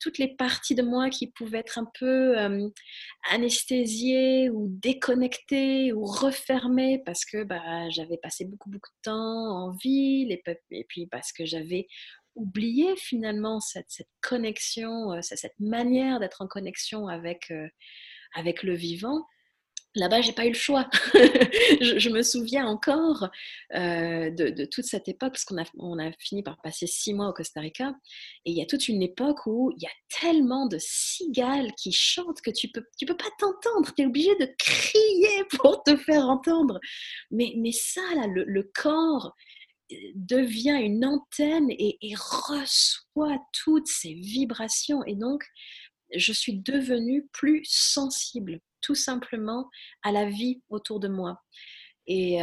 toutes 0.00 0.18
les 0.18 0.34
parties 0.34 0.74
de 0.74 0.82
moi 0.82 1.10
qui 1.10 1.28
pouvaient 1.28 1.58
être 1.58 1.78
un 1.78 1.86
peu 1.98 2.36
anesthésiées 3.30 4.50
ou 4.50 4.66
déconnectées 4.68 5.92
ou 5.92 6.04
refermées 6.04 7.02
parce 7.04 7.24
que 7.24 7.44
bah, 7.44 7.88
j'avais 7.90 8.16
passé 8.16 8.44
beaucoup, 8.44 8.70
beaucoup 8.70 8.90
de 8.90 9.02
temps 9.02 9.66
en 9.66 9.70
ville 9.70 10.32
et, 10.32 10.84
puis 10.88 11.06
parce 11.06 11.32
que 11.32 11.44
j'avais 11.44 11.86
oublié 12.34 12.96
finalement 12.96 13.60
cette, 13.60 13.90
cette 13.90 14.10
connexion, 14.22 15.20
cette 15.22 15.58
manière 15.60 16.20
d'être 16.20 16.42
en 16.42 16.46
connexion 16.46 17.06
avec, 17.06 17.52
avec 18.34 18.62
le 18.62 18.74
vivant. 18.74 19.26
Là-bas, 19.96 20.20
j'ai 20.20 20.32
pas 20.32 20.46
eu 20.46 20.50
le 20.50 20.54
choix. 20.54 20.88
je, 21.80 22.08
me 22.10 22.22
souviens 22.22 22.64
encore 22.66 23.28
euh, 23.74 24.30
de, 24.30 24.64
toute 24.64 24.84
cette 24.84 25.08
époque, 25.08 25.32
parce 25.32 25.44
qu'on 25.44 25.58
a, 25.98 26.12
fini 26.20 26.44
par 26.44 26.60
passer 26.62 26.86
six 26.86 27.12
mois 27.12 27.28
au 27.28 27.32
Costa 27.32 27.60
Rica, 27.60 27.92
et 28.44 28.52
il 28.52 28.56
y 28.56 28.62
a 28.62 28.66
toute 28.66 28.86
une 28.86 29.02
époque 29.02 29.46
où 29.46 29.72
il 29.76 29.82
y 29.82 29.86
a 29.86 30.20
tellement 30.20 30.66
de 30.66 30.76
cigales 30.78 31.72
qui 31.76 31.90
chantent 31.90 32.40
que 32.40 32.52
tu 32.52 32.68
peux, 32.68 32.84
tu 32.98 33.04
peux 33.04 33.16
pas 33.16 33.30
t'entendre. 33.40 33.92
Tu 33.96 34.02
es 34.02 34.06
obligé 34.06 34.34
de 34.36 34.48
crier 34.58 35.44
pour 35.58 35.82
te 35.82 35.96
faire 35.96 36.28
entendre. 36.28 36.78
Mais, 37.32 37.52
ça, 37.72 38.02
là, 38.14 38.28
le, 38.28 38.70
corps 38.72 39.34
euh, 39.90 39.96
devient 40.14 40.78
une 40.80 41.04
antenne 41.04 41.68
et 41.70 41.98
reçoit 42.14 43.38
toutes 43.64 43.88
ces 43.88 44.14
vibrations. 44.14 45.04
Et 45.04 45.16
donc, 45.16 45.42
je 46.14 46.32
suis 46.32 46.60
devenue 46.60 47.28
plus 47.32 47.64
sensible 47.64 48.60
tout 48.80 48.94
simplement 48.94 49.68
à 50.02 50.12
la 50.12 50.28
vie 50.28 50.62
autour 50.68 51.00
de 51.00 51.08
moi. 51.08 51.40
Et, 52.06 52.40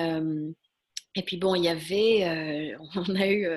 et 1.17 1.23
puis 1.23 1.37
bon, 1.37 1.55
il 1.55 1.63
y 1.63 1.67
avait, 1.67 2.75
on 2.95 3.15
a 3.15 3.27
eu 3.27 3.47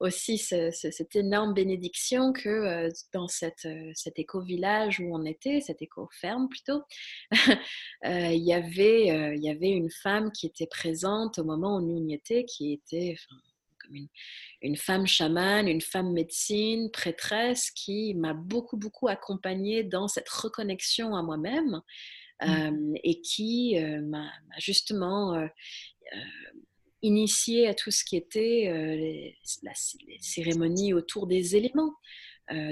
aussi 0.00 0.36
cette 0.36 1.16
énorme 1.16 1.54
bénédiction 1.54 2.32
que 2.32 2.88
dans 3.14 3.26
cette, 3.26 3.66
cet 3.94 4.18
éco-village 4.18 5.00
où 5.00 5.16
on 5.16 5.24
était, 5.24 5.62
cette 5.62 5.80
éco-ferme 5.80 6.48
plutôt, 6.48 6.82
il, 8.04 8.44
y 8.44 8.52
avait, 8.52 9.34
il 9.34 9.42
y 9.42 9.48
avait 9.48 9.70
une 9.70 9.90
femme 9.90 10.30
qui 10.30 10.46
était 10.46 10.66
présente 10.66 11.38
au 11.38 11.44
moment 11.44 11.76
où 11.76 11.80
nous 11.80 12.06
y 12.06 12.12
étions, 12.12 12.44
qui 12.46 12.74
était 12.74 13.16
une, 13.90 14.08
une, 14.60 14.76
femme 14.76 15.06
chamane, 15.06 15.68
une 15.68 15.80
femme 15.80 16.12
médecine, 16.12 16.90
prêtresse, 16.90 17.70
qui 17.70 18.14
m'a 18.14 18.34
beaucoup, 18.34 18.76
beaucoup 18.76 19.08
accompagnée 19.08 19.84
dans 19.84 20.08
cette 20.08 20.28
reconnexion 20.28 21.16
à 21.16 21.22
moi-même 21.22 21.80
Mmh. 22.44 22.96
et 23.02 23.22
qui 23.22 23.78
m'a 24.02 24.30
justement 24.58 25.48
initiée 27.00 27.66
à 27.66 27.72
tout 27.72 27.90
ce 27.90 28.04
qui 28.04 28.16
était 28.16 28.70
les, 28.94 29.38
cérémonies 30.20 30.92
autour 30.92 31.26
des 31.26 31.56
éléments. 31.56 31.94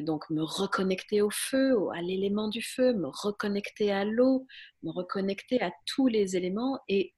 donc 0.02 0.28
me 0.28 0.42
reconnecter 0.42 1.22
au 1.22 1.30
feu, 1.30 1.76
à 1.94 2.02
l'élément 2.02 2.48
du 2.48 2.60
feu, 2.60 2.92
me 2.92 3.08
reconnecter 3.08 3.90
à 3.90 4.04
l'eau, 4.04 4.46
me 4.82 4.90
reconnecter 4.90 5.62
à 5.62 5.72
tous 5.86 6.08
les 6.08 6.36
éléments. 6.36 6.78
Et, 6.88 7.14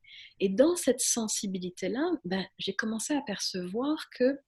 dans 0.50 0.76
cette 0.76 1.00
sensibilité-là, 1.00 2.12
ben, 2.24 2.46
j'ai 2.58 2.76
commencé 2.76 3.12
à 3.14 3.22
percevoir 3.22 4.08
que 4.16 4.38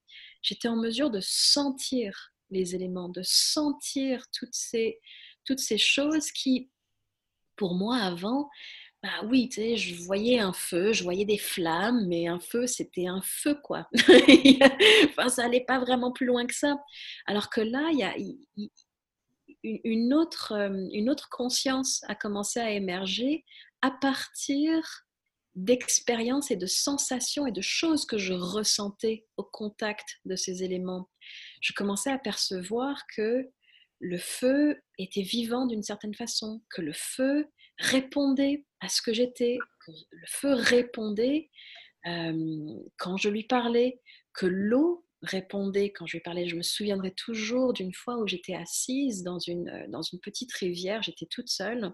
j'étais 0.42 0.68
en 0.68 0.76
mesure 0.76 1.10
de 1.10 1.20
sentir 1.20 2.32
les 2.50 2.76
éléments, 2.76 3.08
de 3.08 3.22
sentir 3.24 4.24
toutes 4.32 4.54
ces 4.54 5.78
choses 5.78 6.30
qui, 6.30 6.70
pour 7.58 7.74
moi, 7.74 7.96
avant, 7.98 8.48
bah 9.02 9.10
oui, 9.26 9.48
je 9.52 9.94
voyais 10.04 10.40
un 10.40 10.52
feu, 10.52 10.92
je 10.92 11.04
voyais 11.04 11.24
des 11.24 11.38
flammes, 11.38 12.06
mais 12.08 12.26
un 12.26 12.40
feu, 12.40 12.66
c'était 12.66 13.06
un 13.06 13.20
feu, 13.22 13.54
quoi. 13.62 13.88
enfin, 15.10 15.28
ça 15.28 15.42
n'allait 15.42 15.64
pas 15.64 15.78
vraiment 15.78 16.10
plus 16.10 16.26
loin 16.26 16.46
que 16.46 16.54
ça. 16.54 16.76
Alors 17.26 17.50
que 17.50 17.60
là, 17.60 17.90
il 17.92 17.98
y 17.98 18.02
a 18.02 18.14
une 19.62 20.14
autre, 20.14 20.52
euh, 20.52 20.88
une 20.92 21.10
autre 21.10 21.28
conscience 21.30 22.02
a 22.08 22.14
commencé 22.14 22.58
à 22.60 22.70
émerger 22.70 23.44
à 23.82 23.90
partir 23.90 24.82
d'expériences 25.54 26.50
et 26.50 26.56
de 26.56 26.66
sensations 26.66 27.46
et 27.46 27.52
de 27.52 27.60
choses 27.60 28.04
que 28.04 28.18
je 28.18 28.32
ressentais 28.32 29.26
au 29.36 29.44
contact 29.44 30.18
de 30.24 30.36
ces 30.36 30.62
éléments. 30.62 31.08
Je 31.60 31.72
commençais 31.72 32.12
à 32.12 32.18
percevoir 32.18 33.02
que 33.14 33.48
le 34.00 34.18
feu 34.18 34.80
était 34.98 35.22
vivant 35.22 35.66
d'une 35.66 35.82
certaine 35.82 36.14
façon, 36.14 36.62
que 36.70 36.82
le 36.82 36.92
feu 36.94 37.46
répondait 37.78 38.64
à 38.80 38.88
ce 38.88 39.02
que 39.02 39.12
j'étais, 39.12 39.58
que 39.84 39.92
le 40.10 40.26
feu 40.26 40.52
répondait 40.54 41.50
euh, 42.06 42.74
quand 42.96 43.16
je 43.16 43.28
lui 43.28 43.44
parlais, 43.44 44.00
que 44.34 44.46
l'eau 44.46 45.04
répondait 45.22 45.90
quand 45.90 46.06
je 46.06 46.16
lui 46.16 46.22
parlais. 46.22 46.48
Je 46.48 46.56
me 46.56 46.62
souviendrai 46.62 47.12
toujours 47.12 47.72
d'une 47.72 47.92
fois 47.92 48.18
où 48.18 48.26
j'étais 48.26 48.54
assise 48.54 49.22
dans 49.22 49.38
une, 49.38 49.68
euh, 49.68 49.86
dans 49.88 50.02
une 50.02 50.20
petite 50.20 50.52
rivière, 50.52 51.02
j'étais 51.02 51.26
toute 51.26 51.48
seule. 51.48 51.92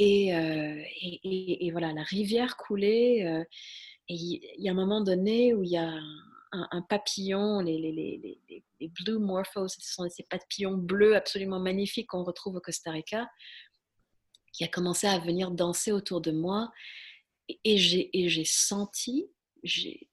Euh, 0.00 0.82
et, 1.02 1.66
et, 1.66 1.70
voilà, 1.72 1.92
la 1.92 2.02
rivière 2.02 2.56
coulait. 2.56 3.18
et 4.08 4.14
il 4.14 4.40
y 4.56 4.68
a 4.68 4.72
un 4.72 4.74
moment 4.74 5.02
donné 5.02 5.52
où 5.52 5.62
il 5.62 5.70
y 5.70 5.76
a 5.76 5.92
papillon, 6.88 7.60
les, 7.60 7.78
les, 7.78 7.92
les, 7.92 8.64
les, 8.80 8.88
blue 8.88 9.18
morphos, 9.18 9.68
ce 9.68 9.80
sont 9.80 10.08
ces 10.08 10.24
papillons 10.24 10.76
bleus 10.76 11.14
absolument 11.14 11.60
magnifiques 11.60 12.08
qu'on 12.08 12.24
retrouve 12.24 12.56
au 12.56 12.60
Costa 12.60 12.90
Rica, 12.90 13.30
qui 14.52 14.64
a 14.64 14.68
commencé 14.68 15.06
à 15.06 15.18
venir 15.18 15.50
danser 15.50 15.92
autour 15.92 16.20
de 16.20 16.32
moi. 16.32 16.72
Et, 17.64 17.78
j'ai 17.78 18.44
senti, 18.44 19.30
j'ai 19.62 20.08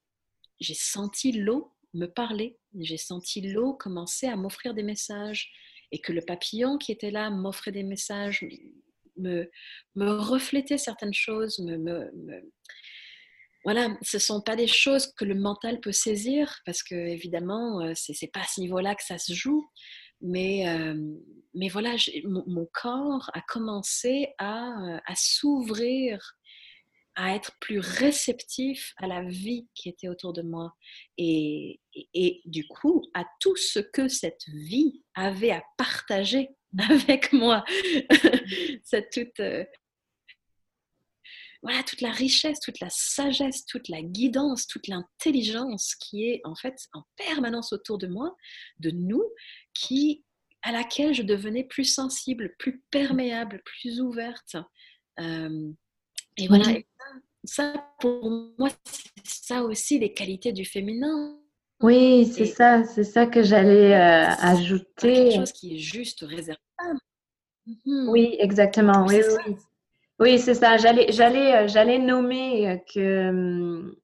senti 0.62 1.32
l'eau 1.32 1.73
me 1.93 2.06
parler. 2.06 2.58
J'ai 2.80 2.97
senti 2.97 3.41
l'eau 3.41 3.73
commencer 3.73 4.28
à 4.28 4.36
m'offrir 4.36 4.73
des 4.73 4.84
messages. 4.84 5.52
Et 5.91 6.00
que 6.00 6.12
le 6.12 6.21
papillon 6.21 6.78
qui 6.78 6.91
était 6.91 7.12
là 7.12 7.30
m'offrait 7.30 7.71
des 7.71 7.84
messages, 7.84 8.45
me, 9.15 9.50
me 9.95 10.12
reflétait 10.12 10.78
certaines 10.78 11.13
choses, 11.13 11.60
me, 11.60 12.12
voilà, 13.67 13.89
ce 14.01 14.15
ne 14.15 14.21
sont 14.21 14.39
pas 14.39 14.56
des 14.56 14.65
choses 14.65 15.12
que 15.12 15.25
le 15.25 15.36
mental 15.36 15.82
peut 15.82 15.91
saisir, 15.91 16.58
parce 16.65 16.82
que 16.84 16.95
évidemment, 16.95 17.82
euh, 17.82 17.91
ce 17.95 18.13
n'est 18.13 18.32
pas 18.32 18.39
à 18.39 18.45
ce 18.45 18.62
niveau-là 18.62 18.95
que 18.95 19.03
ça 19.03 19.17
se 19.17 19.34
joue. 19.34 19.69
Mais, 20.21 20.69
euh, 20.69 20.95
mais 21.53 21.67
voilà, 21.67 21.97
mon, 22.23 22.65
corps 22.71 23.30
a 23.34 23.41
commencé 23.41 24.30
à, 24.38 24.69
euh, 24.69 24.99
à 25.06 25.15
s'ouvrir, 25.17 26.38
à 27.15 27.36
être 27.36 27.58
plus 27.60 27.80
réceptif 27.80 28.93
à 28.99 29.08
la 29.08 29.23
vie 29.23 29.67
qui 29.75 29.89
était 29.89 30.08
autour 30.08 30.32
de 30.32 30.43
moi. 30.43 30.73
Et, 31.17 31.82
et, 32.13 32.41
du 32.45 32.65
coup, 32.69 33.03
à 33.13 33.25
tout 33.41 33.58
ce 33.58 33.80
que 33.80 34.08
cette 34.08 34.47
vie 34.47 35.03
avait 35.13 35.51
à 35.51 35.62
partager 35.77 36.51
avec 36.89 37.34
moi. 37.34 37.65
cette 38.86 39.10
toute, 39.12 39.41
voilà, 41.63 41.83
toute 41.83 42.01
la 42.01 42.11
richesse, 42.11 42.59
toute 42.59 42.79
la 42.79 42.89
sagesse, 42.89 43.65
toute 43.65 43.89
la 43.89 44.01
guidance, 44.01 44.67
toute 44.67 44.87
l'intelligence 44.87 45.95
qui 45.95 46.25
est 46.29 46.41
en 46.43 46.55
fait 46.55 46.75
en 46.93 47.03
permanence 47.15 47.73
autour 47.73 47.97
de 47.97 48.07
moi, 48.07 48.35
de 48.79 48.91
nous, 48.91 49.23
qui, 49.73 50.23
à 50.61 50.71
laquelle 50.71 51.13
je 51.13 51.23
devenais 51.23 51.63
plus 51.63 51.85
sensible, 51.85 52.55
plus 52.59 52.83
perméable, 52.91 53.61
plus 53.65 54.01
ouverte. 54.01 54.55
Euh, 55.19 55.71
et 56.37 56.47
voilà, 56.47 56.79
ça, 57.43 57.73
pour 57.99 58.29
moi, 58.57 58.69
c'est 58.85 59.45
ça 59.45 59.63
aussi 59.63 59.99
les 59.99 60.13
qualités 60.13 60.51
du 60.51 60.65
féminin. 60.65 61.39
Oui, 61.81 62.25
c'est 62.25 62.45
ça, 62.45 62.83
c'est 62.83 63.03
ça 63.03 63.27
que 63.27 63.43
j'allais 63.43 63.93
euh, 63.93 64.29
ajouter. 64.39 64.85
Quelque 65.13 65.35
chose 65.35 65.51
qui 65.51 65.75
est 65.75 65.79
juste 65.79 66.21
réservé. 66.21 66.59
Mhm. 67.65 68.09
Oui, 68.09 68.35
exactement. 68.39 69.05
Oui, 69.07 69.21
oui. 69.45 69.55
Oui, 70.19 70.39
c'est 70.39 70.56
ça. 70.56 70.77
J'allais, 70.77 71.12
j'allais, 71.12 71.56
euh, 71.56 71.67
j'allais 71.67 71.99
nommer 71.99 72.67
euh, 72.69 72.77
que 72.91 73.95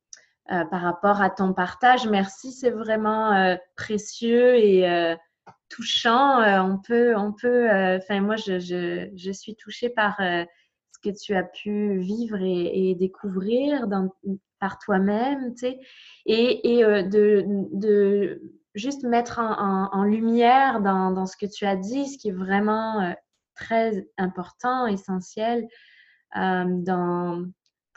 euh, 0.52 0.66
par 0.66 0.82
rapport 0.82 1.22
à 1.22 1.32
ton 1.32 1.54
partage, 1.54 2.08
merci, 2.08 2.52
c'est 2.52 2.70
vraiment 2.70 3.58
précieux 3.76 4.56
et 4.58 5.16
touchant. 5.70 6.42
on 6.66 6.78
peut, 6.78 7.16
on 7.16 7.32
peut. 7.32 7.68
Enfin, 7.98 8.20
moi, 8.20 8.36
je, 8.36 8.60
je, 8.60 9.10
je, 9.16 9.32
suis 9.32 9.56
touchée 9.56 9.90
par 9.90 10.18
ce 10.20 11.00
que 11.02 11.16
tu 11.18 11.34
as 11.34 11.44
pu 11.44 11.98
vivre 12.00 12.38
et, 12.42 12.94
découvrir 13.00 13.88
par 14.60 14.78
toi-même, 14.80 15.56
tu 15.56 15.62
sais, 15.62 15.80
et, 16.26 16.78
et 16.78 16.84
de, 16.84 17.46
de 17.72 18.42
juste 18.76 19.04
mettre 19.04 19.40
en, 19.40 19.90
en, 19.94 20.04
lumière 20.04 20.82
dans, 20.82 21.10
dans, 21.12 21.26
ce 21.26 21.38
que 21.38 21.46
tu 21.46 21.66
as 21.66 21.78
dit, 21.78 22.06
ce 22.06 22.18
qui 22.18 22.30
est 22.30 22.34
vraiment 22.34 23.16
très 23.56 24.06
important, 24.18 24.88
essentiel, 24.88 25.68
dans, 26.36 27.46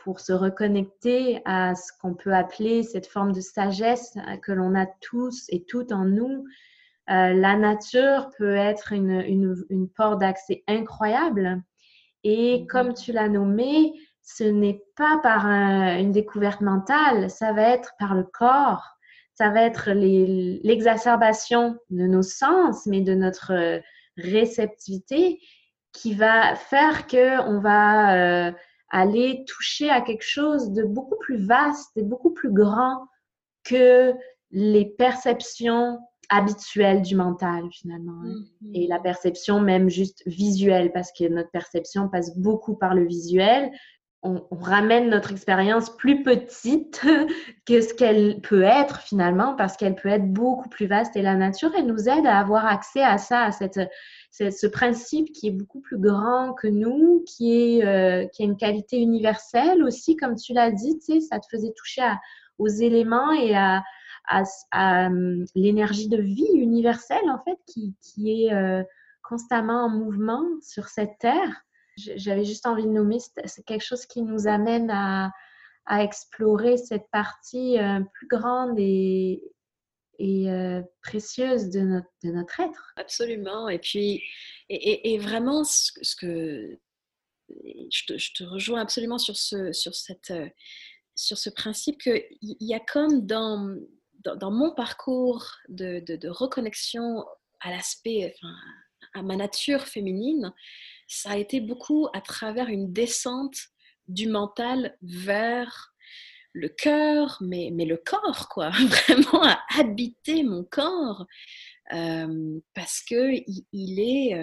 pour 0.07 0.20
se 0.20 0.33
reconnecter 0.33 1.42
à 1.44 1.75
ce 1.75 1.90
qu'on 2.01 2.14
peut 2.14 2.33
appeler 2.33 2.85
cette 2.85 3.09
forme 3.09 3.33
de 3.33 3.40
sagesse 3.40 4.16
euh, 4.16 4.37
que 4.37 4.53
l'on 4.53 4.77
a 4.77 4.87
tous 5.01 5.46
et 5.49 5.64
toutes 5.64 5.90
en 5.90 6.05
nous. 6.05 6.44
Euh, 7.11 7.33
la 7.33 7.57
nature 7.57 8.31
peut 8.38 8.55
être 8.55 8.92
une, 8.92 9.20
une, 9.22 9.57
une 9.68 9.88
porte 9.88 10.20
d'accès 10.20 10.62
incroyable. 10.68 11.61
Et 12.22 12.59
mm-hmm. 12.59 12.66
comme 12.68 12.94
tu 12.94 13.11
l'as 13.11 13.29
nommé, 13.29 13.94
ce 14.22 14.44
n'est 14.44 14.81
pas 14.94 15.18
par 15.25 15.46
une 15.46 16.12
découverte 16.12 16.61
mentale, 16.61 17.29
ça 17.29 17.53
va 17.53 17.62
être 17.62 17.92
par 17.99 18.14
le 18.14 18.22
corps, 18.25 18.96
ça 19.35 19.51
va 19.51 19.62
être 19.62 19.90
l'exacerbation 19.92 21.79
de 21.90 22.07
nos 22.07 22.22
sens, 22.22 22.87
mais 22.87 23.01
de 23.01 23.14
notre 23.14 23.81
réceptivité 24.16 25.40
qui 25.96 26.12
va 26.12 26.54
faire 26.54 27.06
que 27.06 27.40
on 27.48 27.59
va 27.59 28.48
euh, 28.48 28.52
aller 28.90 29.44
toucher 29.48 29.88
à 29.88 30.02
quelque 30.02 30.26
chose 30.26 30.72
de 30.72 30.85
beaucoup 30.85 31.16
plus 31.18 31.38
vaste 31.38 31.96
et 31.96 32.02
beaucoup 32.02 32.32
plus 32.32 32.52
grand 32.52 33.09
que 33.64 34.12
les 34.50 34.85
perceptions 34.85 35.98
habituelles 36.28 37.02
du 37.02 37.16
mental 37.16 37.64
finalement 37.72 38.20
hein. 38.24 38.35
mm-hmm. 38.62 38.70
et 38.74 38.87
la 38.88 38.98
perception 38.98 39.61
même 39.61 39.88
juste 39.88 40.22
visuelle 40.26 40.92
parce 40.92 41.12
que 41.12 41.26
notre 41.28 41.50
perception 41.50 42.09
passe 42.09 42.37
beaucoup 42.37 42.76
par 42.76 42.94
le 42.94 43.06
visuel 43.06 43.70
on, 44.22 44.42
ramène 44.50 45.09
notre 45.09 45.30
expérience 45.30 45.94
plus 45.96 46.22
petite 46.22 47.00
que 47.66 47.80
ce 47.80 47.94
qu'elle 47.94 48.40
peut 48.40 48.62
être 48.62 49.00
finalement 49.00 49.54
parce 49.54 49.76
qu'elle 49.76 49.94
peut 49.94 50.09
être 50.09 50.30
beaucoup 50.32 50.68
plus 50.68 50.87
vaste 50.87 51.16
et 51.16 51.22
la 51.22 51.37
nature 51.37 51.70
elle 51.76 51.87
nous 51.87 52.09
aide 52.09 52.26
à 52.26 52.38
avoir 52.38 52.66
accès 52.66 53.02
à 53.02 53.18
ça 53.18 53.42
à 53.42 53.52
cette 53.52 53.80
ce 54.30 54.66
principe 54.66 55.32
qui 55.32 55.48
est 55.48 55.52
beaucoup 55.52 55.80
plus 55.80 55.98
grand 55.98 56.52
que 56.54 56.66
nous, 56.66 57.24
qui, 57.26 57.78
est, 57.78 57.86
euh, 57.86 58.26
qui 58.28 58.42
a 58.42 58.46
une 58.46 58.56
qualité 58.56 58.98
universelle 58.98 59.82
aussi, 59.82 60.16
comme 60.16 60.36
tu 60.36 60.52
l'as 60.52 60.70
dit, 60.70 60.98
tu 60.98 61.14
sais, 61.14 61.20
ça 61.20 61.38
te 61.40 61.46
faisait 61.50 61.72
toucher 61.76 62.02
aux 62.58 62.68
éléments 62.68 63.32
et 63.32 63.54
à, 63.54 63.82
à, 64.28 65.06
hum, 65.06 65.44
l'énergie 65.54 66.08
de 66.08 66.20
vie 66.20 66.52
universelle, 66.54 67.28
en 67.30 67.42
fait, 67.44 67.58
qui, 67.66 67.94
qui 68.00 68.44
est 68.44 68.52
euh, 68.52 68.82
constamment 69.22 69.86
en 69.86 69.90
mouvement 69.90 70.44
sur 70.62 70.88
cette 70.88 71.18
terre. 71.18 71.62
J'avais 71.96 72.44
juste 72.44 72.66
envie 72.66 72.84
de 72.84 72.90
nommer, 72.90 73.18
c'est 73.46 73.64
quelque 73.64 73.84
chose 73.84 74.04
qui 74.04 74.22
nous 74.22 74.46
amène 74.46 74.90
à, 74.90 75.30
à 75.86 76.02
explorer 76.02 76.76
cette 76.76 77.08
partie 77.10 77.78
euh, 77.78 78.00
plus 78.12 78.26
grande 78.26 78.74
et, 78.78 79.42
et 80.18 80.50
euh, 80.50 80.83
précieuse 81.02 81.70
de 81.70 81.81
notre, 81.81 82.61
être. 82.61 82.92
Absolument. 82.96 83.68
Et 83.68 83.79
puis, 83.79 84.22
et, 84.68 85.18
vraiment, 85.18 85.64
ce, 85.64 86.16
que 86.16 86.79
je 87.48 88.33
te, 88.35 88.44
rejoins 88.44 88.81
absolument 88.81 89.18
sur 89.18 89.37
ce, 89.37 89.72
sur 89.72 89.94
cette, 89.94 90.31
euh, 90.31 90.48
sur 91.14 91.38
ce 91.38 91.50
principe 91.50 92.00
qu'il 92.00 92.26
y 92.40 92.74
a 92.74 92.81
comme 92.81 93.26
dans, 93.26 93.76
dans, 94.24 94.50
mon 94.50 94.74
parcours 94.74 95.52
de, 95.68 96.00
de, 96.00 96.29
reconnexion 96.29 97.24
à 97.61 97.70
l'aspect, 97.70 98.35
à 99.14 99.22
ma 99.22 99.37
nature 99.37 99.87
féminine, 99.87 100.52
ça 101.09 101.31
a 101.31 101.37
été 101.37 101.61
beaucoup 101.61 102.09
à 102.12 102.20
travers 102.20 102.68
une 102.68 102.92
descente 102.92 103.57
du 104.09 104.29
mental 104.29 104.96
vers 105.02 105.94
le 106.56 106.68
cœur, 106.68 107.38
mais, 107.40 107.70
mais 107.72 107.84
le 107.84 107.96
corps, 107.96 108.48
quoi, 108.48 108.70
vraiment 108.70 109.44
à 109.44 109.58
habiter 109.78 110.42
mon 110.42 110.64
corps, 110.64 111.26
parce 111.88 113.02
que 113.08 113.32
il, 113.72 114.00
est, 114.00 114.34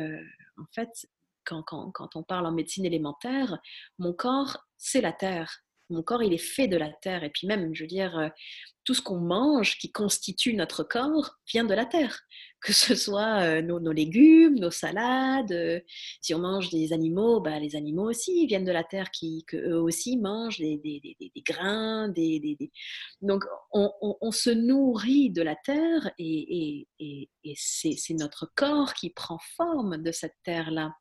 en 0.58 0.66
fait, 0.74 1.08
quand, 1.44 1.64
quand, 1.64 1.92
quand, 1.92 2.16
on 2.16 2.24
parle 2.24 2.46
en 2.46 2.52
médecine 2.52 2.86
élémentaire, 2.86 3.58
mon 4.00 4.14
corps, 4.14 4.66
c'est 4.78 5.02
la 5.02 5.12
terre. 5.12 5.62
Mon 5.90 6.04
corps, 6.04 6.24
il 6.24 6.34
est 6.34 6.38
fait 6.38 6.68
de 6.68 6.78
la 6.78 6.90
terre. 6.90 7.24
Et 7.24 7.30
puis 7.30 7.48
même, 7.48 7.76
je 7.76 7.84
veux 7.84 7.88
dire, 7.88 8.32
tout 8.86 8.94
ce 8.94 9.02
qu'on 9.02 9.20
mange 9.20 9.78
qui 9.78 9.92
constitue 9.92 10.54
notre 10.54 10.84
corps 10.84 11.38
vient 11.52 11.66
de 11.66 11.74
la 11.74 11.86
terre. 11.86 12.22
Que 12.64 12.74
ce 12.74 12.96
soit 12.96 13.42
euh, 13.44 13.62
nos, 13.62 13.92
légumes, 13.92 14.60
nos 14.60 14.72
salades, 14.72 15.52
euh, 15.52 15.80
si 16.22 16.34
on 16.34 16.40
mange 16.40 16.70
des 16.70 16.94
animaux, 16.94 17.42
bah, 17.42 17.60
les 17.60 17.76
animaux 17.76 18.10
aussi 18.10 18.48
viennent 18.48 18.66
de 18.66 18.72
la 18.72 18.84
terre, 18.84 19.12
qui, 19.12 19.44
que 19.48 19.58
eux 19.58 19.82
aussi 19.82 20.18
mangent 20.18 20.60
des, 20.60 20.78
des, 20.78 21.02
des, 21.20 21.44
grains. 21.46 22.10
Des, 22.10 22.58
Donc 23.22 23.44
on, 23.72 24.32
se 24.32 24.50
nourrit 24.50 25.30
de 25.30 25.42
la 25.42 25.56
terre 25.56 26.12
et, 26.18 26.88
et, 27.00 27.30
et 27.44 27.54
c'est 27.56 28.14
notre 28.14 28.52
corps 28.56 28.94
qui 28.94 29.10
prend 29.10 29.38
forme 29.56 30.02
de 30.02 30.12
cette 30.12 30.36
terre-là. 30.44 30.94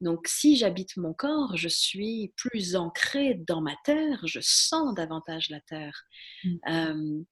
Donc 0.00 0.26
si 0.28 0.56
j'habite 0.56 0.96
mon 0.96 1.14
corps, 1.14 1.56
je 1.56 1.68
suis 1.68 2.32
plus 2.36 2.76
ancrée 2.76 3.34
dans 3.46 3.60
ma 3.60 3.74
terre, 3.84 4.20
je 4.24 4.40
sens 4.42 4.94
davantage 4.94 5.50
la 5.50 5.60
terre. 5.60 6.04
Mmh. 6.44 7.24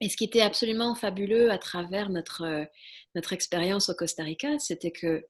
Et 0.00 0.08
ce 0.08 0.16
qui 0.16 0.24
était 0.24 0.42
absolument 0.42 0.94
fabuleux 0.94 1.50
à 1.50 1.58
travers 1.58 2.10
notre, 2.10 2.66
notre 3.14 3.32
expérience 3.32 3.88
au 3.88 3.94
Costa 3.94 4.22
Rica, 4.22 4.58
c'était 4.58 4.92
que 4.92 5.24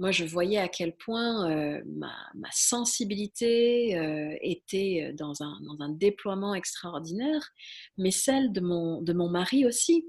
moi, 0.00 0.12
je 0.12 0.24
voyais 0.24 0.58
à 0.58 0.68
quel 0.68 0.94
point 0.94 1.48
ma, 1.84 2.12
sensibilité 2.52 3.98
était 4.42 5.12
dans 5.14 5.42
un, 5.42 5.58
dans 5.62 5.84
un, 5.84 5.88
déploiement 5.88 6.54
extraordinaire, 6.54 7.50
mais 7.96 8.12
celle 8.12 8.52
de 8.52 8.60
mon, 8.60 9.02
de 9.02 9.12
mon 9.12 9.28
mari 9.28 9.66
aussi. 9.66 10.04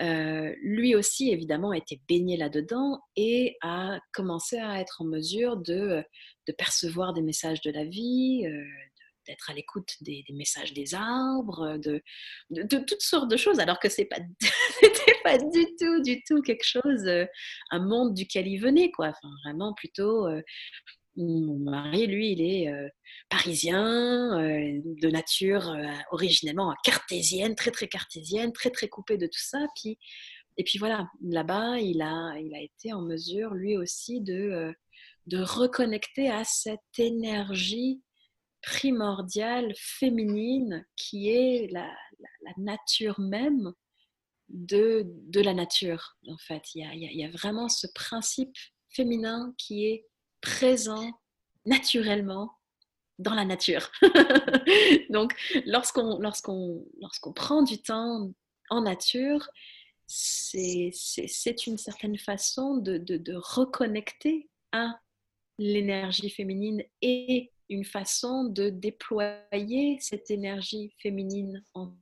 Euh, 0.00 0.54
lui 0.62 0.94
aussi, 0.94 1.30
évidemment, 1.30 1.72
été 1.74 2.00
baigné 2.08 2.38
là-dedans 2.38 3.00
et 3.16 3.58
a 3.60 4.00
commencé 4.12 4.56
à 4.56 4.80
être 4.80 5.02
en 5.02 5.04
mesure 5.04 5.58
de, 5.58 5.74
euh, 5.74 6.02
de 6.48 6.52
percevoir 6.52 7.12
des 7.12 7.20
messages 7.20 7.60
de 7.60 7.70
la 7.70 7.84
vie, 7.84 8.46
euh, 8.46 8.64
d'être 9.30 9.50
à 9.50 9.54
l'écoute 9.54 9.94
des, 10.00 10.24
messages 10.32 10.72
des 10.72 10.94
arbres, 10.94 11.78
de, 11.78 12.02
toutes 12.68 13.02
sortes 13.02 13.30
de 13.30 13.36
choses, 13.36 13.60
alors 13.60 13.78
que 13.78 13.88
ce 13.88 14.02
n'était 14.02 14.18
pas, 15.24 15.38
du 15.38 15.66
tout, 15.78 16.02
du 16.02 16.22
tout 16.26 16.42
quelque 16.42 16.64
chose, 16.64 17.08
un 17.70 17.78
monde 17.78 18.14
duquel 18.14 18.46
il 18.46 18.58
venait, 18.58 18.90
quoi. 18.90 19.08
Enfin, 19.08 19.30
vraiment 19.44 19.72
plutôt 19.74 20.26
mon 21.16 21.58
mari, 21.58 22.06
lui, 22.06 22.32
il 22.32 22.42
est 22.42 22.68
euh, 22.68 22.88
parisien, 23.28 24.38
euh, 24.40 24.80
de 24.84 25.08
nature 25.08 25.70
euh, 25.70 25.86
originellement 26.12 26.74
cartésienne, 26.84 27.54
très 27.54 27.70
très 27.70 27.88
cartésienne, 27.88 28.52
très 28.52 28.70
très 28.70 28.88
coupé 28.88 29.16
de 29.18 29.26
tout 29.26 29.40
ça. 29.40 29.66
Puis, 29.76 29.98
et 30.56 30.64
puis 30.64 30.78
voilà, 30.78 31.08
là-bas, 31.22 31.78
il 31.78 32.02
a, 32.02 32.34
il 32.38 32.54
a 32.54 32.60
été 32.60 32.92
en 32.92 33.02
mesure, 33.02 33.54
lui 33.54 33.76
aussi, 33.76 34.20
de, 34.20 34.72
de 35.26 35.38
reconnecter 35.38 36.30
à 36.30 36.44
cette 36.44 36.98
énergie 36.98 38.00
primordiale 38.62 39.72
féminine 39.76 40.86
qui 40.96 41.30
est 41.30 41.68
la, 41.72 41.90
nature 42.56 43.18
même 43.20 43.72
de, 44.48 45.04
de, 45.06 45.40
la 45.40 45.54
nature, 45.54 46.16
en 46.28 46.36
fait. 46.38 46.62
Il 46.74 46.82
y, 46.82 46.86
a, 46.86 46.92
il 46.94 47.18
y 47.18 47.24
a 47.24 47.30
vraiment 47.30 47.68
ce 47.68 47.86
principe 47.94 48.56
féminin 48.90 49.54
qui 49.56 49.86
est 49.86 50.06
présent 50.40 51.12
naturellement 51.64 52.58
dans 53.18 53.34
la 53.34 53.44
nature. 53.44 53.90
Donc, 55.10 55.34
lorsqu'on 55.66 57.32
prend 57.34 57.62
du 57.62 57.80
temps 57.80 58.32
en 58.70 58.82
nature, 58.82 59.48
c'est 60.06 61.66
une 61.66 61.78
certaine 61.78 62.18
façon 62.18 62.76
de, 62.76 62.98
de 62.98 63.34
reconnecter 63.34 64.48
à 64.72 64.98
l'énergie 65.58 66.30
féminine 66.30 66.82
et 67.02 67.52
une 67.70 67.84
façon 67.84 68.44
de 68.44 68.68
déployer 68.68 69.96
cette 70.00 70.30
énergie 70.30 70.92
féminine 70.98 71.62
en 71.72 71.92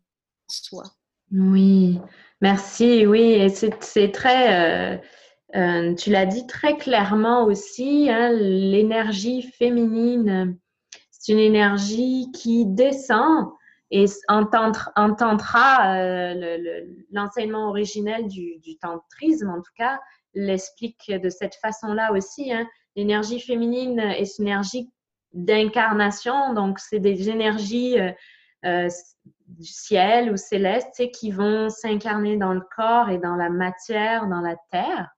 soi. 0.49 0.83
Oui, 1.31 2.01
merci. 2.41 3.07
Oui, 3.07 3.49
c'est 3.51 4.11
très... 4.13 4.97
Euh, 4.97 4.99
euh, 5.57 5.95
tu 5.95 6.11
l'as 6.11 6.27
dit 6.27 6.47
très 6.47 6.77
clairement 6.77 7.45
aussi, 7.45 8.09
hein, 8.11 8.33
l'énergie 8.33 9.43
féminine, 9.43 10.59
c'est 11.11 11.33
une 11.33 11.39
énergie 11.39 12.31
qui 12.35 12.67
descend 12.67 13.49
et 13.91 14.05
entendra 14.29 15.97
euh, 15.97 16.95
l'enseignement 17.11 17.71
originel 17.71 18.29
du, 18.29 18.61
tantrisme, 18.81 19.49
en 19.49 19.63
tout 19.63 19.73
cas, 19.75 19.99
l'explique 20.35 21.11
de 21.11 21.31
cette 21.31 21.55
façon-là 21.55 22.13
aussi. 22.13 22.53
Hein. 22.53 22.67
L'énergie 22.97 23.41
féminine 23.41 23.99
est 24.01 24.39
une 24.39 24.49
énergie 24.49 24.91
d'incarnation, 25.33 26.55
donc 26.55 26.79
c'est 26.79 27.01
des 27.01 27.29
énergies 27.29 27.99
euh, 28.65 28.89
du 29.47 29.67
ciel 29.67 30.33
ou 30.33 30.37
célestes 30.37 31.11
qui 31.13 31.31
vont 31.31 31.69
s'incarner 31.71 32.37
dans 32.37 32.53
le 32.53 32.63
corps 32.77 33.09
et 33.11 33.19
dans 33.19 33.37
la 33.37 33.49
matière, 33.49 34.27
dans 34.27 34.41
la 34.41 34.57
terre. 34.71 35.09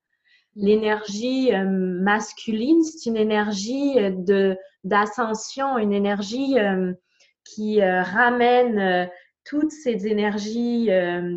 L'énergie 0.56 1.54
euh, 1.54 1.64
masculine, 1.64 2.82
c'est 2.82 3.08
une 3.08 3.16
énergie 3.16 3.98
euh, 3.98 4.10
de 4.10 4.56
d'ascension, 4.82 5.78
une 5.78 5.92
énergie 5.92 6.58
euh, 6.58 6.92
qui 7.44 7.82
ramène 7.82 9.10
toutes 9.44 9.72
ces 9.72 10.06
énergies 10.06 10.88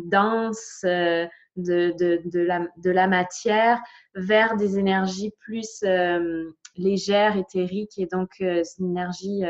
denses 0.04 0.80
de, 0.82 1.28
de, 1.56 2.22
de, 2.24 2.40
la, 2.40 2.60
de, 2.76 2.90
la, 2.90 3.08
matière 3.08 3.82
vers 4.14 4.56
des 4.56 4.78
énergies 4.78 5.32
plus 5.40 5.82
légères, 6.76 7.36
éthériques, 7.36 7.98
et 7.98 8.06
donc 8.06 8.30
c'est 8.38 8.78
une 8.78 8.90
énergie 8.90 9.42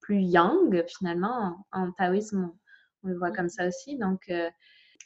plus 0.00 0.20
yang 0.20 0.84
finalement. 0.86 1.66
En, 1.72 1.92
taoïsme, 1.92 2.50
on, 3.02 3.08
le 3.08 3.18
voit 3.18 3.30
comme 3.30 3.48
ça 3.48 3.66
aussi. 3.66 3.98
Donc, 3.98 4.30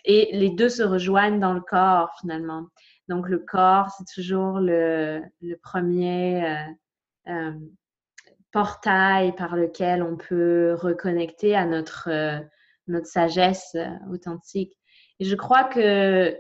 et 0.05 0.31
les 0.33 0.51
deux 0.51 0.69
se 0.69 0.83
rejoignent 0.83 1.41
dans 1.41 1.55
le 1.55 1.61
corps 1.61 2.11
finalement. 2.21 2.67
Donc, 3.09 3.29
le 3.29 3.39
corps, 3.39 3.89
c'est 3.91 4.21
toujours 4.21 4.61
le, 4.61 5.23
premier 5.63 6.45
euh, 6.45 7.33
euh, 7.33 7.53
portail 8.53 9.35
par 9.35 9.57
lequel 9.57 10.03
on 10.03 10.17
peut 10.17 10.75
reconnecter 10.79 11.57
à 11.57 11.65
notre, 11.65 12.09
euh, 12.11 12.39
notre 12.87 13.07
sagesse 13.07 13.77
authentique. 14.11 14.75
Et 15.21 15.25
je 15.25 15.35
crois 15.35 15.65
que, 15.65 16.39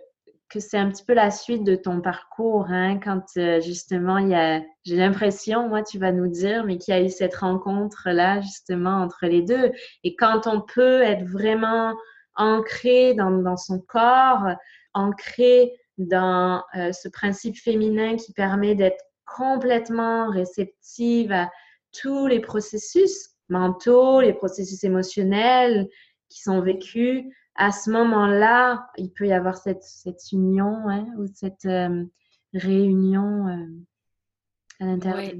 que 0.48 0.60
c'est 0.60 0.78
un 0.78 0.88
petit 0.90 1.04
peu 1.04 1.14
la 1.14 1.30
suite 1.30 1.64
de 1.64 1.74
ton 1.74 2.00
parcours, 2.00 2.66
hein, 2.70 2.98
quand 2.98 3.22
justement, 3.60 4.18
il 4.18 4.28
y 4.28 4.34
a, 4.34 4.62
j'ai 4.84 4.96
l'impression, 4.96 5.68
moi, 5.68 5.82
tu 5.82 5.98
vas 5.98 6.12
nous 6.12 6.28
dire, 6.28 6.64
mais 6.64 6.78
qu'il 6.78 6.94
y 6.94 6.96
a 6.96 7.02
eu 7.02 7.10
cette 7.10 7.36
rencontre-là, 7.36 8.40
justement, 8.40 9.02
entre 9.02 9.26
les 9.26 9.42
deux. 9.42 9.72
Et 10.04 10.16
quand 10.16 10.46
on 10.46 10.62
peut 10.62 11.02
être 11.02 11.24
vraiment 11.24 11.94
ancré 12.34 13.14
dans, 13.14 13.30
dans 13.30 13.56
son 13.56 13.80
corps, 13.80 14.46
ancré 14.94 15.72
dans 15.98 16.62
euh, 16.76 16.92
ce 16.92 17.08
principe 17.08 17.56
féminin 17.58 18.16
qui 18.16 18.32
permet 18.32 18.74
d'être 18.74 19.04
complètement 19.26 20.30
réceptive 20.30 21.32
à 21.32 21.50
tous 21.92 22.26
les 22.26 22.40
processus 22.40 23.30
mentaux, 23.48 24.20
les 24.20 24.32
processus 24.32 24.84
émotionnels 24.84 25.88
qui 26.28 26.40
sont 26.40 26.60
vécus. 26.60 27.24
À 27.60 27.72
ce 27.72 27.90
moment-là, 27.90 28.88
il 28.96 29.12
peut 29.12 29.26
y 29.26 29.32
avoir 29.32 29.56
cette, 29.56 29.82
cette 29.82 30.30
union 30.30 30.88
hein, 30.88 31.12
ou 31.18 31.26
cette 31.34 31.64
euh, 31.64 32.04
réunion 32.54 33.48
euh, 33.48 33.66
à 34.78 34.84
l'intérieur. 34.86 35.34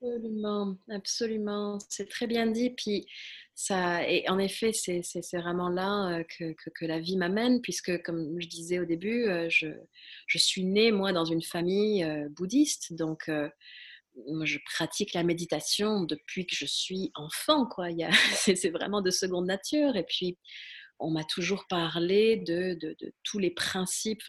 absolument, 0.00 0.78
absolument. 0.88 1.78
C'est 1.90 2.08
très 2.08 2.26
bien 2.26 2.46
dit. 2.46 2.70
Puis 2.70 3.06
ça, 3.54 4.08
et 4.08 4.26
en 4.30 4.38
effet, 4.38 4.72
c'est 4.72 5.02
vraiment 5.34 5.68
là 5.68 6.20
euh, 6.20 6.24
que, 6.38 6.54
que, 6.54 6.86
la 6.86 7.00
vie 7.00 7.18
m'amène, 7.18 7.60
puisque, 7.60 8.02
comme 8.02 8.40
je 8.40 8.48
disais 8.48 8.78
au 8.78 8.86
début, 8.86 9.26
je, 9.50 9.68
je, 10.26 10.38
suis 10.38 10.64
née, 10.64 10.90
moi, 10.90 11.12
dans 11.12 11.26
une 11.26 11.42
famille 11.42 12.02
bouddhiste. 12.30 12.94
Donc, 12.94 13.30
je 14.44 14.58
pratique 14.64 15.12
la 15.12 15.22
méditation 15.22 16.04
depuis 16.04 16.46
que 16.46 16.56
je 16.56 16.64
suis 16.64 17.10
enfant. 17.14 17.68
C'est 18.32 18.70
vraiment 18.70 19.02
de 19.02 19.10
seconde 19.10 19.44
nature. 19.44 19.96
Et 19.96 20.04
puis, 20.04 20.38
on 20.98 21.10
m'a 21.10 21.24
toujours 21.24 21.66
parlé 21.68 22.36
de, 22.36 22.78
tous 23.24 23.38
les 23.38 23.50
principes. 23.50 24.22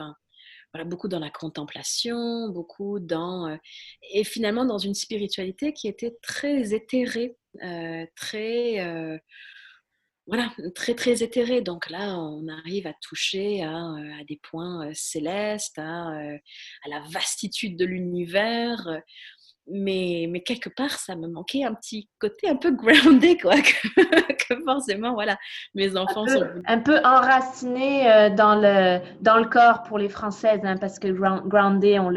voilà, 0.73 0.85
beaucoup 0.85 1.07
dans 1.07 1.19
la 1.19 1.29
contemplation, 1.29 2.49
beaucoup 2.49 2.99
dans... 2.99 3.57
et 4.11 4.23
finalement, 4.23 4.65
dans 4.65 4.77
une 4.77 4.95
spiritualité 4.95 5.73
qui 5.73 5.87
était 5.87 6.17
très 6.21 6.73
éthérée 6.73 7.37
euh, 7.63 8.05
très 8.15 8.79
euh, 8.81 9.17
voilà, 10.27 10.51
très 10.75 10.93
très 10.93 11.23
éthéré. 11.23 11.61
Donc 11.61 11.89
là, 11.89 12.17
on 12.19 12.47
arrive 12.47 12.85
à 12.87 12.93
toucher 13.01 13.63
à, 13.63 13.93
euh, 13.93 14.23
des 14.27 14.39
points 14.43 14.91
célestes, 14.93 15.79
à, 15.79 16.11
la 16.87 16.99
vastitude 17.09 17.77
de 17.77 17.85
l'univers. 17.85 19.01
Mais, 19.69 20.27
mais 20.29 20.41
quelque 20.41 20.69
part, 20.69 20.91
ça 20.99 21.15
me 21.15 21.27
manquait 21.27 21.63
un 21.63 21.73
petit 21.73 22.09
côté 22.19 22.49
un 22.49 22.55
peu 22.55 22.71
groundé, 22.71 23.37
quoi. 23.37 23.55
Que, 24.47 24.63
forcément, 24.63 25.13
voilà, 25.13 25.37
mes 25.75 25.97
enfants 25.97 26.23
un 26.23 26.25
peu, 26.25 26.31
sont. 26.31 26.45
Un 26.67 26.79
peu 26.79 26.97
enracinés 26.99 28.09
euh, 28.09 28.29
dans, 28.29 28.55
le, 28.55 28.99
dans 29.19 29.37
le 29.39 29.45
corps 29.45 29.83
pour 29.83 29.97
les 29.97 30.07
Françaises, 30.07 30.61
hein, 30.63 30.77
parce 30.77 30.99
que 30.99 31.09
groundé, 31.09 31.99
on 31.99 32.09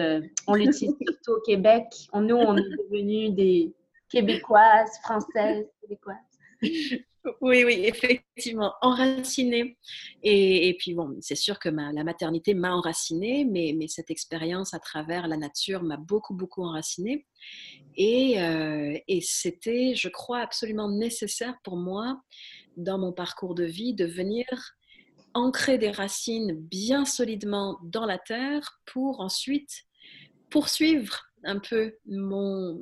l'utilise 0.55 0.95
on 0.97 1.05
surtout 1.13 1.33
au 1.33 1.41
Québec. 1.41 1.87
nous, 2.15 2.37
on 2.37 2.57
est 2.57 2.63
devenus 2.63 3.35
des 3.35 3.75
Québécoises, 4.09 5.01
Françaises, 5.03 5.67
Québécoises. 5.81 6.17
Oui, 7.41 7.65
oui, 7.65 7.83
effectivement, 7.85 8.75
enracinée. 8.81 9.77
Et, 10.23 10.77
puis 10.79 10.95
bon, 10.95 11.17
c'est 11.21 11.35
sûr 11.35 11.59
que 11.59 11.69
la 11.69 12.05
maternité 12.05 12.55
m'a 12.55 12.73
enracinée, 12.73 13.45
mais, 13.45 13.75
cette 13.89 14.11
expérience 14.11 14.75
à 14.75 14.79
travers 14.79 15.29
la 15.29 15.37
nature 15.37 15.83
m'a 15.83 15.97
beaucoup, 15.97 16.35
beaucoup 16.35 16.63
enracinée. 16.63 17.27
Et, 17.97 18.41
euh, 18.41 18.97
et 19.09 19.21
c'était, 19.21 19.95
je 19.95 20.09
crois, 20.09 20.41
absolument 20.41 20.91
nécessaire 20.91 21.57
pour 21.63 21.77
moi, 21.77 22.21
dans 22.77 22.99
mon 22.99 23.13
parcours 23.13 23.55
de 23.55 23.65
vie, 23.65 23.95
de 23.95 24.07
venir 24.07 24.47
ancrer 25.35 25.79
des 25.79 25.91
racines 25.91 26.55
bien 26.55 27.05
solidement 27.05 27.79
dans 27.85 28.07
la 28.07 28.19
terre 28.19 28.81
pour 28.87 29.21
ensuite 29.21 29.85
poursuivre 30.51 31.23
un 31.45 31.59
peu 31.59 31.97
mon, 32.07 32.79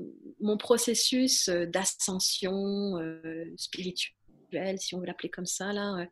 processus 0.58 1.48
d'ascension 1.48 2.98
euh, 2.98 3.44
spirituelle 3.56 4.17
si 4.76 4.94
on 4.94 5.00
veut 5.00 5.06
l'appeler 5.06 5.28
comme 5.28 5.46
ça, 5.46 5.72
là, 5.72 6.06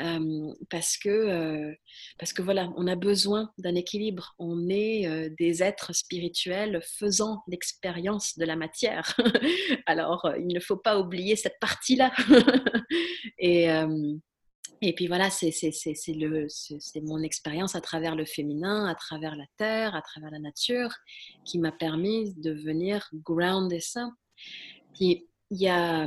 euh, 0.00 0.54
parce, 0.68 0.96
que, 0.96 1.74
parce 2.18 2.32
que 2.32 2.42
voilà, 2.42 2.72
on 2.76 2.86
a 2.86 2.96
besoin 2.96 3.50
d'un 3.58 3.74
équilibre. 3.74 4.34
On 4.38 4.68
est 4.68 5.30
des 5.38 5.62
êtres 5.62 5.94
spirituels 5.94 6.80
faisant 6.82 7.42
l'expérience 7.48 8.38
de 8.38 8.44
la 8.44 8.56
matière. 8.56 9.16
Alors, 9.86 10.32
il 10.38 10.48
ne 10.48 10.60
faut 10.60 10.76
pas 10.76 10.98
oublier 10.98 11.36
cette 11.36 11.58
partie-là. 11.60 12.12
et, 13.38 13.68
et 14.82 14.94
puis 14.94 15.08
voilà, 15.08 15.28
c'est 15.28 15.50
mon 17.02 17.22
expérience 17.22 17.74
à 17.74 17.82
travers 17.82 18.16
le 18.16 18.24
féminin, 18.24 18.86
à 18.86 18.94
travers 18.94 19.36
la 19.36 19.44
terre, 19.58 19.94
à 19.94 20.00
travers 20.00 20.30
la 20.30 20.38
nature, 20.38 20.90
qui 21.44 21.58
m'a 21.58 21.72
permis 21.72 22.34
de 22.36 22.52
venir 22.52 23.06
grounder 23.12 23.80
ça. 23.80 24.08
Puis, 24.94 25.26
il 25.50 25.60
y 25.60 25.68
a 25.68 26.06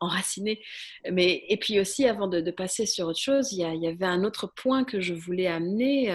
enraciné. 0.00 0.62
Mais, 1.10 1.44
et 1.48 1.56
puis 1.56 1.78
aussi, 1.80 2.06
avant 2.06 2.26
de, 2.26 2.50
passer 2.50 2.86
sur 2.86 3.06
autre 3.06 3.18
chose, 3.18 3.52
il 3.52 3.58
y, 3.58 3.86
avait 3.86 4.04
un 4.04 4.24
autre 4.24 4.52
point 4.56 4.84
que 4.84 5.00
je 5.00 5.14
voulais 5.14 5.46
amener 5.46 6.12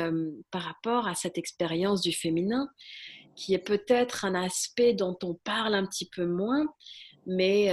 par 0.51 0.61
rapport 0.63 1.07
à 1.07 1.15
cette 1.15 1.37
expérience 1.37 2.01
du 2.01 2.11
féminin, 2.11 2.69
qui 3.35 3.53
est 3.53 3.65
peut-être 3.65 4.25
un 4.25 4.35
aspect 4.35 4.93
dont 4.93 5.17
on 5.23 5.35
parle 5.35 5.73
un 5.73 5.85
petit 5.85 6.09
peu 6.09 6.25
moins, 6.25 6.65
mais, 7.25 7.71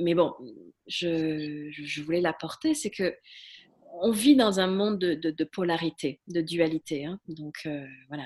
mais 0.00 0.14
bon, 0.14 0.34
je, 0.86 2.02
voulais 2.02 2.20
l'apporter, 2.20 2.74
c'est 2.74 2.90
que 2.90 3.14
on 4.00 4.10
vit 4.10 4.36
dans 4.36 4.60
un 4.60 4.66
monde 4.66 4.98
de, 4.98 5.44
polarité, 5.44 6.20
de 6.28 6.40
dualité. 6.40 7.06
Hein. 7.06 7.18
Donc 7.28 7.68
voilà, 8.08 8.24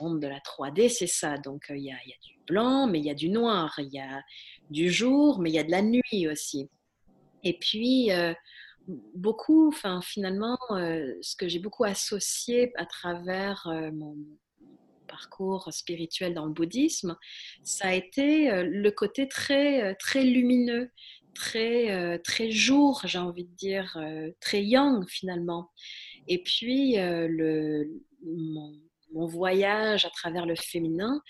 monde 0.00 0.20
de 0.20 0.26
la 0.26 0.38
3D, 0.38 0.88
c'est 0.88 1.06
ça. 1.06 1.38
Donc 1.38 1.66
il 1.70 1.82
y, 1.82 1.90
a, 1.90 1.96
y 2.06 2.12
a 2.12 2.18
du 2.22 2.36
blanc, 2.46 2.86
mais 2.86 2.98
il 2.98 3.04
y 3.04 3.10
a 3.10 3.14
du 3.14 3.28
noir. 3.28 3.74
Il 3.78 3.92
y 3.92 4.00
a 4.00 4.22
du 4.70 4.90
jour, 4.90 5.40
mais 5.40 5.50
il 5.50 5.54
y 5.54 5.58
a 5.58 5.64
de 5.64 5.70
la 5.70 5.82
nuit 5.82 6.28
aussi. 6.30 6.68
Et 7.44 7.58
puis, 7.58 8.10
euh, 8.10 8.32
beaucoup, 9.14 9.68
enfin, 9.68 10.00
finalement, 10.02 10.58
euh, 10.70 11.14
ce 11.20 11.36
que 11.36 11.46
j'ai 11.46 11.58
beaucoup 11.58 11.84
associé 11.84 12.72
à 12.76 12.86
travers 12.86 13.66
euh, 13.66 13.90
mon 13.92 14.16
parcours 15.06 15.68
spirituel 15.72 16.34
dans 16.34 16.46
le 16.46 16.52
bouddhisme, 16.52 17.16
ça 17.62 17.88
a 17.88 17.94
été 17.94 18.50
le 18.64 18.90
côté 18.90 19.28
très, 19.28 19.94
très 19.96 20.24
lumineux, 20.24 20.90
très, 21.34 22.18
très 22.20 22.50
jour, 22.50 23.02
j'ai 23.04 23.18
envie 23.18 23.44
de 23.44 23.54
dire, 23.54 23.96
très 24.40 24.64
yang 24.64 25.06
finalement. 25.08 25.70
Et 26.26 26.42
puis, 26.42 26.94
le, 26.96 27.86
mon, 28.24 28.72
mon 29.14 29.26
voyage 29.26 30.04
à 30.04 30.10
travers 30.10 30.44
le 30.44 30.56
féminin 30.56 31.22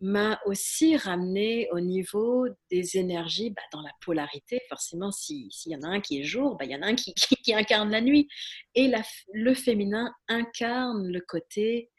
m'a 0.00 0.40
aussi 0.46 0.96
ramené 0.96 1.68
au 1.72 1.80
niveau 1.80 2.46
des 2.70 2.96
énergies 2.96 3.50
bah, 3.50 3.62
dans 3.72 3.82
la 3.82 3.90
polarité. 4.00 4.60
Forcément, 4.68 5.10
s'il 5.10 5.50
y 5.66 5.76
en 5.76 5.82
a 5.82 5.88
un 5.88 6.00
qui 6.00 6.20
est 6.20 6.24
jour, 6.24 6.56
bah, 6.56 6.64
il 6.64 6.70
y 6.70 6.76
en 6.76 6.82
a 6.82 6.86
un 6.86 6.94
qui, 6.94 7.12
incarne 7.54 7.90
la 7.90 8.00
nuit. 8.00 8.28
Et 8.74 8.92
le 9.32 9.54
féminin 9.54 10.12
incarne 10.28 11.08
le 11.08 11.20
côté, 11.20 11.90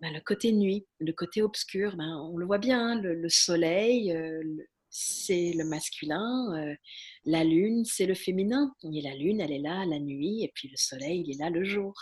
bah, 0.00 0.10
le 0.10 0.20
côté 0.20 0.52
nuit, 0.52 0.86
le 0.98 1.12
côté 1.12 1.42
obscur. 1.42 1.94
on 1.98 2.36
le 2.36 2.46
voit 2.46 2.58
bien, 2.58 2.92
hein, 2.92 3.00
le, 3.02 3.28
soleil, 3.28 4.12
euh, 4.12 4.42
c'est 4.90 5.52
le 5.52 5.64
masculin, 5.64 6.54
euh, 6.56 6.74
la 7.24 7.44
lune, 7.44 7.84
c'est 7.84 8.06
le 8.06 8.14
féminin. 8.14 8.72
Et 8.92 9.00
la 9.00 9.14
lune, 9.14 9.40
elle 9.40 9.52
est 9.52 9.60
là 9.60 9.84
la 9.86 9.98
nuit, 9.98 10.42
et 10.42 10.52
puis 10.54 10.68
le 10.68 10.76
soleil, 10.76 11.24
il 11.26 11.34
est 11.34 11.38
là 11.38 11.50
le 11.50 11.64
jour. 11.64 11.94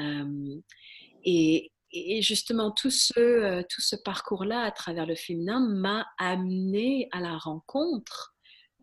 Euh, 0.00 0.60
et, 1.24 1.70
et 1.92 2.22
justement, 2.22 2.72
tout 2.72 2.90
ce, 2.90 3.18
euh, 3.18 3.62
tout 3.68 3.80
ce 3.80 3.96
parcours-là 3.96 4.62
à 4.62 4.70
travers 4.70 5.06
le 5.06 5.14
féminin 5.14 5.60
m'a 5.60 6.06
amené 6.18 7.08
à 7.12 7.20
la 7.20 7.36
rencontre 7.36 8.34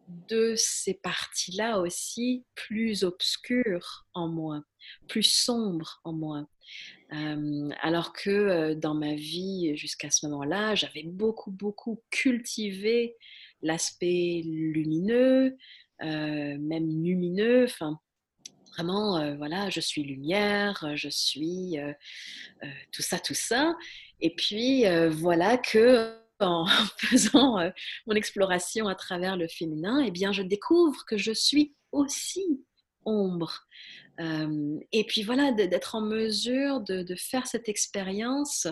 de 0.07 0.53
ces 0.57 0.95
parties-là 0.95 1.79
aussi 1.79 2.45
plus 2.55 3.03
obscures 3.03 4.05
en 4.13 4.27
moi, 4.27 4.61
plus 5.07 5.23
sombres 5.23 6.01
en 6.03 6.13
moi. 6.13 6.47
Euh, 7.13 7.69
alors 7.81 8.13
que 8.13 8.29
euh, 8.29 8.75
dans 8.75 8.95
ma 8.95 9.15
vie 9.15 9.75
jusqu'à 9.75 10.09
ce 10.09 10.25
moment-là, 10.27 10.75
j'avais 10.75 11.03
beaucoup, 11.03 11.51
beaucoup 11.51 12.01
cultivé 12.09 13.15
l'aspect 13.61 14.41
lumineux, 14.45 15.57
même 16.01 17.03
lumineux, 17.03 17.63
enfin 17.63 17.97
Vraiment, 18.75 19.17
euh, 19.19 19.35
voilà, 19.35 19.69
je 19.69 19.79
suis 19.79 20.03
lumière, 20.03 20.83
euh, 20.83 20.95
je 20.95 21.09
suis 21.09 21.77
euh, 21.77 21.93
tout 22.91 23.03
ça, 23.03 23.19
tout 23.19 23.35
ça. 23.35 23.75
Et 24.19 24.33
puis, 24.35 24.85
voilà 25.09 25.57
que 25.57 26.17
en 26.39 26.65
faisant 26.97 27.71
mon 28.07 28.15
exploration 28.15 28.87
à 28.87 28.95
travers 28.95 29.37
le 29.37 29.47
féminin, 29.47 30.03
eh 30.05 30.11
bien, 30.11 30.31
je 30.31 30.41
découvre 30.41 31.05
que 31.05 31.17
je 31.17 31.31
suis 31.31 31.75
aussi 31.91 32.65
ombre. 33.05 33.67
et 34.19 35.05
puis 35.07 35.23
voilà, 35.23 35.51
d'être 35.51 35.95
en 35.95 36.01
mesure 36.01 36.81
de, 36.81 37.15
faire 37.15 37.47
cette 37.47 37.69
expérience 37.69 38.67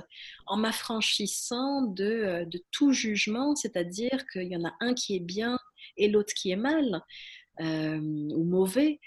en 0.48 0.58
m'affranchissant 0.58 1.84
de, 1.84 2.46
de, 2.46 2.64
tout 2.72 2.94
jugement, 2.94 3.56
c'est-à-dire 3.56 4.26
qu'il 4.32 4.48
y 4.48 4.56
en 4.56 4.66
a 4.66 4.74
un 4.80 4.94
qui 4.94 5.16
est 5.16 5.20
bien 5.20 5.60
et 5.98 6.08
l'autre 6.08 6.34
qui 6.34 6.52
est 6.52 6.56
mal 6.56 7.04
ou 7.62 8.44
mauvais. 8.44 9.00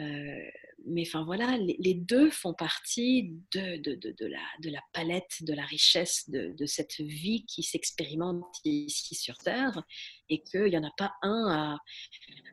Euh, 0.00 0.50
mais 0.86 1.02
enfin 1.06 1.24
voilà, 1.24 1.58
les, 1.58 1.94
deux 1.94 2.30
font 2.30 2.54
partie 2.54 3.34
de, 3.52 4.70
la, 4.70 4.80
palette, 4.92 5.42
de 5.42 5.52
la 5.52 5.64
richesse 5.64 6.30
de, 6.30 6.66
cette 6.66 7.00
vie 7.00 7.44
qui 7.46 7.62
s'expérimente 7.62 8.54
ici 8.64 9.14
sur 9.14 9.36
Terre 9.38 9.82
et 10.30 10.42
qu'il 10.42 10.66
n'y 10.66 10.78
en 10.78 10.84
a 10.84 10.92
pas 10.96 11.12
un 11.22 11.76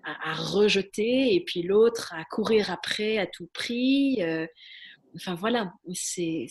à, 0.03 0.33
rejeter 0.33 1.35
et 1.35 1.43
puis 1.45 1.61
l'autre 1.61 2.13
à 2.13 2.25
courir 2.25 2.71
après 2.71 3.17
à 3.19 3.27
tout 3.27 3.47
prix. 3.53 4.21
Euh, 4.21 4.47
enfin 5.15 5.35
voilà, 5.35 5.71
c'est, 5.93 6.47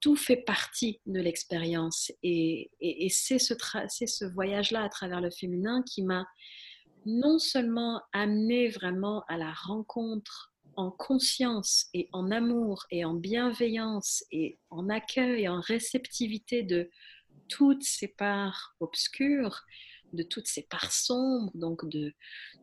tout 0.00 0.16
fait 0.16 0.36
partie 0.36 1.00
de 1.06 1.20
l'expérience 1.20 2.12
et, 2.22 2.70
c'est 3.10 3.38
ce, 3.38 3.54
ce 3.88 4.24
voyage-là 4.24 4.84
à 4.84 4.88
travers 4.88 5.20
le 5.20 5.30
féminin 5.30 5.82
qui 5.82 6.02
m'a 6.02 6.24
non 7.06 7.38
seulement 7.38 8.02
amener 8.12 8.68
vraiment 8.68 9.24
à 9.28 9.38
la 9.38 9.52
rencontre 9.52 10.52
en 10.76 10.90
conscience 10.90 11.86
et 11.94 12.08
en 12.12 12.30
amour 12.30 12.84
et 12.90 13.04
en 13.04 13.14
bienveillance 13.14 14.24
et 14.30 14.58
en 14.70 14.88
accueil, 14.90 15.48
en 15.48 15.60
réceptivité 15.60 16.62
de 16.62 16.90
toutes 17.48 17.84
ces 17.84 18.08
parts 18.08 18.76
obscures, 18.80 19.64
de 20.12 20.22
toutes 20.22 20.46
ces 20.48 20.62
parts 20.62 20.92
sombres, 20.92 21.50
donc 21.54 21.88
de, 21.88 22.12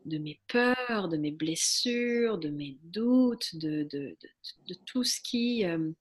de 0.06 0.18
mes 0.18 0.40
peurs, 0.48 1.08
de 1.10 1.18
mes 1.18 1.32
blessures, 1.32 2.38
de 2.38 2.50
mes 2.50 2.78
doutes, 2.84 3.56
de, 3.56 3.84
de, 3.92 4.18
de 4.68 4.74
tout 4.86 5.04
ce 5.04 5.20
qui, 5.22 5.66
euh, 5.66 5.92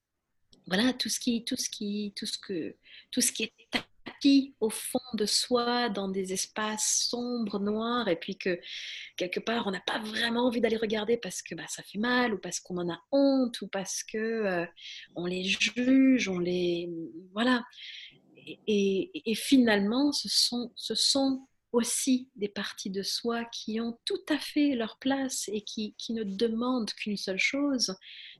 voilà, 0.67 0.93
tout 0.93 1.09
ce 1.09 1.19
qui, 1.19 1.43
tout 1.43 1.57
ce 1.57 1.69
qui, 1.69 2.13
tout 2.15 2.25
ce 2.25 2.37
que, 2.37 2.75
tout 3.11 3.21
ce 3.21 3.31
qui 3.31 3.51
au 4.59 4.69
fond 4.69 4.99
de 5.13 5.25
soi 5.25 5.89
dans 5.89 6.07
des 6.07 6.33
espaces 6.33 7.07
sombres, 7.09 7.59
noirs, 7.59 8.07
et 8.07 8.15
puis 8.15 8.37
que 8.37 8.59
quelque 9.17 9.39
part 9.39 9.67
on 9.67 9.71
n'a 9.71 9.81
pas 9.81 9.99
vraiment 9.99 10.47
envie 10.47 10.61
d'aller 10.61 10.77
regarder 10.77 11.17
parce 11.17 11.41
que 11.41 11.55
bah, 11.55 11.67
ça 11.67 11.83
fait 11.83 11.99
mal, 11.99 12.33
ou 12.33 12.37
parce 12.37 12.59
qu'on 12.59 12.77
en 12.77 12.89
a 12.91 12.99
honte, 13.11 13.61
ou 13.61 13.67
parce 13.67 14.03
que 14.03 14.17
euh, 14.17 14.65
on 15.15 15.25
les 15.25 15.43
juge, 15.43 16.27
on 16.27 16.39
les 16.39 16.89
voilà. 17.33 17.63
Et, 18.67 19.35
finalement, 19.35 20.11
ce 20.11 20.27
sont, 20.27 20.73
ce 20.75 20.95
sont 20.95 21.47
aussi 21.71 22.29
des 22.35 22.49
parties 22.49 22.89
de 22.89 23.01
soi 23.01 23.45
qui 23.45 23.79
ont 23.79 23.97
tout 24.05 24.21
à 24.29 24.37
fait 24.37 24.75
leur 24.75 24.99
place 24.99 25.49
et 25.51 25.61
qui, 25.61 25.95
qui 25.97 26.13
ne 26.13 26.23
demandent 26.23 26.91
qu'une 26.93 27.17
seule 27.17 27.39
chose, 27.39 27.95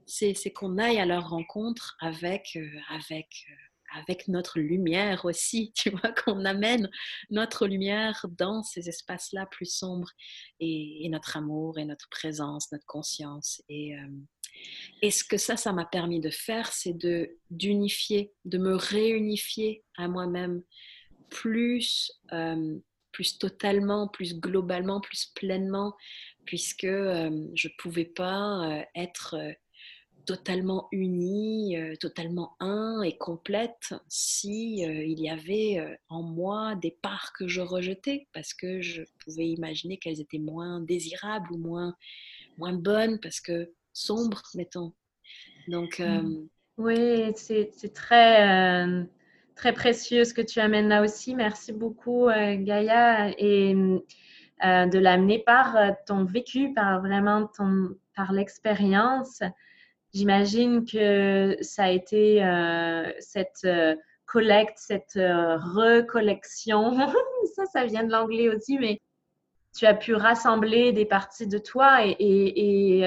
c'est 0.06 0.34
qu'on 0.52 0.78
aille 0.78 1.00
à 1.00 1.06
leur 1.06 1.30
rencontre 1.30 1.96
avec, 2.00 2.56
euh, 2.56 2.68
avec, 2.90 3.46
euh, 3.50 3.73
avec 3.94 4.28
notre 4.28 4.58
lumière 4.58 5.24
aussi, 5.24 5.72
tu 5.76 5.90
vois, 5.90 6.12
qu'on 6.12 6.44
amène 6.44 6.90
notre 7.30 7.66
lumière 7.66 8.26
dans 8.36 8.62
ces 8.62 8.88
espaces-là 8.88 9.46
plus 9.46 9.72
sombres 9.72 10.10
et, 10.60 11.08
notre 11.10 11.36
amour 11.36 11.78
et 11.78 11.84
notre 11.84 12.08
présence, 12.08 12.72
notre 12.72 12.86
conscience. 12.86 13.62
Et, 13.68 13.94
euh, 13.94 14.08
et 15.02 15.10
ce 15.10 15.24
que 15.24 15.36
ça, 15.36 15.56
ça 15.56 15.72
m'a 15.72 15.84
permis 15.84 16.20
de 16.20 16.30
faire, 16.30 16.72
c'est 16.72 16.96
de 16.96 17.36
d'unifier, 17.50 18.32
de 18.44 18.58
me 18.58 18.74
réunifier 18.74 19.84
à 19.96 20.08
moi-même 20.08 20.62
plus, 21.30 22.12
euh, 22.32 22.78
plus 23.12 23.38
totalement, 23.38 24.08
plus 24.08 24.38
globalement, 24.38 25.00
plus 25.00 25.26
pleinement, 25.34 25.94
puisque 26.44 26.84
euh, 26.84 27.30
je 27.54 27.68
ne 27.68 27.72
pouvais 27.78 28.04
pas 28.04 28.84
être 28.94 29.36
totalement 30.24 30.88
unie, 30.92 31.76
euh, 31.76 31.94
totalement 31.96 32.56
un 32.60 33.02
et 33.02 33.16
complète 33.16 33.94
si 34.08 34.84
euh, 34.84 35.04
il 35.04 35.20
y 35.20 35.28
avait 35.28 35.78
euh, 35.78 35.94
en 36.08 36.22
moi 36.22 36.74
des 36.76 36.90
parts 37.02 37.32
que 37.38 37.46
je 37.46 37.60
rejetais 37.60 38.26
parce 38.32 38.54
que 38.54 38.80
je 38.80 39.02
pouvais 39.24 39.46
imaginer 39.46 39.98
qu'elles 39.98 40.20
étaient 40.20 40.38
moins 40.38 40.80
désirables 40.80 41.52
ou 41.52 41.58
moins 41.58 41.94
moins 42.58 42.72
bonnes 42.72 43.18
parce 43.20 43.40
que 43.40 43.72
sombres 43.92 44.42
mettons. 44.54 44.92
Donc 45.68 45.98
mmh. 45.98 46.48
oui, 46.78 47.32
c'est 47.36 47.92
très 47.94 48.86
très 49.54 49.72
précieux 49.72 50.24
ce 50.24 50.34
que 50.34 50.42
tu 50.42 50.60
amènes 50.60 50.88
là 50.88 51.02
aussi. 51.02 51.34
Merci 51.34 51.72
beaucoup 51.72 52.26
Gaïa 52.28 53.30
et 53.38 53.74
de 54.62 54.98
l'amener 54.98 55.40
par 55.40 55.76
ton 56.06 56.24
vécu, 56.24 56.72
par 56.74 57.00
vraiment 57.00 57.46
ton 57.46 57.96
par 58.14 58.32
l'expérience. 58.32 59.42
J'imagine 60.14 60.84
que 60.84 61.56
ça 61.60 61.84
a 61.84 61.90
été 61.90 62.44
euh, 62.44 63.10
cette 63.18 63.64
euh, 63.64 63.96
collecte, 64.26 64.78
cette 64.78 65.16
euh, 65.16 65.56
recollection. 65.56 66.96
ça, 67.56 67.66
ça 67.66 67.84
vient 67.84 68.04
de 68.04 68.12
l'anglais 68.12 68.48
aussi, 68.48 68.78
mais 68.78 69.00
tu 69.76 69.86
as 69.86 69.94
pu 69.94 70.14
rassembler 70.14 70.92
des 70.92 71.04
parties 71.04 71.48
de 71.48 71.58
toi 71.58 71.98
et, 72.06 73.02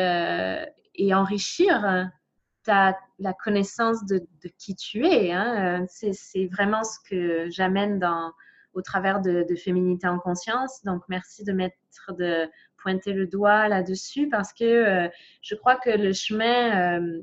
enrichir 1.13 2.09
ta, 2.63 2.99
la 3.19 3.33
connaissance 3.33 4.05
de, 4.05 4.27
qui 4.57 4.75
tu 4.75 5.07
es. 5.07 5.31
Hein. 5.31 5.85
C'est 5.87 6.47
vraiment 6.47 6.83
ce 6.83 6.97
que 7.09 7.49
j'amène 7.49 8.03
au 8.73 8.81
travers 8.81 9.21
de, 9.21 9.45
de, 9.49 9.55
Féminité 9.55 10.07
en 10.07 10.19
conscience. 10.19 10.83
Donc, 10.83 11.03
merci 11.07 11.45
de 11.45 11.53
mettre 11.53 11.77
de 12.09 12.49
pointer 12.77 13.13
le 13.13 13.27
doigt 13.27 13.67
là-dessus 13.67 14.29
parce 14.29 14.53
que 14.53 14.63
euh, 14.63 15.09
je 15.41 15.55
crois 15.55 15.75
que 15.75 15.89
le 15.89 16.13
chemin 16.13 16.99
euh, 16.99 17.21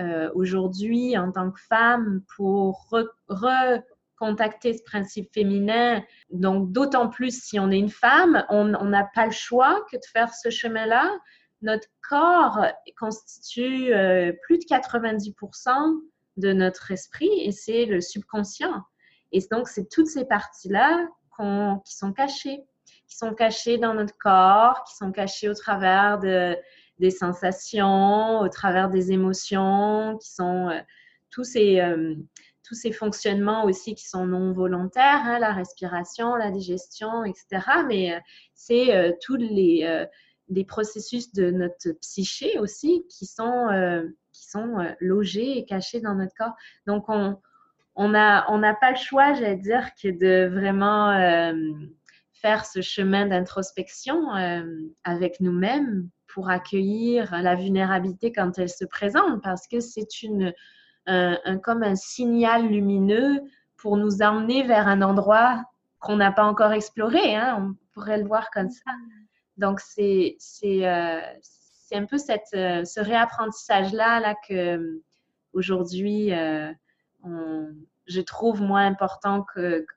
euh, 0.00 0.30
aujourd'hui 0.34 1.16
en 1.18 1.32
tant 1.32 1.50
que 1.50 1.60
femme 1.60 2.22
pour 2.36 2.88
recontacter 3.28 4.76
ce 4.76 4.82
principe 4.82 5.32
féminin, 5.32 6.02
donc 6.30 6.72
d'autant 6.72 7.08
plus 7.08 7.42
si 7.42 7.58
on 7.58 7.70
est 7.70 7.78
une 7.78 7.90
femme, 7.90 8.44
on 8.48 8.64
n'a 8.64 9.08
pas 9.14 9.26
le 9.26 9.32
choix 9.32 9.84
que 9.90 9.96
de 9.96 10.04
faire 10.12 10.32
ce 10.32 10.50
chemin-là. 10.50 11.10
Notre 11.62 11.88
corps 12.08 12.66
constitue 12.98 13.90
plus 14.42 14.58
de 14.58 14.64
90% 14.64 15.72
de 16.36 16.52
notre 16.52 16.90
esprit 16.90 17.30
et 17.40 17.52
c'est 17.52 17.86
le 17.86 18.00
subconscient. 18.00 18.82
Et 19.32 19.40
donc, 19.50 19.68
c'est 19.68 19.88
toutes 19.88 20.06
ces 20.06 20.24
parties-là 20.24 21.08
qui 21.84 21.96
sont 21.96 22.12
cachées 22.12 22.64
qui 23.06 23.16
sont 23.16 23.34
cachés 23.34 23.78
dans 23.78 23.94
notre 23.94 24.16
corps, 24.18 24.84
qui 24.84 24.96
sont 24.96 25.12
cachés 25.12 25.48
au 25.48 25.54
travers 25.54 26.18
de, 26.18 26.56
des 26.98 27.10
sensations, 27.10 28.40
au 28.40 28.48
travers 28.48 28.88
des 28.88 29.12
émotions, 29.12 30.18
qui 30.18 30.32
sont 30.32 30.68
euh, 30.68 30.80
tous 31.30 31.44
ces 31.44 31.80
euh, 31.80 32.14
tous 32.66 32.74
ces 32.74 32.92
fonctionnements 32.92 33.64
aussi 33.66 33.94
qui 33.94 34.08
sont 34.08 34.26
non 34.26 34.52
volontaires, 34.52 35.22
hein, 35.24 35.38
la 35.38 35.52
respiration, 35.52 36.34
la 36.34 36.50
digestion, 36.50 37.24
etc. 37.24 37.46
Mais 37.86 38.14
euh, 38.14 38.18
c'est 38.54 39.18
tous 39.22 39.36
les 39.36 40.06
des 40.48 40.64
processus 40.64 41.32
de 41.32 41.50
notre 41.50 41.92
psyché 42.00 42.58
aussi 42.58 43.04
qui 43.10 43.26
sont 43.26 43.68
qui 44.32 44.44
sont 44.46 44.76
logés 45.00 45.58
et 45.58 45.64
cachés 45.66 46.00
dans 46.00 46.14
notre 46.14 46.34
corps. 46.34 46.54
Donc 46.86 47.04
on 47.08 47.38
on 47.96 48.14
a 48.14 48.50
on 48.50 48.58
n'a 48.58 48.74
pas 48.74 48.92
le 48.92 48.96
choix, 48.96 49.34
j'allais 49.34 49.56
dire, 49.56 49.90
que 50.02 50.08
de 50.08 50.48
vraiment 50.48 51.12
faire 52.44 52.66
ce 52.66 52.82
chemin 52.82 53.24
d'introspection 53.24 54.36
euh, 54.36 54.66
avec 55.02 55.40
nous-mêmes 55.40 56.10
pour 56.26 56.50
accueillir 56.50 57.34
la 57.40 57.54
vulnérabilité 57.54 58.32
quand 58.32 58.58
elle 58.58 58.68
se 58.68 58.84
présente, 58.84 59.42
parce 59.42 59.66
que 59.66 59.80
c'est 59.80 60.06
comme 61.06 61.82
un 61.82 61.94
signal 61.94 62.66
lumineux 62.68 63.40
pour 63.78 63.96
nous 63.96 64.20
emmener 64.20 64.62
vers 64.62 64.88
un 64.88 65.00
endroit 65.00 65.64
qu'on 66.00 66.16
n'a 66.16 66.32
pas 66.32 66.44
encore 66.44 66.72
exploré. 66.72 67.34
Hein, 67.34 67.56
on 67.60 67.76
pourrait 67.94 68.18
le 68.18 68.26
voir 68.26 68.50
comme 68.50 68.68
ça. 68.68 68.92
Donc, 69.56 69.80
c'est 69.80 70.36
euh, 70.64 71.20
un 71.92 72.04
peu 72.04 72.18
cette, 72.18 72.52
euh, 72.52 72.84
ce 72.84 73.00
réapprentissage-là 73.00 74.20
là, 74.20 74.34
que 74.46 75.00
aujourd'hui, 75.54 76.30
on, 77.22 77.68
je 78.06 78.20
trouve 78.20 78.60
moins 78.60 78.86
important 78.86 79.44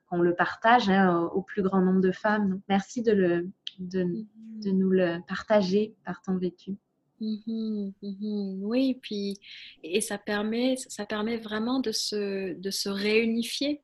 qu'on 0.08 0.22
le 0.22 0.34
partage 0.34 0.88
hein, 0.88 1.28
au, 1.32 1.42
plus 1.42 1.62
grand 1.62 1.80
nombre 1.80 2.00
de 2.00 2.12
femmes. 2.12 2.60
merci 2.68 3.02
de, 3.02 3.12
le, 3.12 3.50
de, 3.78 4.24
de, 4.62 4.70
nous 4.70 4.90
le 4.90 5.18
partager 5.26 5.94
par 6.04 6.22
ton 6.22 6.38
vécu. 6.38 6.76
Mm-hmm, 7.20 7.92
mm-hmm. 8.02 8.58
Oui, 8.62 8.98
puis 9.02 9.38
et 9.82 10.00
ça 10.00 10.18
permet, 10.18 10.76
ça 10.76 11.04
permet 11.04 11.36
vraiment 11.36 11.80
de 11.80 11.92
se, 11.92 12.54
de 12.54 12.70
se 12.70 12.88
réunifier, 12.88 13.82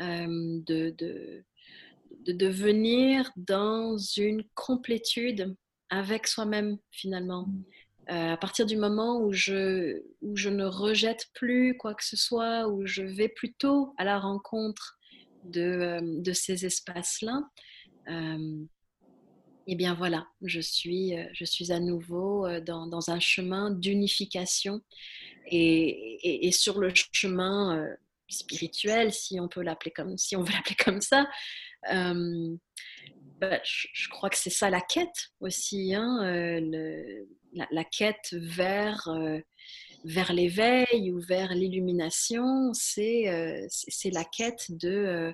euh, 0.00 0.60
de, 0.66 0.94
de, 0.96 1.44
de 2.24 2.32
devenir 2.32 3.30
dans 3.36 3.96
une 3.98 4.44
complétude 4.54 5.56
avec 5.90 6.26
soi-même 6.26 6.78
finalement. 6.90 7.46
Mm. 7.46 7.64
Euh, 8.10 8.32
à 8.32 8.36
partir 8.36 8.66
du 8.66 8.76
moment 8.76 9.20
où 9.20 9.32
je, 9.32 10.02
où 10.20 10.34
je 10.36 10.48
ne 10.48 10.64
rejette 10.64 11.28
plus 11.32 11.76
quoi 11.76 11.94
que 11.94 12.04
ce 12.04 12.16
soit, 12.16 12.66
où 12.66 12.84
je 12.84 13.02
vais 13.02 13.28
plutôt 13.28 13.94
à 13.98 14.04
la 14.04 14.18
rencontre 14.18 14.98
de, 15.44 15.60
euh, 15.60 16.00
de 16.02 16.32
ces 16.32 16.66
espaces-là, 16.66 17.42
euh, 18.08 18.64
eh 19.68 19.76
bien 19.76 19.94
voilà, 19.94 20.26
je 20.42 20.60
suis, 20.60 21.12
je 21.34 21.44
suis 21.44 21.70
à 21.70 21.78
nouveau 21.78 22.48
dans, 22.60 22.88
dans 22.88 23.10
un 23.10 23.20
chemin 23.20 23.70
d'unification 23.70 24.80
et, 25.46 26.46
et, 26.48 26.50
sur 26.50 26.80
le 26.80 26.90
chemin 27.12 27.86
spirituel, 28.28 29.12
si 29.12 29.38
on 29.38 29.46
peut 29.46 29.62
l'appeler 29.62 29.92
comme, 29.92 30.18
si 30.18 30.34
on 30.34 30.42
veut 30.42 30.52
l'appeler 30.54 30.74
comme 30.74 31.00
ça. 31.00 31.28
Bah, 33.40 33.58
je, 33.64 34.08
crois 34.10 34.28
que 34.28 34.36
c'est 34.36 34.50
ça 34.50 34.68
la 34.68 34.82
quête 34.82 35.30
aussi, 35.40 35.94
hein, 35.94 36.18
le, 36.60 37.26
la, 37.70 37.84
quête 37.84 38.32
vers, 38.32 39.08
euh, 39.08 39.38
vers 40.04 40.32
l'éveil 40.32 41.10
ou 41.10 41.20
vers 41.20 41.54
l'illumination, 41.54 42.72
c'est 42.74 43.28
euh, 43.28 43.66
c'est 43.68 44.10
la 44.10 44.24
quête 44.24 44.66
de, 44.70 44.90
euh, 44.90 45.32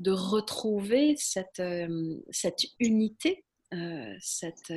de 0.00 0.10
retrouver 0.10 1.14
cette, 1.16 1.62
cette 2.30 2.64
unité, 2.80 3.44
cette... 4.20 4.72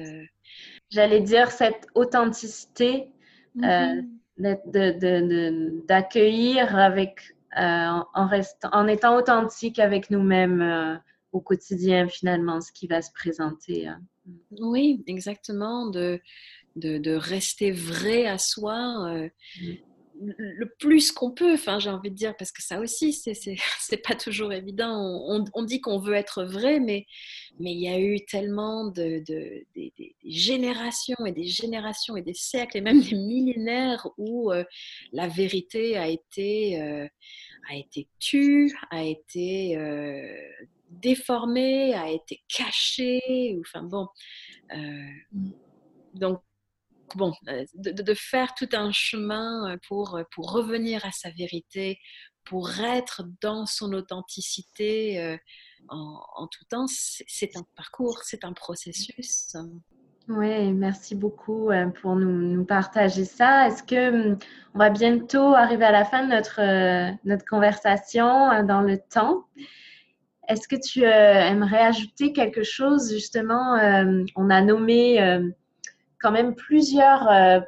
J'allais 0.90 1.22
dire 1.22 1.52
cette 1.52 1.88
authenticité, 1.96 3.12
mm-hmm. 3.56 4.06
d'accueillir 5.88 6.76
avec 6.76 7.36
en, 7.56 8.06
en 8.14 8.88
étant 8.88 9.18
authentique 9.18 9.80
avec 9.80 10.10
nous-mêmes 10.12 11.00
au 11.38 11.42
quotidien 11.42 12.08
finalement 12.08 12.62
ce 12.62 12.72
qui 12.72 12.88
va 12.88 13.02
se 13.02 13.12
présenter. 13.12 13.90
Oui, 14.60 15.04
exactement. 15.08 15.88
De, 15.88 16.20
de, 16.78 17.16
rester 17.16 17.72
vrai 17.72 18.26
à 18.26 18.38
soi 18.38 19.08
euh, 19.08 19.30
mm. 19.62 19.74
le 20.38 20.74
plus 20.80 21.12
qu'on 21.12 21.32
peut, 21.32 21.54
enfin, 21.54 21.80
j'ai 21.80 21.90
envie 21.90 22.12
de 22.12 22.16
dire, 22.16 22.36
parce 22.38 22.52
que 22.52 22.62
ça 22.62 22.80
aussi, 22.80 23.14
c'est 23.14 23.34
pas 24.04 24.16
toujours 24.16 24.54
évident. 24.54 24.96
On, 25.54 25.64
dit 25.64 25.82
qu'on 25.82 26.00
veut 26.00 26.14
être 26.14 26.44
vrai, 26.44 26.80
mais 26.80 27.06
mais 27.60 27.72
il 27.72 27.80
y 27.80 27.88
a 27.88 28.00
eu 28.00 28.24
tellement 28.26 28.86
de, 28.86 29.24
des, 29.26 29.66
générations 30.24 31.26
et 31.26 31.32
des 31.32 31.48
générations 31.48 32.16
et 32.16 32.22
des 32.22 32.36
siècles 32.36 32.78
et 32.78 32.82
même 32.82 33.02
des 33.02 33.16
millénaires 33.16 34.08
où 34.18 34.52
euh, 34.52 34.64
la 35.12 35.28
vérité 35.28 35.98
a 35.98 36.08
été, 36.08 36.80
euh, 36.82 37.08
a 37.70 37.76
été 37.76 38.08
tue, 38.20 38.78
a 38.92 39.04
été 39.04 39.76
déformée, 40.90 41.94
a 41.94 42.10
été 42.10 42.44
cachée. 42.48 43.58
Enfin 43.62 43.84
bon. 43.84 44.08
Mm. 44.74 45.52
donc 46.14 46.42
bon, 47.16 47.34
euh, 47.48 47.66
de, 47.76 48.14
faire 48.14 48.54
tout 48.56 48.70
un 48.74 48.92
chemin 48.92 49.72
euh, 49.72 49.78
pour, 49.88 50.16
euh, 50.16 50.24
pour 50.32 50.52
revenir 50.52 51.06
à 51.06 51.12
sa 51.12 51.30
vérité, 51.32 52.00
pour 52.44 52.80
être 52.80 53.24
dans 53.42 53.66
son 53.66 53.94
authenticité 53.94 55.38
en, 55.90 56.48
tout 56.48 56.64
temps, 56.70 56.86
c'est 56.88 57.56
un 57.58 57.66
parcours, 57.76 58.20
c'est 58.24 58.44
un 58.44 58.54
processus. 58.54 59.56
Oui, 60.30 60.74
merci 60.74 61.16
beaucoup 61.16 61.72
euh, 61.72 61.88
pour 61.88 62.16
nous, 62.18 62.66
partager 62.66 63.24
ça. 63.24 63.68
Est-ce 63.68 63.82
que 63.82 64.32
hum, 64.32 64.38
on 64.74 64.80
va 64.80 64.90
bientôt 64.90 65.54
arriver 65.56 65.86
à 65.86 65.92
la 65.92 66.04
fin 66.04 66.26
de 66.26 66.30
notre, 66.30 66.60
euh, 66.60 67.14
notre 67.24 67.46
conversation 67.46 68.52
euh, 68.52 68.64
dans 68.64 68.82
le 68.82 68.98
temps? 68.98 69.46
Est-ce 70.48 70.68
que 70.68 70.76
tu 70.76 71.04
aimerais 71.04 71.82
ajouter 71.82 72.34
quelque 72.34 72.64
chose 72.64 73.12
justement? 73.12 73.76
on 74.36 74.50
a 74.50 74.62
nommé 74.62 75.42
quand 76.20 76.32
même 76.32 76.56
plusieurs 76.56 77.64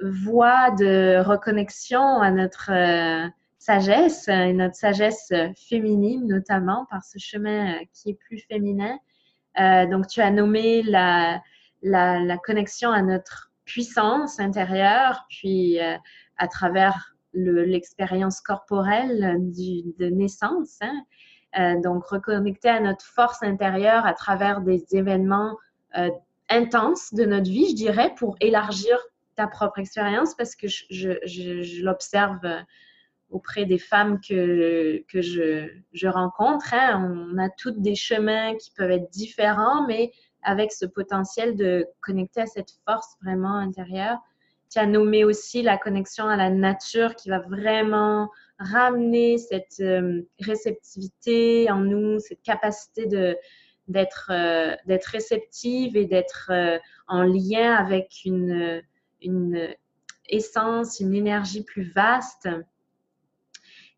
voies 0.00 0.70
de 0.72 1.22
reconnexion 1.24 2.20
à 2.20 2.30
notre 2.30 2.70
sagesse, 3.58 4.28
et 4.28 4.52
notre 4.52 4.74
sagesse 4.74 5.32
féminine 5.68 6.26
notamment 6.26 6.86
par 6.90 7.04
ce 7.04 7.18
chemin 7.18 7.78
qui 7.94 8.10
est 8.10 8.18
plus 8.26 8.40
féminin. 8.48 8.98
donc, 9.56 10.06
tu 10.08 10.20
as 10.20 10.30
nommé 10.30 10.82
la, 10.82 11.40
la, 11.82 12.38
connexion 12.38 12.90
à 12.90 13.02
notre 13.02 13.52
puissance 13.64 14.40
intérieure, 14.40 15.26
puis 15.28 15.80
euh, 15.80 15.96
à 16.36 16.48
travers 16.48 17.14
l'expérience 17.32 18.40
corporelle 18.40 19.38
de 19.40 20.06
naissance. 20.06 20.78
Hein. 20.80 21.04
Euh, 21.58 21.80
donc, 21.80 22.04
reconnecter 22.04 22.68
à 22.68 22.80
notre 22.80 23.04
force 23.04 23.42
intérieure 23.42 24.06
à 24.06 24.14
travers 24.14 24.60
des 24.60 24.84
événements 24.92 25.56
euh, 25.98 26.10
intenses 26.48 27.12
de 27.12 27.24
notre 27.24 27.50
vie, 27.50 27.70
je 27.70 27.74
dirais, 27.74 28.14
pour 28.16 28.36
élargir 28.40 28.96
ta 29.34 29.46
propre 29.46 29.78
expérience, 29.78 30.34
parce 30.34 30.54
que 30.54 30.68
je, 30.68 31.82
l'observe 31.82 32.46
auprès 33.30 33.64
des 33.64 33.78
femmes 33.78 34.20
que, 34.20 35.04
que 35.08 35.22
je, 35.22 36.06
rencontre. 36.06 36.72
Hein. 36.72 37.32
On 37.32 37.38
a 37.38 37.48
toutes 37.48 37.80
des 37.80 37.94
chemins 37.94 38.54
qui 38.56 38.70
peuvent 38.72 38.90
être 38.90 39.10
différents, 39.10 39.86
mais 39.86 40.12
avec 40.42 40.72
ce 40.72 40.86
potentiel 40.86 41.56
de 41.56 41.86
connecter 42.00 42.42
à 42.42 42.46
cette 42.46 42.70
force 42.86 43.16
vraiment 43.22 43.56
intérieure. 43.56 44.18
Tu 44.70 44.78
as 44.78 44.86
nommé 44.86 45.24
aussi 45.24 45.62
la 45.62 45.78
connexion 45.78 46.28
à 46.28 46.36
la 46.36 46.50
nature 46.50 47.16
qui 47.16 47.28
va 47.28 47.40
vraiment 47.40 48.30
ramener 48.60 49.38
cette 49.38 49.80
euh, 49.80 50.22
réceptivité 50.38 51.70
en 51.70 51.80
nous, 51.80 52.20
cette 52.20 52.42
capacité 52.42 53.06
de 53.06 53.36
d'être 53.88 54.30
euh, 54.30 54.76
d'être 54.86 55.06
réceptive 55.06 55.96
et 55.96 56.04
d'être 56.04 56.50
euh, 56.52 56.78
en 57.08 57.22
lien 57.22 57.74
avec 57.74 58.20
une, 58.24 58.82
une 59.22 59.74
essence, 60.28 61.00
une 61.00 61.14
énergie 61.14 61.64
plus 61.64 61.90
vaste. 61.92 62.48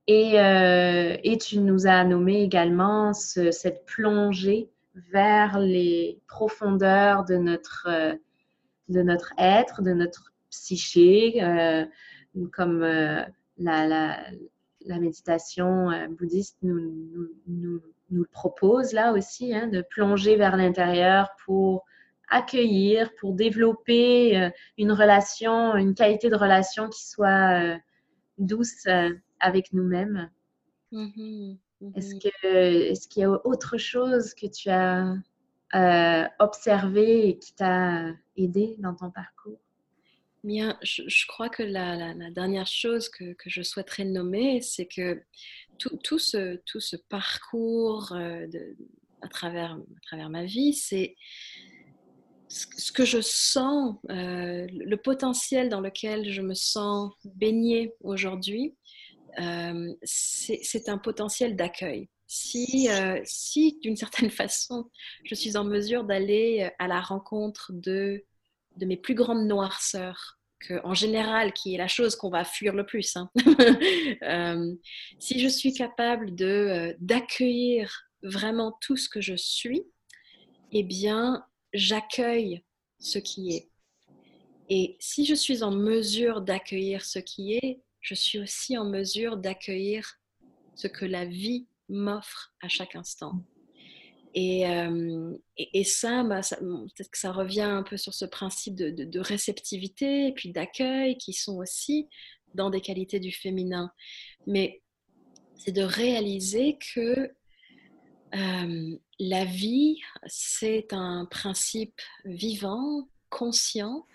Et, 0.09 0.35
et 0.35 1.39
tu 1.39 1.61
nous 1.61 1.87
as 1.87 2.03
nommé 2.03 2.43
également 2.43 3.13
cette 3.13 3.87
plongée 3.87 4.69
vers 5.13 5.61
les 5.61 6.21
profondeurs 6.27 7.25
de 7.25 7.37
notre, 7.37 7.89
de 8.89 9.03
notre 9.03 9.33
être, 9.39 9.81
de 9.81 9.93
notre 9.93 10.33
psyché, 10.51 11.41
comme 12.53 12.85
la, 13.63 13.87
la, 13.87 14.19
la, 14.87 14.99
méditation 14.99 15.91
bouddhiste 16.11 16.59
nous, 16.63 16.79
nous, 16.81 17.29
nous, 17.47 17.81
le 18.11 18.25
propose 18.27 18.93
là 18.93 19.13
aussi, 19.13 19.55
hein, 19.55 19.69
de 19.69 19.83
plonger 19.83 20.37
vers 20.37 20.57
l'intérieur 20.57 21.31
pour 21.45 21.85
accueillir, 22.29 23.11
pour 23.19 23.33
développer 23.35 24.51
une 24.79 24.93
relation, 24.93 25.77
une 25.77 25.95
qualité 25.95 26.29
de 26.31 26.37
relation 26.37 26.89
qui 26.89 27.07
soit 27.07 27.79
douce 28.39 28.87
avec 29.41 29.73
nous-mêmes. 29.73 30.31
Mm-hmm. 30.93 31.57
Est-ce 31.97 32.15
mmh 32.15 33.09
qu'il 33.09 33.23
y 33.23 33.25
a 33.25 33.47
autre 33.47 33.77
chose 33.77 34.35
que 34.35 34.47
tu 34.47 34.71
as 34.71 35.15
euh, 35.75 36.29
observé 36.39 37.29
et 37.29 37.39
qui 37.39 37.55
t'a 37.55 38.11
aidé 38.37 38.77
dans 38.79 38.95
ton 38.95 39.11
parcours? 39.11 39.59
Bien, 40.45 40.77
je, 40.83 41.27
crois 41.29 41.49
que 41.49 41.63
la, 41.63 42.15
dernière 42.31 42.67
chose 42.67 43.09
que, 43.09 43.37
je 43.47 43.63
souhaiterais 43.63 44.05
nommer, 44.05 44.61
c'est 44.61 44.87
que 44.87 45.23
tout, 45.79 46.19
ce, 46.19 46.57
tout 46.67 46.81
ce 46.81 46.97
parcours 46.97 48.13
euh, 48.13 48.49
à, 49.21 49.29
travers, 49.29 49.75
à 49.75 50.01
travers 50.03 50.31
ma 50.31 50.45
vie, 50.45 50.75
c'est 50.75 51.15
ce 52.49 52.91
que 52.91 53.05
je 53.05 53.21
sens, 53.21 53.97
euh, 54.11 54.67
le 54.69 54.97
potentiel 54.97 55.69
dans 55.69 55.81
lequel 55.81 56.29
je 56.29 56.43
me 56.43 56.55
sens 56.55 57.13
baignée 57.25 57.95
aujourd'hui, 58.01 58.75
euh, 59.39 59.95
c'est 60.03 60.89
un 60.89 60.99
potentiel 60.99 61.55
d'accueil. 61.55 62.09
Si, 62.27 62.89
si 63.25 63.79
d'une 63.81 63.97
certaine 63.97 64.31
façon, 64.43 64.91
je 65.23 65.37
suis 65.37 65.57
en 65.57 65.65
mesure 65.65 66.03
d'aller 66.03 66.69
à 66.81 66.89
la 66.89 67.01
rencontre 67.01 67.71
de, 67.73 68.25
de 68.77 68.87
mes 68.87 68.97
plus 68.97 69.15
grandes 69.15 69.47
noirceurs, 69.47 70.39
que, 70.61 70.81
en 70.85 70.95
général, 70.95 71.53
qui 71.53 71.75
est 71.75 71.79
la 71.79 71.89
chose 71.89 72.17
qu'on 72.17 72.31
va 72.31 72.45
fuir 72.45 72.75
le 72.75 72.87
plus, 72.87 73.17
hein. 73.17 73.31
euh, 74.23 74.75
si 75.19 75.41
je 75.41 75.49
suis 75.49 75.73
capable 75.73 76.35
de 76.35 76.97
d'accueillir 77.01 78.09
vraiment 78.23 78.77
tout 78.81 78.97
ce 78.97 79.09
que 79.09 79.21
je 79.21 79.35
suis, 79.35 79.83
eh 80.71 80.83
bien, 80.83 81.45
j'accueille 81.73 82.63
ce 82.99 83.19
qui 83.19 83.55
est. 83.57 83.71
Et 84.69 84.97
si 85.01 85.27
je 85.27 85.35
suis 85.35 85.63
en 85.63 85.73
mesure 85.73 86.41
d'accueillir 86.41 87.05
ce 87.05 87.19
qui 87.19 87.55
est, 87.55 87.83
je 88.01 88.15
suis 88.15 88.39
aussi 88.39 88.79
en 88.79 88.85
mesure 88.85 89.37
d'accueillir 89.37 90.19
ce 90.75 90.87
que 90.87 91.05
la 91.05 91.25
vie 91.25 91.67
m'offre 91.89 92.55
à 92.63 92.69
chaque 92.69 92.97
instant. 92.97 93.45
Et, 94.35 94.67
euh, 94.67 95.37
et, 95.59 95.85
ça, 95.85 96.23
bah, 96.23 96.41
peut-être 96.41 97.11
que 97.11 97.19
ça 97.19 97.33
revient 97.33 97.61
un 97.61 97.83
peu 97.83 97.97
sur 97.97 98.15
ce 98.15 98.25
principe 98.25 98.75
de, 98.75 99.21
réceptivité 99.21 100.29
et 100.29 100.33
puis 100.33 100.51
d'accueil 100.51 101.19
qui 101.19 101.35
sont 101.35 101.59
aussi 101.59 102.09
dans 102.55 102.71
des 102.71 102.81
qualités 102.81 103.21
du 103.21 103.31
féminin. 103.31 103.93
Mais 104.47 104.83
c'est 105.57 105.73
de 105.73 105.83
réaliser 105.83 106.79
que 106.95 107.31
euh, 108.35 108.99
la 109.21 109.45
vie, 109.45 110.01
c'est 110.27 110.93
un 110.93 111.27
principe 111.27 112.01
vivant, 112.25 113.09
conscient, 113.29 114.07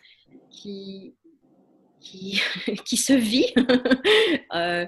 qui, 0.49 1.15
qui, 1.99 2.39
se 2.97 3.13
vit 3.13 3.53
euh, 4.55 4.85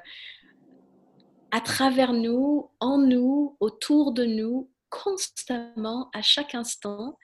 à 1.51 1.61
travers 1.61 2.13
nous, 2.13 2.69
en 2.79 2.97
nous, 2.97 3.55
autour 3.59 4.11
de 4.11 4.25
nous, 4.25 4.69
constamment, 4.89 6.09
à 6.13 6.21
chaque 6.21 6.55
instant. 6.55 7.17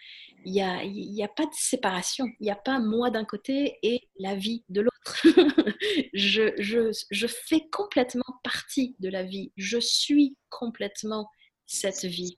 Il 0.46 0.52
n'y 0.52 0.62
a, 0.62 0.84
y 0.84 1.24
a 1.24 1.28
pas 1.28 1.46
de 1.46 1.54
séparation. 1.54 2.26
Il 2.40 2.44
n'y 2.44 2.52
a 2.52 2.56
pas 2.56 2.80
moi 2.80 3.10
d'un 3.10 3.26
côté 3.26 3.78
et 3.84 4.08
la 4.20 4.36
vie 4.36 4.64
de 4.70 4.82
l'autre. 4.82 5.24
je, 6.14 6.54
je, 6.58 6.92
je 7.12 7.28
fais 7.28 7.68
complètement 7.72 8.40
partie 8.44 8.96
de 9.00 9.10
la 9.10 9.24
vie. 9.24 9.52
Je 9.58 9.80
suis 9.80 10.38
complètement 10.50 11.30
cette 11.66 12.06
vie. 12.06 12.38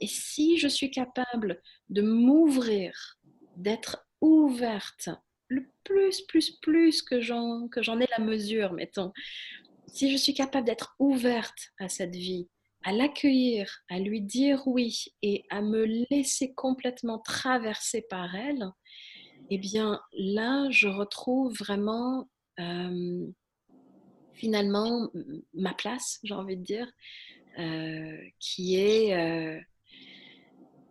Et 0.00 0.06
si 0.06 0.58
je 0.58 0.68
suis 0.68 0.90
capable 0.90 1.60
de 1.88 2.02
m'ouvrir, 2.02 3.18
d'être 3.56 4.06
ouverte 4.20 5.10
le 5.48 5.68
plus, 5.84 6.22
plus, 6.22 6.52
plus 6.62 7.02
que 7.02 7.20
j'en, 7.20 7.68
que 7.68 7.82
j'en 7.82 8.00
ai 8.00 8.06
la 8.16 8.24
mesure, 8.24 8.72
mettons, 8.72 9.12
si 9.86 10.10
je 10.10 10.16
suis 10.16 10.34
capable 10.34 10.66
d'être 10.66 10.94
ouverte 10.98 11.72
à 11.78 11.88
cette 11.88 12.14
vie, 12.14 12.48
à 12.82 12.92
l'accueillir, 12.92 13.82
à 13.88 13.98
lui 13.98 14.20
dire 14.20 14.66
oui 14.66 15.04
et 15.22 15.44
à 15.50 15.60
me 15.60 15.84
laisser 16.10 16.54
complètement 16.54 17.18
traverser 17.18 18.02
par 18.02 18.34
elle, 18.34 18.70
eh 19.50 19.58
bien 19.58 20.00
là, 20.12 20.68
je 20.70 20.88
retrouve 20.88 21.54
vraiment 21.56 22.28
euh, 22.58 23.26
finalement 24.32 25.10
ma 25.54 25.74
place, 25.74 26.18
j'ai 26.22 26.34
envie 26.34 26.56
de 26.56 26.62
dire, 26.62 26.90
euh, 27.58 28.16
qui 28.38 28.76
est 28.76 29.14
euh, 29.14 29.60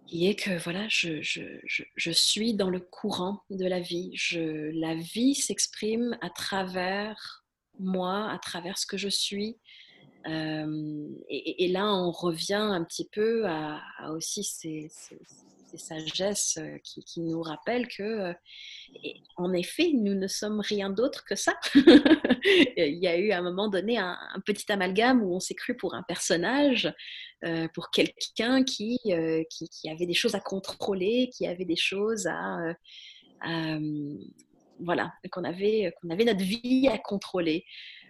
qui 0.08 0.28
est 0.28 0.36
que 0.36 0.58
voilà, 0.64 0.88
je, 0.90 2.12
suis 2.12 2.54
dans 2.56 2.70
le 2.70 2.80
courant 2.80 3.42
de 3.52 3.66
la 3.66 3.80
vie. 3.80 4.12
La 4.74 4.96
vie 4.96 5.36
s'exprime 5.36 6.18
à 6.22 6.32
travers 6.32 7.46
moi, 7.78 8.30
à 8.32 8.40
travers 8.40 8.80
ce 8.80 8.88
que 8.88 8.98
je 8.98 9.08
suis. 9.08 9.60
Et, 10.26 11.68
là, 11.72 11.86
on 11.94 12.12
revient 12.12 12.54
un 12.54 12.84
petit 12.84 13.08
peu 13.12 13.46
à, 13.48 13.82
aussi 14.12 14.44
ces, 14.44 14.90
ces 15.70 15.78
sagesses 15.78 16.58
euh, 16.58 16.78
qui, 16.84 17.22
nous 17.22 17.42
rappellent 17.42 17.88
que, 17.88 18.04
euh, 18.04 18.34
en 19.38 19.54
effet, 19.54 19.92
nous 19.94 20.16
ne 20.16 20.28
sommes 20.28 20.60
rien 20.62 20.90
d'autre 20.90 21.24
que 21.26 21.36
ça. 21.36 21.54
Il 21.76 23.00
y 23.02 23.08
a 23.08 23.18
eu 23.18 23.32
à 23.32 23.40
un 23.40 23.42
moment 23.42 23.70
donné 23.70 23.98
un, 23.98 24.18
petit 24.46 24.72
amalgame 24.72 25.22
où 25.22 25.36
on 25.36 25.40
s'est 25.40 25.56
cru 25.56 25.76
pour 25.76 25.94
un 25.94 26.04
personnage, 26.04 26.92
euh, 27.46 27.68
pour 27.74 27.92
quelqu'un 27.92 28.64
qui, 28.64 29.00
qui, 29.50 29.90
avait 29.90 30.06
des 30.06 30.14
choses 30.14 30.36
à 30.36 30.40
contrôler, 30.40 31.30
qui 31.34 31.46
avait 31.46 31.66
des 31.66 31.76
choses 31.76 32.28
à... 32.28 32.58
voilà, 34.80 35.14
qu'on 35.32 35.44
avait, 35.44 35.94
qu'on 36.02 36.10
avait 36.10 36.26
notre 36.26 36.44
vie 36.44 36.88
à 36.88 36.98
contrôler. 36.98 37.66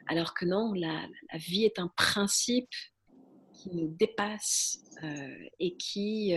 Alors 0.07 0.33
que 0.33 0.45
non, 0.45 0.73
la, 0.73 1.07
vie 1.33 1.65
est 1.65 1.79
un 1.79 1.91
principe 1.95 2.69
qui 3.53 3.69
nous 3.75 3.87
dépasse 3.97 4.79
et 5.59 5.75
qui 5.77 6.33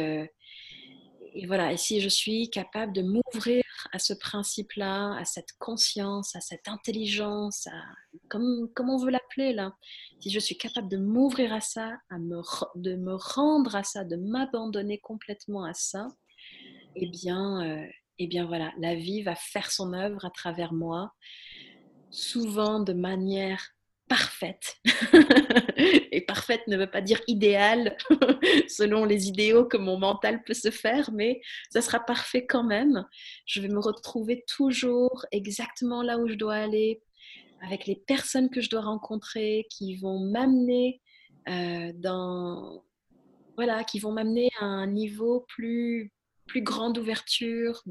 et, 1.34 1.46
voilà, 1.46 1.76
si 1.76 2.00
je 2.00 2.08
suis 2.08 2.50
capable 2.50 2.92
de 2.92 3.02
m'ouvrir 3.02 3.64
à 3.92 3.98
ce 3.98 4.12
principe-là, 4.12 5.16
à 5.16 5.24
cette 5.24 5.52
conscience, 5.58 6.36
à 6.36 6.40
cette 6.40 6.68
intelligence, 6.68 7.66
à, 7.68 7.82
comme, 8.28 8.68
comme 8.74 8.90
on 8.90 8.98
veut 8.98 9.10
l'appeler 9.10 9.52
là, 9.52 9.74
si 10.20 10.30
je 10.30 10.38
suis 10.38 10.56
capable 10.56 10.88
de 10.88 10.98
m'ouvrir 10.98 11.52
à 11.52 11.60
ça, 11.60 11.96
à 12.10 12.18
me, 12.18 12.40
de 12.76 12.96
me 12.96 13.14
rendre 13.14 13.74
à 13.74 13.82
ça, 13.82 14.04
de 14.04 14.16
m'abandonner 14.16 14.98
complètement 14.98 15.64
à 15.64 15.74
ça, 15.74 16.08
eh 16.96 17.08
bien, 17.08 17.62
euh, 17.64 17.86
eh 18.18 18.26
bien 18.26 18.46
voilà, 18.46 18.72
la 18.78 18.94
vie 18.94 19.22
va 19.22 19.34
faire 19.34 19.70
son 19.70 19.94
œuvre 19.94 20.24
à 20.24 20.30
travers 20.30 20.72
moi, 20.72 21.12
souvent 22.12 22.80
de 22.80 22.92
manière 22.92 23.74
parfaite. 24.08 24.76
Et 26.12 26.20
parfaite 26.20 26.66
ne 26.68 26.76
veut 26.76 26.90
pas 26.90 27.00
dire 27.00 27.20
idéale 27.26 27.96
selon 28.68 29.04
les 29.04 29.28
idéaux 29.28 29.64
que 29.64 29.78
mon 29.78 29.98
mental 29.98 30.42
peut 30.44 30.54
se 30.54 30.70
faire, 30.70 31.10
mais 31.12 31.40
ça 31.70 31.80
sera 31.80 31.98
parfait 31.98 32.46
quand 32.46 32.62
même. 32.62 33.06
Je 33.46 33.60
vais 33.60 33.68
me 33.68 33.80
retrouver 33.80 34.44
toujours 34.46 35.24
exactement 35.32 36.02
là 36.02 36.18
où 36.18 36.28
je 36.28 36.34
dois 36.34 36.54
aller, 36.54 37.02
avec 37.62 37.86
les 37.86 37.96
personnes 37.96 38.50
que 38.50 38.60
je 38.60 38.68
dois 38.68 38.82
rencontrer, 38.82 39.66
qui 39.70 39.96
vont 39.96 40.20
m'amener 40.20 41.00
euh, 41.48 41.92
dans 41.94 42.84
voilà, 43.56 43.84
qui 43.84 43.98
vont 43.98 44.12
m'amener 44.12 44.50
à 44.60 44.64
un 44.64 44.86
niveau 44.86 45.46
plus 45.48 46.12
plus 46.46 46.62
grand 46.62 46.90
d'ouverture, 46.90 47.82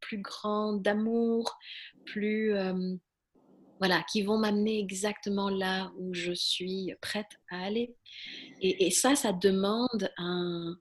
plus 0.00 0.18
grand 0.18 0.74
d'amour, 0.74 1.58
plus 2.06 2.54
euh, 2.54 2.96
voilà, 3.78 4.02
qui 4.10 4.22
vont 4.22 4.38
m'amener 4.38 4.78
exactement 4.78 5.48
là 5.48 5.92
où 5.98 6.12
je 6.12 6.32
suis 6.32 6.92
prête 7.00 7.38
à 7.50 7.64
aller. 7.64 7.94
Et, 8.60 8.90
ça, 8.90 9.14
ça 9.14 9.32
demande 9.32 10.10
un, 10.16 10.76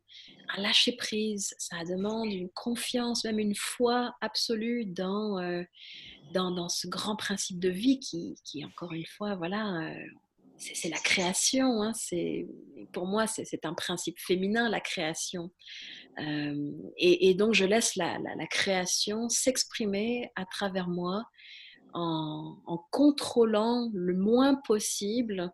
lâcher 0.57 0.93
prise, 0.93 1.53
ça 1.57 1.83
demande 1.83 2.31
une 2.31 2.49
confiance, 2.49 3.23
même 3.23 3.39
une 3.39 3.55
foi 3.55 4.15
absolue 4.21 4.85
dans, 4.85 5.37
euh, 5.39 5.63
dans, 6.33 6.51
dans, 6.51 6.69
ce 6.69 6.87
grand 6.87 7.15
principe 7.15 7.59
de 7.59 7.69
vie 7.69 7.99
qui, 7.99 8.35
qui 8.43 8.65
encore 8.65 8.93
une 8.93 9.05
fois, 9.05 9.35
voilà, 9.35 9.91
euh, 9.91 10.05
c'est 10.57 10.89
la 10.89 10.97
création. 10.97 11.83
Hein, 11.83 11.91
pour 12.91 13.05
moi, 13.05 13.27
c'est 13.27 13.65
un 13.65 13.73
principe 13.73 14.19
féminin, 14.19 14.69
la 14.69 14.79
création. 14.79 15.51
Euh, 16.19 16.71
et, 16.97 17.35
donc, 17.35 17.53
je 17.53 17.65
laisse 17.65 17.95
la, 17.95 18.17
la 18.17 18.47
création 18.47 19.29
s'exprimer 19.29 20.31
à 20.35 20.45
travers 20.45 20.87
moi 20.87 21.23
en, 21.97 22.77
contrôlant 22.91 23.89
le 23.93 24.15
moins 24.15 24.55
possible 24.55 25.51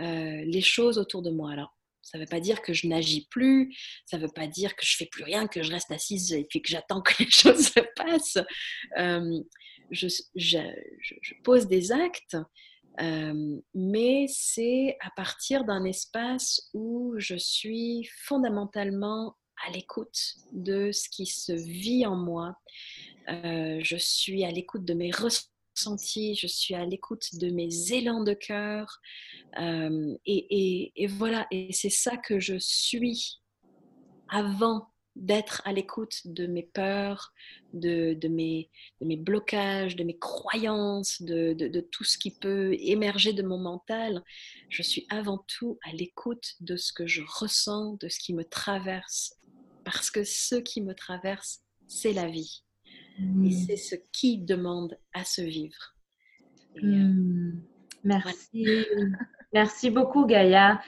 euh, 0.00 0.44
les 0.44 0.60
choses 0.60 0.98
autour 0.98 1.22
de 1.22 1.30
moi. 1.30 1.52
Alors, 1.52 1.76
ça 2.02 2.18
ne 2.18 2.22
veut 2.22 2.28
pas 2.28 2.40
dire 2.40 2.60
que 2.62 2.72
je 2.72 2.86
n'agis 2.86 3.26
plus, 3.30 3.74
ça 4.04 4.18
ne 4.18 4.22
veut 4.22 4.32
pas 4.34 4.46
dire 4.46 4.74
que 4.76 4.84
je 4.84 4.96
fais 4.96 5.06
plus 5.06 5.24
rien, 5.24 5.46
que 5.46 5.62
je 5.62 5.72
reste 5.72 5.90
assise 5.90 6.32
et 6.32 6.44
puis 6.44 6.60
que 6.60 6.68
j'attends 6.68 7.00
que 7.02 7.22
les 7.22 7.30
choses 7.30 7.68
se 7.68 7.80
passent. 7.96 8.38
Euh, 8.98 9.40
je, 9.90 11.34
pose 11.42 11.66
des 11.66 11.92
actes, 11.92 12.36
euh, 13.00 13.60
mais 13.74 14.26
c'est 14.28 14.96
à 15.00 15.10
partir 15.16 15.64
d'un 15.64 15.84
espace 15.84 16.70
où 16.74 17.14
je 17.18 17.36
suis 17.36 18.08
fondamentalement 18.24 19.36
à 19.66 19.70
l'écoute 19.72 20.36
de 20.52 20.92
ce 20.92 21.08
qui 21.10 21.26
se 21.26 21.52
vit 21.52 22.06
en 22.06 22.16
moi. 22.16 22.54
je 23.28 23.96
suis 23.98 24.44
à 24.44 24.50
l'écoute 24.50 24.84
de 24.84 24.94
mes 24.94 25.10
ressentis 25.10 25.49
je 25.84 26.46
suis 26.46 26.74
à 26.74 26.84
l'écoute 26.84 27.34
de 27.34 27.50
mes 27.50 27.92
élans 27.92 28.22
de 28.22 28.34
cœur. 28.34 29.00
Euh, 29.58 30.14
et, 30.26 31.06
voilà, 31.08 31.46
et 31.50 31.72
c'est 31.72 31.90
ça 31.90 32.16
que 32.16 32.38
je 32.40 32.56
suis 32.58 33.40
avant 34.28 34.90
d'être 35.16 35.60
à 35.64 35.72
l'écoute 35.72 36.20
de 36.24 36.46
mes 36.46 36.62
peurs, 36.62 37.32
de, 37.72 38.16
mes, 38.28 38.70
blocages, 39.00 39.96
de 39.96 40.04
mes 40.04 40.18
croyances, 40.18 41.20
de, 41.20 41.80
tout 41.92 42.04
ce 42.04 42.16
qui 42.16 42.30
peut 42.30 42.74
émerger 42.78 43.32
de 43.32 43.42
mon 43.42 43.58
mental. 43.58 44.22
Je 44.68 44.82
suis 44.82 45.06
avant 45.10 45.44
tout 45.58 45.78
à 45.84 45.92
l'écoute 45.92 46.54
de 46.60 46.76
ce 46.76 46.92
que 46.92 47.06
je 47.06 47.22
ressens, 47.26 47.96
de 48.00 48.08
ce 48.08 48.18
qui 48.18 48.34
me 48.34 48.44
traverse. 48.44 49.34
Parce 49.84 50.10
que 50.10 50.24
ce 50.24 50.56
qui 50.56 50.80
me 50.80 50.94
traverse, 50.94 51.60
c'est 51.88 52.12
la 52.12 52.28
vie. 52.28 52.62
Et 53.20 53.48
mm. 53.48 53.50
c'est 53.50 53.76
ce 53.76 53.94
qui 54.12 54.38
demande 54.38 54.98
à 55.12 55.24
se 55.24 55.42
vivre. 55.42 55.94
Euh, 56.82 56.86
mm. 56.86 57.62
Merci. 58.04 58.66
Merci 59.52 59.90
beaucoup, 59.90 60.26
Gaïa, 60.26 60.80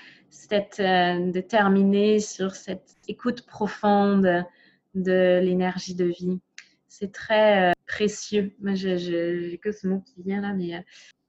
euh, 0.52 1.30
de 1.32 1.40
terminer 1.40 2.20
sur 2.20 2.54
cette 2.54 2.94
écoute 3.08 3.44
profonde 3.44 4.44
de 4.94 5.40
l'énergie 5.42 5.94
de 5.94 6.04
vie. 6.04 6.40
C'est 6.88 7.12
très 7.12 7.70
euh, 7.70 7.72
précieux. 7.86 8.54
Moi, 8.60 8.72
n'ai 8.72 9.58
que 9.58 9.72
ce 9.72 9.88
mot 9.88 10.00
qui 10.00 10.22
vient 10.22 10.40
là, 10.40 10.52
mais 10.52 10.84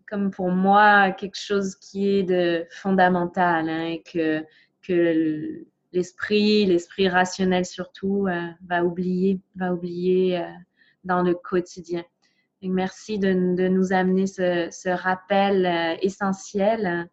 comme 0.08 0.30
pour 0.30 0.51
moi, 0.51 1.12
quelque 1.12 1.39
chose 1.39 1.76
qui 1.76 2.08
est 2.08 2.24
de 2.24 2.66
fondamental 2.70 3.68
hein, 3.68 3.86
et 3.88 4.04
que, 4.04 4.45
que 4.84 5.66
l'esprit, 5.91 6.66
l'esprit 6.66 7.10
rationnel 7.10 7.66
surtout, 7.66 8.28
va 8.68 8.84
oublier, 8.84 9.39
va 9.56 9.74
oublier 9.74 10.43
dans 11.04 11.22
le 11.22 11.34
quotidien. 11.34 12.04
merci 12.62 13.20
de, 13.20 13.34
nous 13.34 13.93
amener 13.93 14.28
ce, 14.28 14.89
rappel 14.89 15.66
euh, 15.66 15.95
essentiel. 16.01 17.10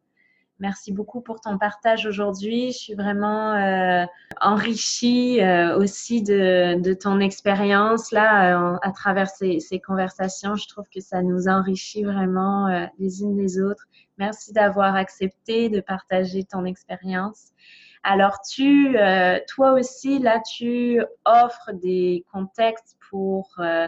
Merci 0.58 0.92
beaucoup 0.92 1.22
pour 1.22 1.40
ton 1.40 1.56
partage 1.56 2.04
aujourd'hui. 2.04 2.72
Je 2.72 2.78
suis 2.78 2.94
vraiment 2.94 3.54
euh, 3.54 4.04
enrichie 4.42 5.40
euh, 5.40 5.78
aussi 5.78 6.22
de, 6.22 6.92
ton 6.92 7.18
expérience 7.18 8.12
là 8.12 8.78
à 8.82 8.92
travers 8.92 9.28
ces, 9.28 9.60
conversations. 9.84 10.56
Je 10.56 10.68
trouve 10.68 10.84
que 10.94 11.00
ça 11.00 11.22
nous 11.22 11.48
enrichit 11.48 12.04
vraiment 12.04 12.88
les 12.98 13.22
unes 13.22 13.38
les 13.38 13.58
autres. 13.58 13.86
Merci 14.18 14.52
d'avoir 14.52 14.96
accepté 14.96 15.70
de 15.70 15.80
partager 15.80 16.44
ton 16.44 16.66
expérience. 16.66 17.52
Alors, 18.02 18.40
tu, 18.40 18.96
toi 19.48 19.72
aussi, 19.72 20.18
là, 20.18 20.40
tu 20.40 21.02
offres 21.24 21.72
des 21.72 22.24
contextes 22.32 22.96
pour 23.10 23.50
euh, 23.58 23.86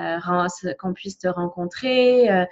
euh, 0.00 0.74
qu'on 0.78 0.94
puisse 0.94 1.18
te 1.18 1.28
rencontrer. 1.28 2.30
Euh, 2.30 2.46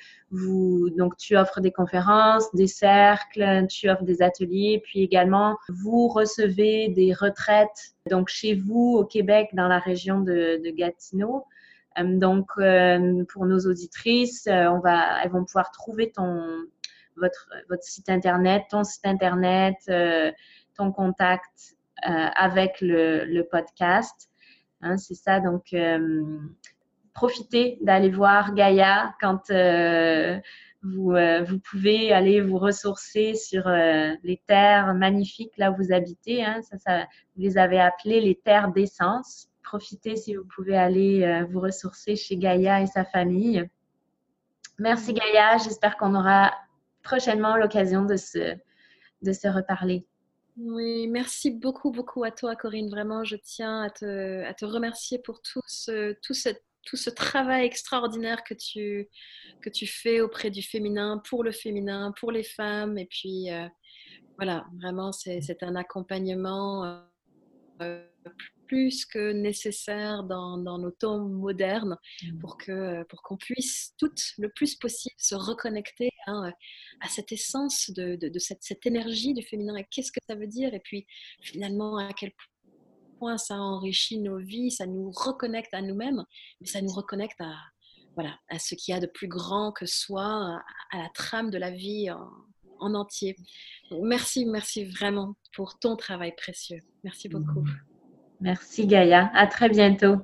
donc, 0.97 1.17
tu 1.17 1.37
offres 1.37 1.61
des 1.61 1.73
conférences, 1.73 2.53
des 2.55 2.67
cercles, 2.67 3.67
tu 3.69 3.89
offres 3.89 4.03
des 4.03 4.21
ateliers, 4.21 4.83
puis 4.85 5.03
également, 5.03 5.57
vous 5.69 6.09
recevez 6.09 6.89
des 6.89 7.15
retraites, 7.15 7.95
donc 8.11 8.29
chez 8.29 8.55
vous 8.55 8.97
au 8.99 9.05
Québec, 9.05 9.51
dans 9.55 9.69
la 9.69 9.79
région 9.79 10.21
de, 10.21 10.61
Gatineau. 10.71 11.47
Donc, 11.99 12.49
pour 13.29 13.47
nos 13.47 13.59
auditrices, 13.67 14.47
on 14.47 14.79
va, 14.79 15.23
elles 15.23 15.31
vont 15.31 15.45
pouvoir 15.45 15.71
trouver 15.71 16.13
votre 17.17 17.83
site 17.83 18.09
Internet, 18.09 18.65
ton 18.71 18.85
site 18.85 19.07
Internet, 19.07 19.77
ton 20.81 20.93
contact 20.93 21.77
avec 22.03 22.79
le, 22.81 23.43
podcast. 23.43 24.31
Hein, 24.83 24.97
c'est 24.97 25.15
ça, 25.15 25.41
donc 25.41 25.75
euh, 25.75 26.39
profitez 27.13 27.79
d'aller 27.83 28.09
voir 28.09 28.55
Gaïa 28.55 29.15
quand 29.21 29.51
euh, 29.51 30.39
vous, 30.83 31.13
euh, 31.13 31.43
vous, 31.43 31.59
pouvez 31.59 32.15
aller 32.15 32.41
vous 32.41 32.57
ressourcer 32.57 33.35
sur 33.35 33.69
les 33.69 34.41
terres 34.47 34.95
magnifiques 34.95 35.53
là 35.59 35.71
où 35.71 35.77
vous 35.77 35.93
habitez. 35.93 36.43
Hein, 36.45 36.63
ça, 36.63 36.79
ça, 36.79 37.01
vous 37.37 37.43
les 37.43 37.59
avez 37.59 37.79
appelées 37.79 38.21
les 38.21 38.37
terres 38.37 38.73
d'essence. 38.73 39.49
Profitez 39.63 40.17
si 40.17 40.35
vous 40.35 40.47
pouvez 40.55 40.77
aller 40.77 41.45
vous 41.51 41.61
ressourcer 41.61 42.17
chez 42.17 42.39
Gaïa 42.39 42.81
et 42.81 42.87
sa 42.87 43.05
famille. 43.05 43.69
Merci 44.79 45.13
Gaïa, 45.13 45.59
j'espère 45.59 45.99
qu'on 45.99 46.15
aura 46.15 46.55
prochainement 47.03 47.57
l'occasion 47.57 48.07
de 48.07 48.17
se, 48.17 48.57
de 49.21 49.33
se 49.33 49.47
reparler. 49.47 50.07
Oui, 50.63 51.07
merci 51.09 51.51
beaucoup, 51.51 51.91
beaucoup 51.91 52.23
à 52.23 52.31
toi, 52.31 52.55
Corinne. 52.55 52.91
Vraiment, 52.91 53.25
je 53.25 53.37
tiens 53.37 53.83
à 53.83 53.91
te, 53.91 54.65
remercier 54.65 55.19
pour 55.19 55.41
tout 55.41 55.63
ce, 55.67 57.11
travail 57.11 57.65
extraordinaire 57.65 58.45
que 58.45 58.53
tu, 58.53 59.09
que 59.63 59.71
tu 59.71 59.87
fais 59.87 60.21
auprès 60.21 60.51
du 60.51 60.63
féminin, 60.63 61.23
pour 61.29 61.45
le 61.45 61.53
féminin, 61.53 62.13
pour 62.21 62.31
les 62.31 62.43
femmes. 62.43 62.99
Et 62.99 63.07
puis, 63.07 63.51
euh, 63.51 63.67
voilà, 64.37 64.67
vraiment, 64.81 65.13
c'est 65.13 65.63
un 65.63 65.77
accompagnement 65.77 66.85
euh, 66.85 67.01
plus 68.67 69.05
que 69.05 69.33
nécessaire 69.33 70.23
dans, 70.23 70.57
dans 70.57 70.79
nos 70.79 70.93
temps 70.93 71.19
modernes 71.19 71.97
mmh. 72.23 72.39
pour 72.39 72.57
que 72.57 73.03
pour 73.05 73.21
qu'on 73.23 73.37
puisse 73.37 73.95
toutes 73.99 74.23
le 74.39 74.49
plus 74.49 74.77
possible 74.77 75.15
se 75.19 75.35
reconnecter 75.35 76.11
à, 76.27 76.53
à 77.01 77.09
cette 77.09 77.33
essence 77.33 77.91
de, 77.91 78.15
de, 78.15 78.39
cette, 78.39 78.63
cette, 78.63 78.87
énergie 78.87 79.35
du 79.35 79.43
féminin 79.43 79.75
et 79.75 79.85
qu'est-ce 79.91 80.13
que 80.13 80.21
ça 80.25 80.37
veut 80.37 80.47
dire 80.47 80.73
et 80.73 80.81
puis 80.81 81.05
finalement 81.43 81.99
à 81.99 82.13
quel 82.13 82.31
point 83.19 83.39
ça 83.39 83.57
enrichit 83.57 84.19
nos 84.19 84.39
vies, 84.39 84.71
ça 84.71 84.87
nous 84.87 85.11
reconnecte 85.11 85.75
à 85.75 85.83
nous-mêmes, 85.83 86.25
mais 86.61 86.67
ça 86.67 86.81
nous 86.81 86.93
reconnecte 86.93 87.41
à 87.41 87.55
voilà 88.15 88.39
à 88.49 88.59
ce 88.59 88.75
qu'il 88.75 88.93
y 88.93 88.97
a 88.97 89.01
de 89.01 89.07
plus 89.07 89.29
grand 89.29 89.73
que 89.73 89.87
soi, 89.87 90.63
à, 90.93 90.97
la 90.97 91.09
trame 91.15 91.51
de 91.51 91.59
la 91.59 91.71
vie 91.71 92.11
en, 92.11 92.31
en 92.81 92.95
entier. 92.95 93.37
merci, 94.03 94.47
merci 94.47 94.85
vraiment 94.85 95.35
pour 95.55 95.79
ton 95.79 95.97
travail 95.97 96.35
précieux. 96.37 96.81
Merci 97.05 97.29
beaucoup. 97.29 97.65
Merci 98.41 98.87
Gaïa. 98.87 99.31
À 99.35 99.47
très 99.47 99.69
bientôt. 99.69 100.17